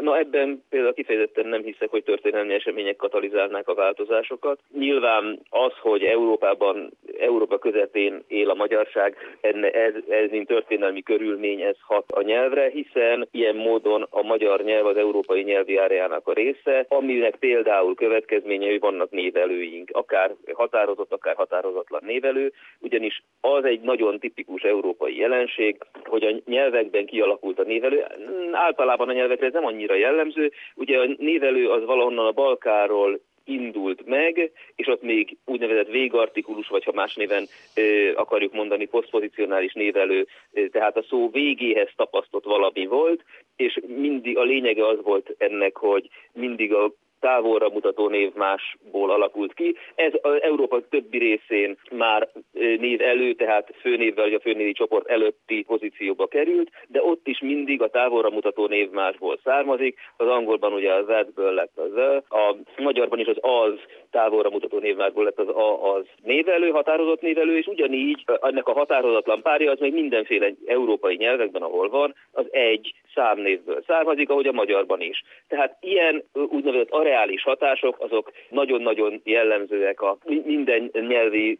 Na 0.00 0.18
ebben 0.18 0.62
például 0.68 0.94
kifejezetten 0.94 1.46
nem 1.46 1.62
hiszek, 1.62 1.90
hogy 1.90 2.02
történelmi 2.02 2.54
események 2.54 2.96
katalizálnák 2.96 3.68
a 3.68 3.74
változásokat. 3.74 4.58
Nyilván 4.78 5.40
az, 5.50 5.72
hogy 5.80 6.02
Európában, 6.02 6.90
Európa 7.18 7.58
közepén 7.58 8.24
él 8.28 8.50
a 8.50 8.54
magyarság, 8.54 9.16
ez, 9.40 9.94
ez 10.08 10.30
mint 10.30 10.46
történelmi 10.46 11.02
körülmény, 11.02 11.60
ez 11.60 11.76
hat 11.80 12.04
a 12.12 12.22
nyelvre, 12.22 12.68
hiszen 12.68 13.28
ilyen 13.30 13.56
módon 13.56 14.06
a 14.10 14.22
magyar 14.22 14.62
nyelv 14.62 14.86
az 14.86 14.96
európai 14.96 15.42
nyelvi 15.42 15.76
áreának 15.76 16.28
a 16.28 16.32
része, 16.32 16.84
aminek 16.88 17.36
például 17.36 17.94
következményei 17.94 18.78
vannak 18.78 19.10
névelőink, 19.10 19.90
akár 19.92 20.34
határozott, 20.52 21.12
akár 21.12 21.34
határozatlan 21.34 22.00
névelő, 22.04 22.52
ugyanis 22.80 23.22
az 23.40 23.64
egy 23.64 23.80
nagyon 23.80 24.18
tipikus 24.18 24.62
európai 24.62 25.16
jelenség, 25.16 25.76
hogy 26.04 26.24
a 26.24 26.40
nyelvekben 26.46 27.06
kialakult 27.06 27.58
a 27.58 27.62
névelő. 27.62 28.04
Általában 28.52 29.08
a 29.08 29.12
nyelvekre 29.20 29.46
ez 29.46 29.52
nem 29.52 29.66
annyira 29.66 29.94
jellemző. 29.94 30.52
Ugye 30.74 30.98
a 30.98 31.14
névelő 31.18 31.68
az 31.68 31.84
valahonnan 31.84 32.26
a 32.26 32.32
Balkáról 32.32 33.20
indult 33.44 34.06
meg, 34.06 34.50
és 34.76 34.86
ott 34.86 35.02
még 35.02 35.36
úgynevezett 35.44 35.88
végartikulus, 35.88 36.68
vagy 36.68 36.84
ha 36.84 36.92
más 36.92 37.14
néven 37.14 37.46
ö, 37.74 38.12
akarjuk 38.14 38.52
mondani, 38.52 38.86
posztpozicionális 38.86 39.72
névelő, 39.72 40.26
ö, 40.52 40.68
tehát 40.68 40.96
a 40.96 41.02
szó 41.02 41.30
végéhez 41.30 41.88
tapasztott 41.96 42.44
valami 42.44 42.86
volt, 42.86 43.24
és 43.56 43.80
mindig 43.86 44.38
a 44.38 44.42
lényege 44.42 44.86
az 44.86 44.98
volt 45.02 45.34
ennek, 45.38 45.76
hogy 45.76 46.08
mindig 46.32 46.74
a 46.74 46.92
távolra 47.20 47.68
mutató 47.68 48.08
név 48.08 48.32
másból 48.34 49.10
alakult 49.10 49.54
ki. 49.54 49.76
Ez 49.94 50.12
az 50.20 50.42
Európa 50.42 50.88
többi 50.88 51.18
részén 51.18 51.78
már 51.90 52.28
név 52.52 53.00
elő, 53.00 53.32
tehát 53.32 53.74
főnévvel 53.80 54.24
vagy 54.24 54.34
a 54.34 54.40
főnévi 54.40 54.72
csoport 54.72 55.08
előtti 55.08 55.62
pozícióba 55.62 56.26
került, 56.26 56.70
de 56.88 57.02
ott 57.02 57.26
is 57.26 57.40
mindig 57.40 57.82
a 57.82 57.88
távolra 57.88 58.30
mutató 58.30 58.66
név 58.66 58.90
másból 58.90 59.38
származik. 59.44 59.98
Az 60.16 60.26
angolban 60.26 60.72
ugye 60.72 60.92
az 60.92 61.06
that 61.06 61.54
lett 61.54 61.78
az 61.78 61.96
a 62.28 62.56
magyarban 62.76 63.18
is 63.18 63.26
az 63.26 63.38
az 63.40 63.78
távolra 64.10 64.50
mutató 64.50 64.78
névmásból 64.78 65.24
lett 65.24 65.38
az 65.38 65.48
a 65.48 65.94
az 65.94 66.04
névelő, 66.22 66.70
határozott 66.70 67.20
névelő, 67.20 67.56
és 67.56 67.66
ugyanígy 67.66 68.24
ennek 68.40 68.68
a 68.68 68.72
határozatlan 68.72 69.42
párja 69.42 69.70
az 69.70 69.78
még 69.78 69.92
mindenféle 69.92 70.52
európai 70.66 71.16
nyelvekben, 71.16 71.62
ahol 71.62 71.88
van, 71.88 72.14
az 72.32 72.46
egy 72.50 72.94
számnévből 73.14 73.82
származik, 73.86 74.30
ahogy 74.30 74.46
a 74.46 74.52
magyarban 74.52 75.00
is. 75.00 75.22
Tehát 75.48 75.76
ilyen 75.80 76.24
úgynevezett 76.32 77.02
reális 77.02 77.42
hatások, 77.42 77.96
azok 77.98 78.32
nagyon-nagyon 78.48 79.20
jellemzőek 79.24 80.00
a 80.00 80.18
minden 80.44 80.90
nyelvi 80.92 81.58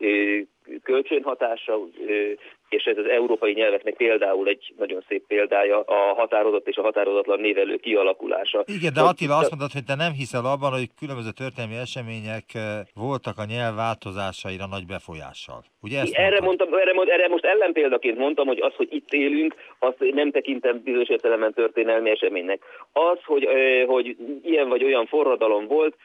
kölcsönhatása, 0.83 1.79
és 2.71 2.85
ez 2.85 2.99
az 2.99 3.09
európai 3.09 3.53
nyelveknek 3.53 3.95
például 3.95 4.49
egy 4.49 4.73
nagyon 4.79 5.05
szép 5.09 5.27
példája 5.27 5.81
a 5.81 6.15
határozott 6.15 6.69
és 6.69 6.77
a 6.77 6.83
határozatlan 6.83 7.41
névelő 7.41 7.77
kialakulása. 7.77 8.65
Igen, 8.67 8.93
de 8.93 9.01
Attila 9.01 9.37
azt 9.37 9.51
mondod, 9.51 9.73
hogy 9.73 9.85
te 9.85 9.95
nem 9.95 10.13
hiszel 10.13 10.45
abban, 10.45 10.71
hogy 10.73 10.89
különböző 10.99 11.31
történelmi 11.31 11.77
események 11.77 12.45
voltak 12.95 13.39
a 13.39 13.45
nyelv 13.45 13.75
változásaira 13.75 14.67
nagy 14.67 14.87
befolyással. 14.87 15.65
Ugye 15.83 16.01
ezt 16.01 16.15
erre, 16.15 16.41
mondtam, 16.41 16.75
erre, 16.75 16.93
erre 17.15 17.29
most 17.29 17.45
ellenpéldaként 17.45 18.19
mondtam, 18.19 18.47
hogy 18.47 18.61
az, 18.61 18.75
hogy 18.75 18.89
itt 18.91 19.13
élünk, 19.13 19.55
azt 19.79 19.97
nem 19.99 20.31
tekintem 20.31 20.81
bizonyos 20.85 21.09
értelemben 21.09 21.53
történelmi 21.53 22.11
eseménynek. 22.11 22.63
Az, 22.93 23.19
hogy, 23.25 23.49
hogy 23.87 24.17
ilyen 24.43 24.69
vagy 24.69 24.85
olyan 24.85 25.07
forradalom 25.07 25.67
volt, 25.67 25.97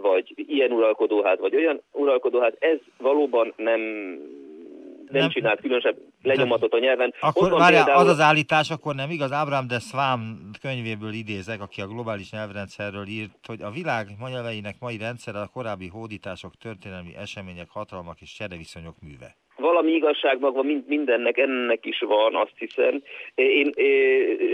vagy 0.00 0.32
ilyen 0.36 0.72
uralkodóház, 0.72 1.38
vagy 1.38 1.56
olyan 1.56 1.82
uralkodóház, 1.92 2.52
ez 2.58 2.78
valóban 2.98 3.52
nem 3.56 3.80
nem, 5.10 5.20
nem 5.20 5.30
csinált 5.30 5.60
különösebb 5.60 5.96
lenyomatot 6.22 6.72
a 6.72 6.78
nyelven. 6.78 7.14
Akkor 7.20 7.50
várjál, 7.50 7.84
például... 7.84 8.06
az 8.06 8.12
az 8.12 8.20
állítás, 8.20 8.70
akkor 8.70 8.94
nem 8.94 9.10
igaz, 9.10 9.32
Ábrám 9.32 9.66
de 9.66 9.78
Swam 9.78 10.50
könyvéből 10.60 11.12
idézek, 11.12 11.60
aki 11.60 11.80
a 11.80 11.86
globális 11.86 12.30
nyelvrendszerről 12.30 13.06
írt, 13.06 13.46
hogy 13.46 13.62
a 13.62 13.70
világ 13.70 14.06
nyelveinek 14.28 14.76
mai 14.80 14.98
rendszere 14.98 15.38
a 15.40 15.50
korábbi 15.52 15.88
hódítások, 15.88 16.52
történelmi 16.56 17.16
események, 17.16 17.68
hatalmak 17.70 18.20
és 18.20 18.32
csereviszonyok 18.32 18.94
műve 19.00 19.36
valami 19.58 19.92
igazság 19.92 20.38
maga 20.40 20.62
mindennek, 20.86 21.38
ennek 21.38 21.86
is 21.86 22.00
van, 22.00 22.34
azt 22.34 22.58
hiszem. 22.58 23.02
Én, 23.34 23.72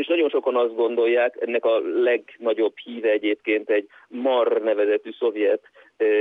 és 0.01 0.07
nagyon 0.07 0.29
sokan 0.29 0.57
azt 0.57 0.75
gondolják, 0.75 1.37
ennek 1.41 1.65
a 1.65 1.81
legnagyobb 2.03 2.77
híve 2.77 3.11
egyébként 3.11 3.71
egy 3.71 3.87
Mar 4.09 4.63
nevezetű 4.63 5.11
szovjet 5.19 5.61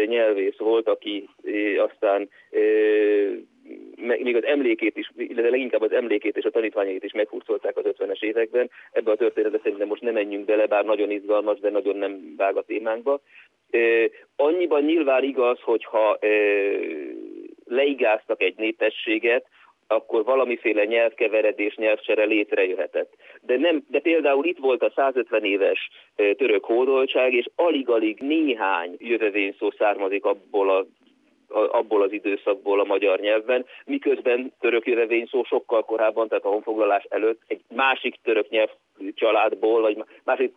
nyelvész 0.06 0.58
volt, 0.58 0.88
aki 0.88 1.30
aztán 1.78 2.30
még 3.96 4.36
az 4.36 4.46
emlékét 4.46 4.98
is, 4.98 5.12
illetve 5.18 5.50
leginkább 5.50 5.82
az 5.82 5.92
emlékét 5.92 6.38
és 6.38 6.44
a 6.44 6.50
tanítványait 6.50 7.04
is 7.04 7.12
meghurcolták 7.12 7.78
az 7.78 7.86
50-es 7.86 8.24
években. 8.24 8.70
Ebbe 8.92 9.12
a 9.12 9.16
történetbe 9.16 9.60
szerintem 9.64 9.88
most 9.88 10.02
nem 10.02 10.14
menjünk 10.14 10.46
bele, 10.46 10.66
bár 10.66 10.86
nagyon 10.86 11.12
izgalmas, 11.12 11.60
de 11.60 11.70
nagyon 11.70 11.96
nem 11.96 12.34
vág 12.38 12.58
a 12.58 12.62
témánkba. 12.62 13.22
Annyiban 14.36 14.84
nyilván 14.84 15.24
igaz, 15.24 15.60
hogyha 15.60 16.20
leigáztak 17.66 18.42
egy 18.42 18.58
népességet, 18.58 19.46
akkor 19.88 20.24
valamiféle 20.24 20.86
nyelvkeveredés, 20.86 21.76
nyelvcsere 21.76 22.24
létrejöhetett. 22.24 23.14
De, 23.42 23.58
nem, 23.58 23.84
de 23.88 24.00
például 24.00 24.46
itt 24.46 24.58
volt 24.58 24.84
a 24.84 24.92
150 24.96 25.44
éves 25.44 25.90
török 26.16 26.66
hódoltság, 26.66 27.34
és 27.34 27.46
alig-alig 27.56 28.20
néhány 28.20 28.96
jövevényszó 28.98 29.72
származik 29.72 30.26
abból 30.26 30.70
a 30.70 30.86
abból 31.54 32.02
az 32.02 32.12
időszakból 32.12 32.80
a 32.80 32.84
magyar 32.84 33.20
nyelvben, 33.20 33.66
miközben 33.86 34.54
török 34.60 34.84
szó 35.30 35.44
sokkal 35.44 35.84
korábban, 35.84 36.28
tehát 36.28 36.46
a 36.46 36.50
honfoglalás 36.50 37.04
előtt 37.10 37.42
egy 37.48 37.62
másik 37.76 38.16
török 38.24 38.50
nyelv 38.50 38.70
családból, 39.14 39.82
vagy 39.82 40.04
másik 40.24 40.54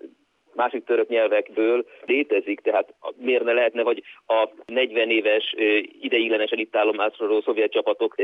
másik 0.57 0.84
török 0.84 1.09
nyelvekből 1.09 1.86
létezik, 2.07 2.61
tehát 2.61 2.94
miért 3.16 3.44
ne 3.44 3.52
lehetne, 3.52 3.82
vagy 3.82 4.02
a 4.26 4.48
40 4.66 5.11
éves 5.11 5.54
ideiglenesen 6.00 6.59
itt 6.59 6.76
állomásról 6.76 7.42
szovjet 7.42 7.72
csapatok 7.72 8.14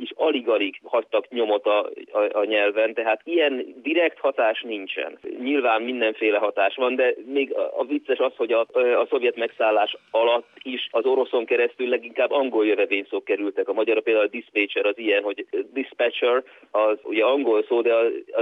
is 0.00 0.10
alig-alig 0.14 0.80
hagytak 0.84 1.28
nyomot 1.28 1.66
a, 1.66 1.90
a, 2.12 2.38
a 2.38 2.44
nyelven, 2.44 2.94
tehát 2.94 3.20
ilyen 3.24 3.74
direkt 3.82 4.18
hatás 4.18 4.62
nincsen. 4.62 5.18
Nyilván 5.42 5.82
mindenféle 5.82 6.38
hatás 6.38 6.74
van, 6.74 6.94
de 6.94 7.14
még 7.26 7.54
a, 7.54 7.84
vicces 7.84 8.18
az, 8.18 8.32
hogy 8.36 8.52
a, 8.52 8.60
a 8.72 9.06
szovjet 9.10 9.36
megszállás 9.36 9.96
alatt 10.10 10.48
is 10.62 10.88
az 10.90 11.04
oroszon 11.04 11.44
keresztül 11.44 11.88
leginkább 11.88 12.30
angol 12.30 12.66
jövevényszók 12.66 13.24
kerültek. 13.24 13.68
A 13.68 13.72
magyar 13.72 14.02
például 14.02 14.26
a 14.26 14.28
dispatcher 14.28 14.86
az 14.86 14.98
ilyen, 14.98 15.22
hogy 15.22 15.46
dispatcher 15.72 16.42
az 16.70 16.98
ugye 17.02 17.24
angol 17.24 17.64
szó, 17.68 17.80
de 17.80 17.94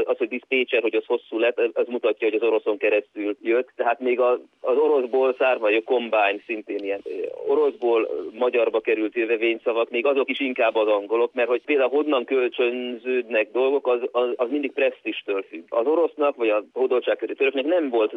az 0.04 0.16
hogy 0.18 0.28
dispatcher, 0.28 0.82
hogy 0.82 0.94
az 0.94 1.04
hosszú 1.06 1.38
lett, 1.38 1.60
az 1.72 1.86
mutatja, 1.86 2.28
hogy 2.28 2.36
az 2.36 2.48
oroszon 2.48 2.78
keresztül 2.78 3.36
jött, 3.42 3.68
tehát 3.76 4.00
még 4.00 4.20
az, 4.20 4.38
oroszból 4.60 5.34
szár, 5.38 5.58
vagy 5.58 5.74
a 5.74 5.80
combine 5.80 6.38
szintén 6.46 6.78
ilyen 6.78 7.02
oroszból 7.46 8.08
magyarba 8.32 8.80
került 8.80 9.14
jövevényszavak, 9.14 9.90
még 9.90 10.06
azok 10.06 10.30
is 10.30 10.40
inkább 10.40 10.74
az 10.74 10.88
angolok, 10.88 11.32
mert 11.34 11.48
hogy 11.48 11.62
például 11.64 11.90
honnan 11.90 12.24
kölcsönződnek 12.24 13.50
dolgok, 13.52 13.86
az, 13.86 14.00
az, 14.12 14.28
az 14.36 14.50
mindig 14.50 14.72
presztistől 14.72 15.42
függ. 15.48 15.62
Az 15.68 15.86
orosznak, 15.86 16.36
vagy 16.36 16.48
a 16.48 16.64
hódoltságköri 16.72 17.34
töröknek 17.34 17.64
nem 17.64 17.88
volt 17.88 18.14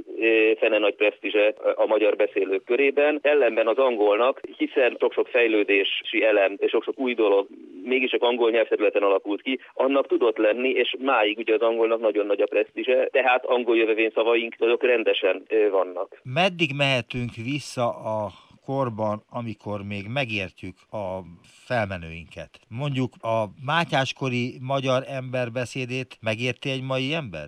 fene 0.57 0.78
nagy 0.78 0.95
presztízse 0.95 1.53
a 1.76 1.86
magyar 1.86 2.15
beszélők 2.15 2.63
körében, 2.63 3.19
ellenben 3.22 3.67
az 3.67 3.78
angolnak, 3.78 4.41
hiszen 4.57 4.97
sok-sok 4.99 5.28
fejlődési 5.28 6.24
elem, 6.24 6.55
és 6.57 6.69
sok-sok 6.69 6.99
új 6.99 7.13
dolog 7.13 7.47
mégis 7.84 8.09
csak 8.09 8.24
angol 8.24 8.51
nyelvterületen 8.51 9.03
alakult 9.03 9.41
ki, 9.41 9.59
annak 9.74 10.07
tudott 10.07 10.38
lenni, 10.38 10.69
és 10.69 10.95
máig 10.99 11.38
ugye 11.38 11.53
az 11.53 11.61
angolnak 11.61 11.99
nagyon 11.99 12.26
nagy 12.26 12.41
a 12.41 12.45
presztízse, 12.45 13.07
tehát 13.11 13.45
angol 13.45 13.78
jövevényszavaink 13.78 14.55
azok 14.57 14.84
rendes 14.84 15.11
rendesen 15.20 15.72
vannak. 15.72 16.20
Meddig 16.24 16.70
mehetünk 16.76 17.32
vissza 17.36 17.88
a 17.89 18.30
korban, 18.66 19.24
amikor 19.30 19.84
még 19.84 20.05
megértjük 20.07 20.76
a 20.91 21.20
felmenőinket. 21.68 22.49
Mondjuk 22.68 23.12
a 23.22 23.38
mátyáskori 23.66 24.53
magyar 24.62 25.03
ember 25.07 25.51
beszédét 25.51 26.18
megérti 26.22 26.70
egy 26.70 26.84
mai 26.84 27.14
ember? 27.14 27.47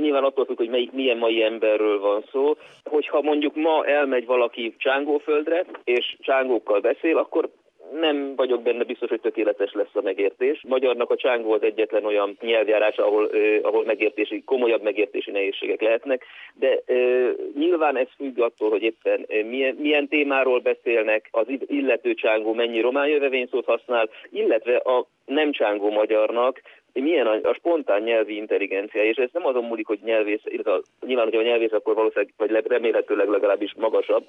Nyilván 0.00 0.24
attól 0.24 0.44
függ, 0.44 0.56
hogy 0.56 0.68
melyik, 0.68 0.92
milyen 0.92 1.16
mai 1.16 1.42
emberről 1.42 2.00
van 2.00 2.24
szó. 2.32 2.56
Hogyha 2.84 3.22
mondjuk 3.22 3.54
ma 3.54 3.86
elmegy 3.86 4.26
valaki 4.26 4.74
Csángóföldre, 4.78 5.64
és 5.84 6.16
csángókkal 6.20 6.80
beszél, 6.80 7.18
akkor 7.18 7.50
nem 7.92 8.34
vagyok 8.36 8.62
benne 8.62 8.84
biztos, 8.84 9.08
hogy 9.08 9.20
tökéletes 9.20 9.72
lesz 9.72 9.94
a 9.94 10.00
megértés. 10.02 10.64
Magyarnak 10.68 11.10
a 11.10 11.16
csángó 11.16 11.52
az 11.52 11.62
egyetlen 11.62 12.04
olyan 12.04 12.36
nyelvjárás, 12.40 12.96
ahol, 12.96 13.30
eh, 13.30 13.58
ahol 13.62 13.84
megértési, 13.84 14.42
komolyabb 14.44 14.82
megértési 14.82 15.30
nehézségek 15.30 15.80
lehetnek, 15.80 16.24
de 16.54 16.80
eh, 16.86 17.30
nyilván 17.54 17.96
ez 17.96 18.08
függ 18.16 18.38
attól, 18.38 18.70
hogy 18.70 18.82
éppen 18.82 19.24
eh, 19.28 19.44
milyen, 19.44 19.74
milyen 19.74 20.08
témáról 20.08 20.60
beszélnek, 20.60 21.28
az 21.30 21.46
illető 21.66 22.14
csángó 22.14 22.52
mennyi 22.52 22.80
román 22.80 23.08
jövevényszót 23.08 23.64
használ, 23.64 24.08
illetve 24.30 24.76
a 24.76 25.06
nem 25.24 25.52
csángó 25.52 25.90
magyarnak 25.90 26.60
milyen 26.92 27.26
a, 27.26 27.48
a 27.48 27.54
spontán 27.54 28.02
nyelvi 28.02 28.36
intelligencia, 28.36 29.04
és 29.04 29.16
ez 29.16 29.28
nem 29.32 29.46
azon 29.46 29.64
múlik, 29.64 29.86
hogy 29.86 29.98
nyelvész, 30.04 30.42
illetve 30.44 30.80
nyilván, 31.06 31.24
hogyha 31.24 31.40
a 31.40 31.44
nyelvész, 31.44 31.72
akkor 31.72 31.94
valószínűleg, 31.94 32.32
vagy 32.36 32.50
remélhetőleg 32.66 33.28
legalábbis 33.28 33.74
magasabb, 33.76 34.24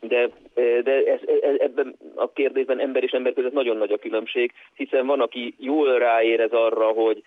de, 0.00 0.28
de 0.54 0.92
ez, 0.92 1.20
ez, 1.42 1.54
ebben 1.58 1.96
a 2.14 2.32
kérdésben 2.32 2.80
ember 2.80 3.02
és 3.02 3.10
ember 3.10 3.32
között 3.32 3.52
nagyon 3.52 3.76
nagy 3.76 3.92
a 3.92 3.98
különbség, 3.98 4.52
hiszen 4.74 5.06
van, 5.06 5.20
aki 5.20 5.54
jól 5.58 5.98
ráérez 5.98 6.52
arra, 6.52 6.86
hogy 6.86 7.22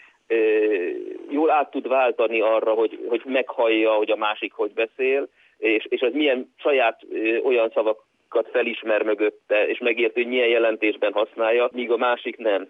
jól 1.30 1.50
át 1.50 1.72
tud 1.72 1.88
váltani 1.88 2.42
arra, 2.42 2.72
hogy, 2.72 3.00
hogy 3.08 3.22
meghallja, 3.26 3.92
hogy 3.92 4.12
a 4.12 4.16
másik 4.16 4.54
hogy 4.54 4.74
beszél, 4.74 5.28
és, 5.58 5.86
és 5.90 6.02
az 6.02 6.14
milyen 6.14 6.54
saját 6.58 7.02
olyan 7.44 7.72
szavakat 8.34 8.52
felismer 8.52 9.04
mögötte, 9.04 9.68
és 9.68 9.80
megérti, 9.80 10.22
hogy 10.22 10.30
milyen 10.30 10.48
jelentésben 10.48 11.14
használja, 11.14 11.70
míg 11.72 11.92
a 11.92 11.98
másik 11.98 12.38
nem. 12.38 12.68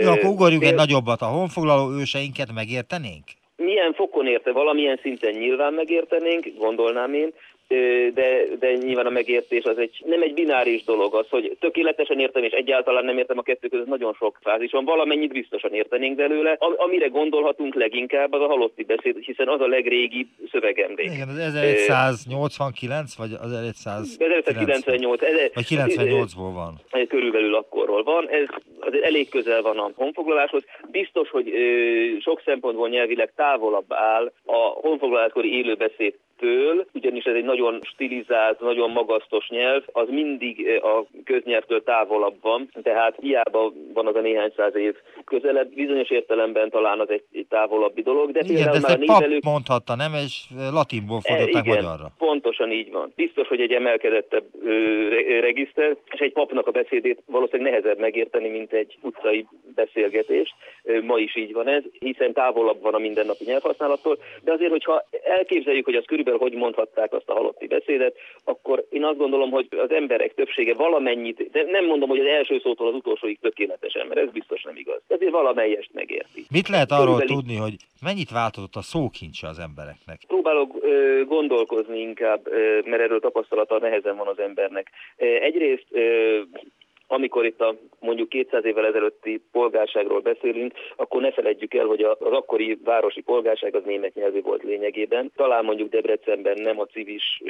Jó, 0.00 0.10
akkor 0.10 0.30
ugorjunk 0.30 0.64
egy 0.64 0.74
nagyobbat. 0.74 1.20
A 1.20 1.26
honfoglaló 1.26 1.90
őseinket 2.00 2.52
megértenénk? 2.54 3.24
Milyen 3.56 3.92
fokon 3.92 4.26
érte, 4.26 4.52
valamilyen 4.52 4.98
szinten 5.02 5.32
nyilván 5.32 5.72
megértenénk, 5.72 6.46
gondolnám 6.58 7.14
én, 7.14 7.32
de, 8.14 8.44
de 8.58 8.72
nyilván 8.72 9.06
a 9.06 9.10
megértés 9.10 9.62
az 9.64 9.78
egy, 9.78 10.02
nem 10.04 10.22
egy 10.22 10.34
bináris 10.34 10.84
dolog 10.84 11.14
az, 11.14 11.26
hogy 11.28 11.56
tökéletesen 11.60 12.18
értem 12.20 12.42
és 12.42 12.52
egyáltalán 12.52 13.04
nem 13.04 13.18
értem 13.18 13.38
a 13.38 13.42
kettő 13.42 13.68
között 13.68 13.86
nagyon 13.86 14.14
sok 14.14 14.38
fázis 14.42 14.70
van, 14.70 14.84
valamennyit 14.84 15.32
biztosan 15.32 15.74
értenénk 15.74 16.16
belőle, 16.16 16.56
amire 16.58 17.06
gondolhatunk 17.06 17.74
leginkább 17.74 18.32
az 18.32 18.40
a 18.40 18.46
halotti 18.46 18.84
beszéd, 18.84 19.16
hiszen 19.18 19.48
az 19.48 19.60
a 19.60 19.66
legrégi 19.66 20.28
szövegemlék. 20.50 21.10
Igen, 21.12 21.28
az 21.28 21.38
1189 21.38 23.16
vagy 23.16 23.32
az 23.40 23.52
1198? 23.52 25.20
Vagy 25.54 25.66
98-ból 25.68 26.52
van. 26.54 26.80
Körülbelül 27.08 27.54
akkorról 27.54 28.02
van, 28.02 28.28
ez 28.28 28.46
azért 28.80 29.04
elég 29.04 29.28
közel 29.28 29.62
van 29.62 29.78
a 29.78 29.90
honfoglaláshoz. 29.94 30.64
Biztos, 30.90 31.30
hogy 31.30 31.52
sok 32.20 32.42
szempontból 32.44 32.88
nyelvileg 32.88 33.32
távolabb 33.36 33.92
áll 33.92 34.32
a 34.44 34.56
honfoglaláskori 34.56 35.56
élőbeszéd 35.56 36.14
től, 36.38 36.86
ugyanis 36.92 37.24
ez 37.24 37.34
egy 37.34 37.44
nagyon 37.44 37.80
stilizált, 37.82 38.60
nagyon 38.60 38.90
magasztos 38.90 39.48
nyelv, 39.48 39.82
az 39.92 40.08
mindig 40.08 40.66
eh, 40.66 40.84
a 40.84 41.06
köznyelvtől 41.24 41.82
távolabb 41.82 42.36
van, 42.40 42.70
tehát 42.82 43.14
hiába 43.20 43.72
van 43.94 44.06
az 44.06 44.14
a 44.14 44.20
néhány 44.20 44.52
száz 44.56 44.76
év 44.76 44.94
közelebb, 45.24 45.74
bizonyos 45.74 46.10
értelemben 46.10 46.70
talán 46.70 47.00
az 47.00 47.10
egy, 47.10 47.24
egy 47.32 47.46
távolabbi 47.48 48.02
dolog, 48.02 48.30
de 48.32 48.40
igen, 48.44 48.72
de 48.72 48.78
már 48.80 48.98
a 49.00 49.04
pap 49.06 49.42
mondhatta, 49.44 49.94
nem? 49.96 50.12
És 50.24 50.44
latinból 50.72 51.20
fordították 51.20 51.66
e, 51.66 51.68
igen, 51.68 51.82
magyarra. 51.82 52.12
pontosan 52.18 52.70
így 52.70 52.90
van. 52.90 53.12
Biztos, 53.16 53.48
hogy 53.48 53.60
egy 53.60 53.72
emelkedettebb 53.72 54.44
ö, 54.64 54.70
regiszter, 55.40 55.96
és 56.10 56.20
egy 56.20 56.32
papnak 56.32 56.66
a 56.66 56.70
beszédét 56.70 57.22
valószínűleg 57.26 57.72
nehezebb 57.72 57.98
megérteni, 57.98 58.48
mint 58.48 58.72
egy 58.72 58.98
utcai 59.00 59.46
beszélgetést. 59.74 60.54
Ma 61.02 61.18
is 61.18 61.36
így 61.36 61.52
van 61.52 61.68
ez, 61.68 61.82
hiszen 61.98 62.32
távolabb 62.32 62.82
van 62.82 62.94
a 62.94 62.98
mindennapi 62.98 63.44
nyelvhasználattól, 63.44 64.18
de 64.44 64.52
azért, 64.52 64.70
hogyha 64.70 65.04
elképzeljük, 65.24 65.84
hogy 65.84 65.94
az 65.94 66.04
körülbelül 66.06 66.25
hogy 66.32 66.52
mondhatták 66.52 67.12
azt 67.12 67.28
a 67.28 67.32
halotti 67.32 67.66
beszédet, 67.66 68.16
akkor 68.44 68.84
én 68.90 69.04
azt 69.04 69.18
gondolom, 69.18 69.50
hogy 69.50 69.68
az 69.70 69.90
emberek 69.90 70.34
többsége 70.34 70.74
valamennyit, 70.74 71.50
de 71.50 71.62
nem 71.62 71.84
mondom, 71.84 72.08
hogy 72.08 72.18
az 72.18 72.26
első 72.26 72.58
szótól 72.62 72.88
az 72.88 72.94
utolsóig 72.94 73.38
tökéletesen, 73.40 74.06
mert 74.06 74.20
ez 74.20 74.30
biztos 74.30 74.62
nem 74.62 74.76
igaz. 74.76 75.00
Ezért 75.08 75.30
valamelyest 75.30 75.90
megérti. 75.92 76.46
Mit 76.50 76.68
lehet 76.68 76.90
arról 76.90 77.04
Körülbelül... 77.04 77.34
tudni, 77.36 77.56
hogy 77.56 77.74
mennyit 78.02 78.30
változott 78.30 78.74
a 78.74 78.82
szókincse 78.82 79.48
az 79.48 79.58
embereknek? 79.58 80.20
Próbálok 80.26 80.76
ö, 80.80 81.22
gondolkozni 81.26 82.00
inkább, 82.00 82.46
ö, 82.46 82.80
mert 82.84 83.02
erről 83.02 83.20
tapasztalata 83.20 83.78
nehezen 83.78 84.16
van 84.16 84.26
az 84.26 84.38
embernek. 84.38 84.90
Egyrészt 85.16 85.86
ö, 85.90 86.40
amikor 87.06 87.44
itt 87.44 87.60
a 87.60 87.74
mondjuk 88.00 88.28
200 88.28 88.64
évvel 88.64 88.86
ezelőtti 88.86 89.42
polgárságról 89.52 90.20
beszélünk, 90.20 90.72
akkor 90.96 91.20
ne 91.20 91.32
feledjük 91.32 91.74
el, 91.74 91.86
hogy 91.86 92.02
az 92.02 92.16
akkori 92.20 92.78
városi 92.84 93.20
polgárság 93.20 93.74
az 93.74 93.82
német 93.84 94.14
nyelvű 94.14 94.40
volt 94.42 94.62
lényegében. 94.62 95.32
Talán 95.36 95.64
mondjuk 95.64 95.90
Debrecenben 95.90 96.60
nem 96.60 96.80
a 96.80 96.86
civis 96.86 97.42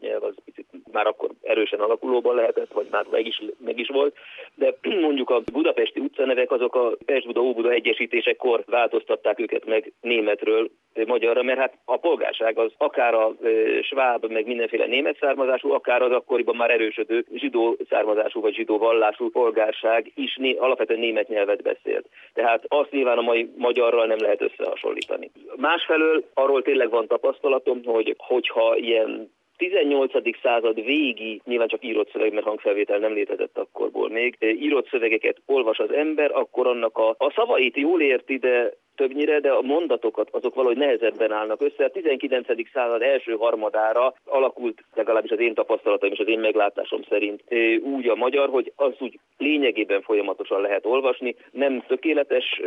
nyelv 0.00 0.22
az 0.22 0.34
picit 0.44 0.66
már 0.92 1.06
akkor 1.06 1.30
erősen 1.42 1.80
alakulóban 1.80 2.34
lehetett, 2.34 2.72
vagy 2.72 2.86
már 2.90 3.06
meg 3.10 3.26
is, 3.26 3.42
meg 3.64 3.78
is 3.78 3.88
volt, 3.88 4.16
de 4.54 4.74
mondjuk 5.06 5.30
a 5.30 5.42
budapesti 5.52 6.00
utcanevek 6.00 6.50
azok 6.50 6.74
a 6.74 6.96
Pest-Buda-Óbuda 7.04 7.70
egyesítésekor 7.70 8.64
változtatták 8.66 9.40
őket 9.40 9.64
meg 9.64 9.92
németről 10.00 10.70
magyarra, 11.06 11.42
mert 11.42 11.58
hát 11.58 11.74
a 11.84 11.96
polgárság 11.96 12.58
az 12.58 12.72
akár 12.76 13.14
a 13.14 13.32
sváb, 13.82 14.24
meg 14.30 14.46
mindenféle 14.46 14.86
német 14.86 15.16
származású, 15.20 15.72
akár 15.72 16.02
az 16.02 16.12
akkoriban 16.12 16.56
már 16.56 16.70
erősödő 16.70 17.24
zsidó 17.34 17.76
származású 17.88 18.40
vagy 18.40 18.54
zsidó 18.54 18.78
vallású 18.84 19.30
polgárság 19.30 20.12
is 20.14 20.36
né, 20.36 20.52
alapvetően 20.56 21.00
német 21.00 21.28
nyelvet 21.28 21.62
beszélt. 21.62 22.06
Tehát 22.34 22.64
azt 22.68 22.90
nyilván 22.90 23.18
a 23.18 23.28
mai 23.30 23.50
magyarral 23.56 24.06
nem 24.06 24.20
lehet 24.20 24.42
összehasonlítani. 24.42 25.30
Másfelől 25.56 26.24
arról 26.34 26.62
tényleg 26.62 26.90
van 26.90 27.06
tapasztalatom, 27.06 27.84
hogy 27.84 28.14
hogyha 28.18 28.76
ilyen 28.76 29.30
18. 29.56 30.12
század 30.42 30.84
végi, 30.84 31.40
nyilván 31.44 31.68
csak 31.68 31.84
írott 31.84 32.10
szöveg, 32.10 32.32
mert 32.32 32.46
hangfelvétel 32.46 32.98
nem 32.98 33.12
létezett 33.12 33.58
akkorból 33.58 34.08
még, 34.08 34.36
írott 34.40 34.88
szövegeket 34.88 35.36
olvas 35.46 35.78
az 35.78 35.92
ember, 35.92 36.30
akkor 36.34 36.66
annak 36.66 36.98
a, 36.98 37.08
a 37.08 37.32
szavait 37.34 37.76
jól 37.76 38.00
érti, 38.00 38.36
de 38.36 38.72
többnyire, 38.96 39.40
de 39.40 39.50
a 39.50 39.62
mondatokat 39.62 40.28
azok 40.30 40.54
valahogy 40.54 40.76
nehezebben 40.76 41.32
állnak 41.32 41.62
össze. 41.62 41.84
A 41.84 41.90
19. 41.90 42.46
század 42.72 43.02
első 43.02 43.32
harmadára 43.32 44.14
alakult, 44.24 44.84
legalábbis 44.94 45.30
az 45.30 45.40
én 45.40 45.54
tapasztalatom 45.54 46.12
és 46.12 46.18
az 46.18 46.28
én 46.28 46.38
meglátásom 46.38 47.02
szerint 47.08 47.42
úgy 47.82 48.08
a 48.08 48.14
magyar, 48.14 48.48
hogy 48.48 48.72
az 48.76 48.92
úgy 48.98 49.18
lényegében 49.38 50.02
folyamatosan 50.02 50.60
lehet 50.60 50.86
olvasni, 50.86 51.34
nem 51.50 51.84
tökéletes, 51.86 52.60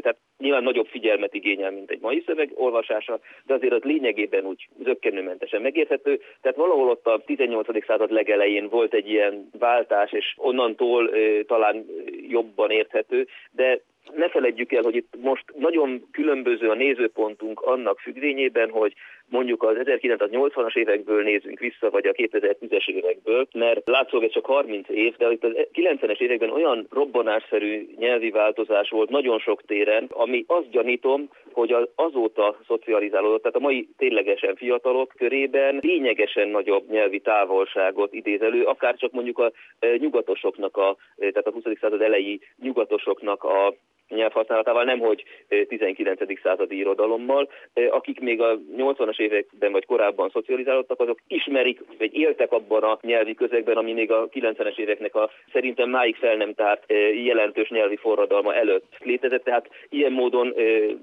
tehát 0.00 0.16
nyilván 0.38 0.62
nagyobb 0.62 0.86
figyelmet 0.86 1.34
igényel, 1.34 1.70
mint 1.70 1.90
egy 1.90 2.00
mai 2.00 2.22
szöveg 2.26 2.50
olvasása, 2.54 3.18
de 3.46 3.54
azért 3.54 3.72
az 3.72 3.82
lényegében 3.82 4.44
úgy 4.44 4.68
zöggenőmentesen 4.84 5.62
megérthető. 5.62 6.20
Tehát 6.40 6.56
valahol 6.56 6.88
ott 6.88 7.06
a 7.06 7.22
18. 7.26 7.84
század 7.86 8.10
legelején 8.10 8.68
volt 8.68 8.94
egy 8.94 9.08
ilyen 9.08 9.50
váltás, 9.58 10.12
és 10.12 10.34
onnantól 10.36 11.10
talán 11.46 11.86
jobban 12.28 12.70
érthető, 12.70 13.26
de 13.50 13.80
ne 14.14 14.28
feledjük 14.28 14.72
el, 14.72 14.82
hogy 14.82 14.94
itt 14.94 15.14
most 15.20 15.44
nagyon 15.56 16.08
különböző 16.10 16.68
a 16.68 16.74
nézőpontunk 16.74 17.60
annak 17.60 17.98
függvényében, 17.98 18.70
hogy 18.70 18.94
mondjuk 19.30 19.62
az 19.62 19.76
1980-as 19.78 20.76
évekből 20.76 21.22
nézünk 21.22 21.58
vissza, 21.58 21.90
vagy 21.90 22.06
a 22.06 22.12
2010-es 22.12 22.88
évekből, 22.88 23.46
mert 23.52 23.88
látszólag 23.88 24.26
ez 24.26 24.32
csak 24.32 24.46
30 24.46 24.88
év, 24.88 25.16
de 25.16 25.30
itt 25.30 25.44
a 25.44 25.48
90-es 25.48 26.20
években 26.20 26.50
olyan 26.50 26.86
robbanásszerű 26.90 27.88
nyelvi 27.96 28.30
változás 28.30 28.88
volt 28.90 29.10
nagyon 29.10 29.38
sok 29.38 29.62
téren, 29.66 30.06
ami 30.08 30.44
azt 30.46 30.70
gyanítom, 30.70 31.28
hogy 31.52 31.72
az 31.72 31.88
azóta 31.94 32.58
szocializálódott, 32.66 33.42
tehát 33.42 33.56
a 33.56 33.60
mai 33.60 33.88
ténylegesen 33.96 34.56
fiatalok 34.56 35.12
körében 35.16 35.78
lényegesen 35.82 36.48
nagyobb 36.48 36.90
nyelvi 36.90 37.20
távolságot 37.20 38.14
idéz 38.14 38.42
elő, 38.42 38.62
akár 38.62 38.96
csak 38.96 39.12
mondjuk 39.12 39.38
a 39.38 39.52
e, 39.78 39.96
nyugatosoknak, 39.96 40.76
a, 40.76 40.96
e, 41.18 41.30
tehát 41.30 41.46
a 41.46 41.52
20. 41.52 41.62
század 41.80 42.00
elejé 42.00 42.38
nyugatosoknak 42.62 43.44
a 43.44 43.74
nyelvhasználatával, 44.14 44.84
nemhogy 44.84 45.24
19. 45.68 46.40
századi 46.42 46.76
irodalommal, 46.76 47.48
akik 47.90 48.20
még 48.20 48.40
a 48.40 48.58
80-as 48.76 49.18
években 49.18 49.72
vagy 49.72 49.86
korábban 49.86 50.30
szocializálódtak, 50.30 51.00
azok 51.00 51.18
ismerik, 51.26 51.80
vagy 51.98 52.14
éltek 52.14 52.52
abban 52.52 52.82
a 52.82 52.98
nyelvi 53.02 53.34
közegben, 53.34 53.76
ami 53.76 53.92
még 53.92 54.10
a 54.10 54.28
90-es 54.28 54.76
éveknek 54.76 55.14
a 55.14 55.30
szerintem 55.52 55.90
máig 55.90 56.16
fel 56.16 56.36
nem 56.36 56.54
tárt 56.54 56.92
jelentős 57.24 57.68
nyelvi 57.68 57.96
forradalma 57.96 58.54
előtt 58.54 58.84
létezett. 58.98 59.44
Tehát 59.44 59.68
ilyen 59.88 60.12
módon 60.12 60.54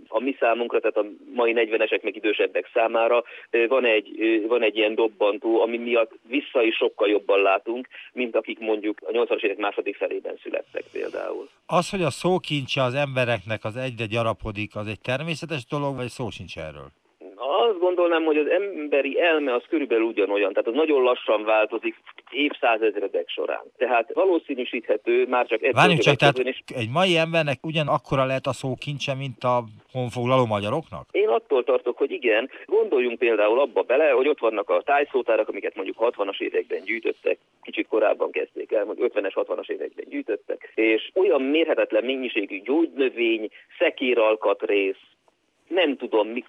a 0.08 0.20
mi 0.20 0.36
számunkra, 0.40 0.80
tehát 0.80 0.98
a 0.98 1.06
mai 1.34 1.54
40-esek 1.56 2.02
meg 2.02 2.16
idősebbek 2.16 2.70
számára 2.74 3.24
van 3.68 3.86
egy, 3.86 4.44
van 4.48 4.64
egy 4.64 4.78
ilyen 4.78 4.96
dobbantó, 4.96 5.62
ami 5.62 5.78
miatt 5.78 6.12
vissza 6.28 6.64
is 6.64 6.76
sokkal 6.76 7.10
jobban 7.10 7.42
látunk, 7.42 7.88
mint 8.14 8.36
akik 8.36 8.60
mondjuk 8.60 8.98
a 9.06 9.12
80-as 9.12 9.42
évek 9.44 9.58
második 9.58 9.96
felében 9.96 10.38
születtek 10.44 10.84
például. 10.92 11.50
Az, 11.66 11.90
hogy 11.90 12.02
a 12.02 12.10
szókincse 12.10 12.82
az 12.82 12.96
embereknek 12.98 13.64
az 13.64 13.76
egyre 13.76 14.06
gyarapodik, 14.06 14.76
az 14.76 14.88
egy 14.88 15.00
természetes 15.00 15.66
dolog, 15.66 15.96
vagy 15.96 16.10
szó 16.10 16.30
sincs 16.30 16.58
erről? 16.58 16.92
Azt 17.48 17.80
gondolnám, 17.80 18.24
hogy 18.24 18.38
az 18.38 18.48
emberi 18.48 19.22
elme 19.22 19.54
az 19.54 19.64
körülbelül 19.70 20.04
ugyanolyan, 20.04 20.54
tehát 20.54 20.68
az 20.68 20.74
nagyon 20.74 21.02
lassan 21.02 21.44
változik 21.44 21.96
évszázezredek 22.32 23.30
során. 23.30 23.62
Tehát 23.78 24.14
valószínűsíthető, 24.14 25.28
már 25.28 25.46
csak 25.48 25.60
Várjunk 25.72 26.00
csak, 26.00 26.16
tehát 26.16 26.38
is... 26.40 26.64
egy 26.76 26.90
mai 26.90 27.18
embernek 27.18 27.58
ugyanakkora 27.66 28.26
lehet 28.26 28.46
a 28.46 28.54
szókincse, 28.54 29.14
mint 29.16 29.44
a 29.44 29.64
honfoglaló 29.92 30.46
magyaroknak? 30.46 31.08
Én 31.12 31.28
attól 31.28 31.64
tartok, 31.64 31.98
hogy 31.98 32.12
igen. 32.12 32.50
Gondoljunk 32.66 33.18
például 33.18 33.60
abba 33.60 33.82
bele, 33.82 34.10
hogy 34.10 34.28
ott 34.28 34.40
vannak 34.40 34.70
a 34.70 34.82
tájszótárak, 34.82 35.50
amiket 35.50 35.76
mondjuk 35.76 35.98
60-as 36.00 36.40
években 36.40 36.84
gyűjtöttek, 36.84 37.38
kicsit 37.62 37.88
korábban 37.88 38.32
kezdték 38.32 38.72
el, 38.72 38.86
mondjuk 38.86 39.12
50-es, 39.14 39.34
60-as 39.36 39.70
években 39.70 40.06
gyűjtöttek, 40.10 40.72
és 40.76 41.12
olyan 41.14 41.42
mérhetetlen 41.42 42.04
mennyiségű 42.04 42.62
gyógynövény, 42.62 43.50
szekéralkatrész, 43.80 45.02
nem 45.68 45.98
tudom, 45.98 46.28
mi, 46.28 46.44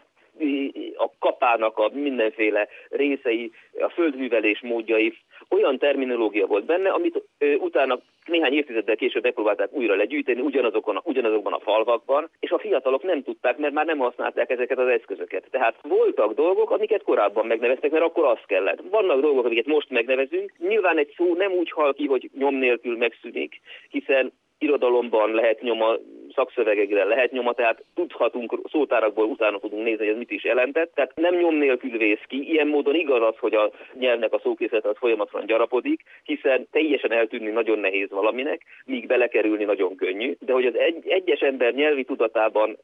a 0.97 1.11
kapának 1.19 1.79
a 1.79 1.91
mindenféle 1.93 2.69
részei, 2.89 3.51
a 3.81 3.89
földművelés 3.89 4.61
módjai, 4.61 5.15
olyan 5.51 5.79
terminológia 5.79 6.47
volt 6.47 6.65
benne, 6.65 6.91
amit 6.91 7.23
ö, 7.39 7.55
utána 7.55 7.99
néhány 8.25 8.53
évtizeddel 8.53 8.97
később 8.97 9.23
megpróbálták 9.23 9.73
újra 9.73 9.95
legyűjteni 9.95 10.41
ugyanazokon, 10.41 10.97
a, 10.97 11.03
ugyanazokban 11.05 11.53
a 11.53 11.59
falvakban, 11.59 12.31
és 12.41 12.51
a 12.51 12.59
fiatalok 12.59 13.03
nem 13.03 13.23
tudták, 13.23 13.59
mert 13.59 13.73
már 13.73 13.87
nem 13.87 13.99
használták 13.99 14.51
ezeket 14.51 14.79
az 14.79 14.89
eszközöket. 14.89 15.47
Tehát 15.51 15.75
voltak 15.83 16.35
dolgok, 16.35 16.71
amiket 16.71 17.03
korábban 17.03 17.47
megneveztek, 17.47 17.91
mert 17.91 18.05
akkor 18.05 18.25
az 18.25 18.39
kellett. 18.47 18.83
Vannak 18.91 19.21
dolgok, 19.21 19.45
amiket 19.45 19.67
most 19.67 19.91
megnevezünk. 19.91 20.53
Nyilván 20.59 20.99
egy 20.99 21.13
szó 21.17 21.35
nem 21.35 21.53
úgy 21.53 21.71
hal 21.71 21.95
ki, 21.95 22.07
hogy 22.07 22.31
nyom 22.39 22.55
nélkül 22.55 22.97
megszűnik, 22.97 23.61
hiszen 23.91 24.33
irodalomban 24.59 25.35
lehet 25.35 25.61
nyoma, 25.61 25.97
szakszövegekre 26.39 27.05
lehet 27.05 27.31
nyoma, 27.31 27.53
tehát 27.53 27.83
tudhatunk, 27.95 28.59
szótárakból 28.71 29.25
utána 29.25 29.59
tudunk 29.59 29.85
nézni, 29.85 30.05
hogy 30.05 30.13
ez 30.13 30.19
mit 30.19 30.31
is 30.31 30.45
jelentett. 30.45 30.95
Tehát 30.95 31.13
nem 31.15 31.35
nyom 31.35 31.55
nélkül 31.55 31.99
vész 31.99 32.25
ki. 32.27 32.51
Ilyen 32.51 32.67
módon 32.67 32.95
igaz 32.95 33.23
az, 33.23 33.37
hogy 33.39 33.55
a 33.55 33.71
nyelvnek 33.99 34.33
a 34.33 34.41
szókészlet 34.43 34.87
az 34.87 34.97
folyamatosan 34.99 35.47
gyarapodik, 35.47 36.01
hiszen 36.23 36.67
teljesen 36.71 37.13
eltűnni 37.13 37.51
nagyon 37.51 37.79
nehéz 37.79 38.11
valaminek, 38.11 38.63
míg 38.85 39.07
belekerülni 39.07 39.65
nagyon 39.65 39.97
könnyű. 39.97 40.37
De 40.41 40.53
hogy 40.53 40.67
az 40.67 40.77
egy, 40.77 41.09
egyes 41.09 41.41
ember 41.41 41.75
nyelvi 41.75 42.05
tudatában 42.05 42.79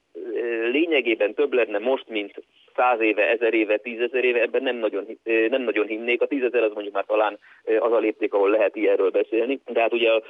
lényegében 0.70 1.34
több 1.34 1.52
lenne 1.52 1.78
most, 1.78 2.09
mint 2.09 2.42
száz 2.76 3.00
éve, 3.00 3.28
ezer 3.28 3.55
éve, 3.55 3.76
tízezer 3.76 4.24
éve, 4.24 4.40
ebben 4.40 4.62
nem 4.62 4.76
nagyon, 4.76 5.07
nem 5.48 5.62
nagyon 5.62 5.86
hinnék. 5.86 6.22
A 6.22 6.26
tízezer 6.26 6.62
az 6.62 6.72
mondjuk 6.72 6.94
már 6.94 7.05
talán 7.05 7.38
az 7.78 7.92
a 7.92 7.98
lépték, 7.98 8.34
ahol 8.34 8.50
lehet 8.50 8.76
ilyenről 8.76 9.11
beszélni. 9.11 9.61
De 9.66 9.80
hát 9.80 9.92
ugye 9.92 10.11
a 10.11 10.22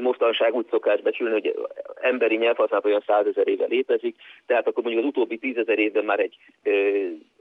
mostanság 0.00 0.54
úgy 0.54 0.66
szokás 0.70 1.00
becsülni, 1.00 1.32
hogy 1.32 1.54
emberi 2.00 2.36
nyelvhasználat 2.56 2.84
olyan 2.84 3.04
százezer 3.06 3.48
éve 3.48 3.66
létezik, 3.68 4.16
tehát 4.46 4.66
akkor 4.66 4.82
mondjuk 4.82 5.04
az 5.04 5.10
utóbbi 5.10 5.38
tízezer 5.38 5.78
évben 5.78 6.04
már 6.04 6.20
egy 6.20 6.36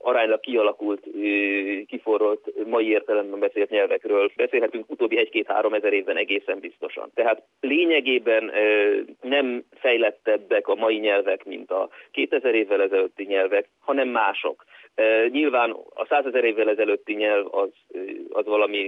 aránylag 0.01 0.39
kialakult, 0.39 1.03
kiforrolt, 1.87 2.65
mai 2.65 2.89
értelemben 2.89 3.39
beszélt 3.39 3.69
nyelvekről 3.69 4.31
beszélhetünk 4.35 4.89
utóbbi 4.89 5.17
egy-két-három 5.17 5.73
ezer 5.73 5.93
évben 5.93 6.17
egészen 6.17 6.59
biztosan. 6.59 7.11
Tehát 7.13 7.41
lényegében 7.61 8.51
nem 9.21 9.63
fejlettebbek 9.73 10.67
a 10.67 10.75
mai 10.75 10.97
nyelvek, 10.97 11.45
mint 11.45 11.71
a 11.71 11.89
2000 12.11 12.55
évvel 12.55 12.81
ezelőtti 12.81 13.23
nyelvek, 13.23 13.67
hanem 13.79 14.07
mások. 14.07 14.65
Nyilván 15.29 15.71
a 15.93 16.05
százezer 16.05 16.43
évvel 16.43 16.69
ezelőtti 16.69 17.13
nyelv 17.13 17.45
az, 17.55 17.69
az 18.29 18.45
valami 18.45 18.79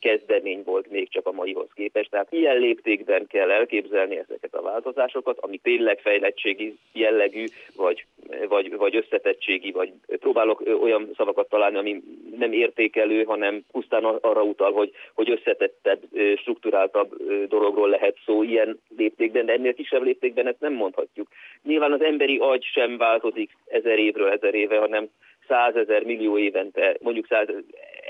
kezdemény 0.00 0.62
volt 0.64 0.90
még 0.90 1.08
csak 1.08 1.26
a 1.26 1.32
maihoz 1.32 1.68
képest, 1.74 2.10
tehát 2.10 2.32
ilyen 2.32 2.58
léptékben 2.58 3.26
kell 3.26 3.50
elképzelni 3.50 4.18
ezeket 4.18 4.54
a 4.54 4.62
változásokat, 4.62 5.38
ami 5.38 5.56
tényleg 5.56 6.00
fejlettségi 6.00 6.78
jellegű, 6.92 7.44
vagy, 7.76 8.04
vagy, 8.48 8.76
vagy 8.76 8.96
összetettségi, 8.96 9.70
vagy 9.70 9.92
próbálok 10.06 10.62
olyan 10.82 11.10
szavakat 11.16 11.48
találni, 11.48 11.76
ami 11.76 12.02
nem 12.38 12.52
értékelő, 12.52 13.24
hanem 13.24 13.64
pusztán 13.72 14.04
arra 14.04 14.42
utal, 14.42 14.72
hogy, 14.72 14.92
hogy 15.14 15.30
összetettebb, 15.30 16.00
strukturáltabb 16.36 17.16
dologról 17.48 17.88
lehet 17.88 18.16
szó 18.24 18.42
ilyen 18.42 18.80
léptékben, 18.96 19.46
de 19.46 19.52
ennél 19.52 19.74
kisebb 19.74 20.02
léptékben 20.02 20.46
ezt 20.46 20.60
nem 20.60 20.72
mondhatjuk. 20.72 21.28
Nyilván 21.62 21.92
az 21.92 22.02
emberi 22.02 22.36
agy 22.36 22.64
sem 22.64 22.96
változik 22.96 23.50
ezer 23.66 23.98
évről 23.98 24.30
ezer 24.30 24.54
éve, 24.54 24.78
hanem 24.78 25.08
százezer 25.48 26.02
millió 26.02 26.38
évente, 26.38 26.96
mondjuk 27.00 27.26
száz, 27.26 27.46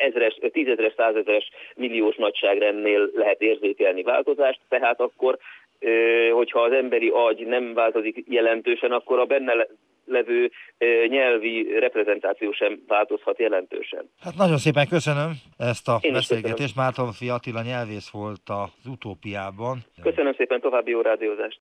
ezres, 0.07 0.39
tízezres, 0.53 0.93
százezeres 0.97 1.51
milliós 1.77 2.17
nagyságrendnél 2.17 3.11
lehet 3.15 3.41
érzékelni 3.41 4.03
változást, 4.03 4.61
tehát 4.69 5.01
akkor 5.01 5.39
hogyha 6.33 6.61
az 6.61 6.73
emberi 6.73 7.09
agy 7.09 7.47
nem 7.47 7.75
változik 7.75 8.25
jelentősen, 8.29 8.93
akkor 8.93 9.19
a 9.19 9.25
benne 9.25 9.67
levő 10.05 10.51
nyelvi 11.09 11.79
reprezentáció 11.79 12.53
sem 12.53 12.83
változhat 12.87 13.39
jelentősen. 13.39 14.11
Hát 14.21 14.37
nagyon 14.37 14.57
szépen 14.57 14.87
köszönöm 14.89 15.31
ezt 15.59 15.89
a 15.89 15.99
Én 16.01 16.13
beszélgetést. 16.13 16.77
Márton 16.77 17.09
Attila 17.29 17.63
nyelvész 17.63 18.11
volt 18.11 18.43
az 18.47 18.87
utópiában. 18.91 19.79
Köszönöm 20.03 20.35
szépen, 20.35 20.61
további 20.61 20.91
jó 20.91 21.01
rádiózást. 21.01 21.61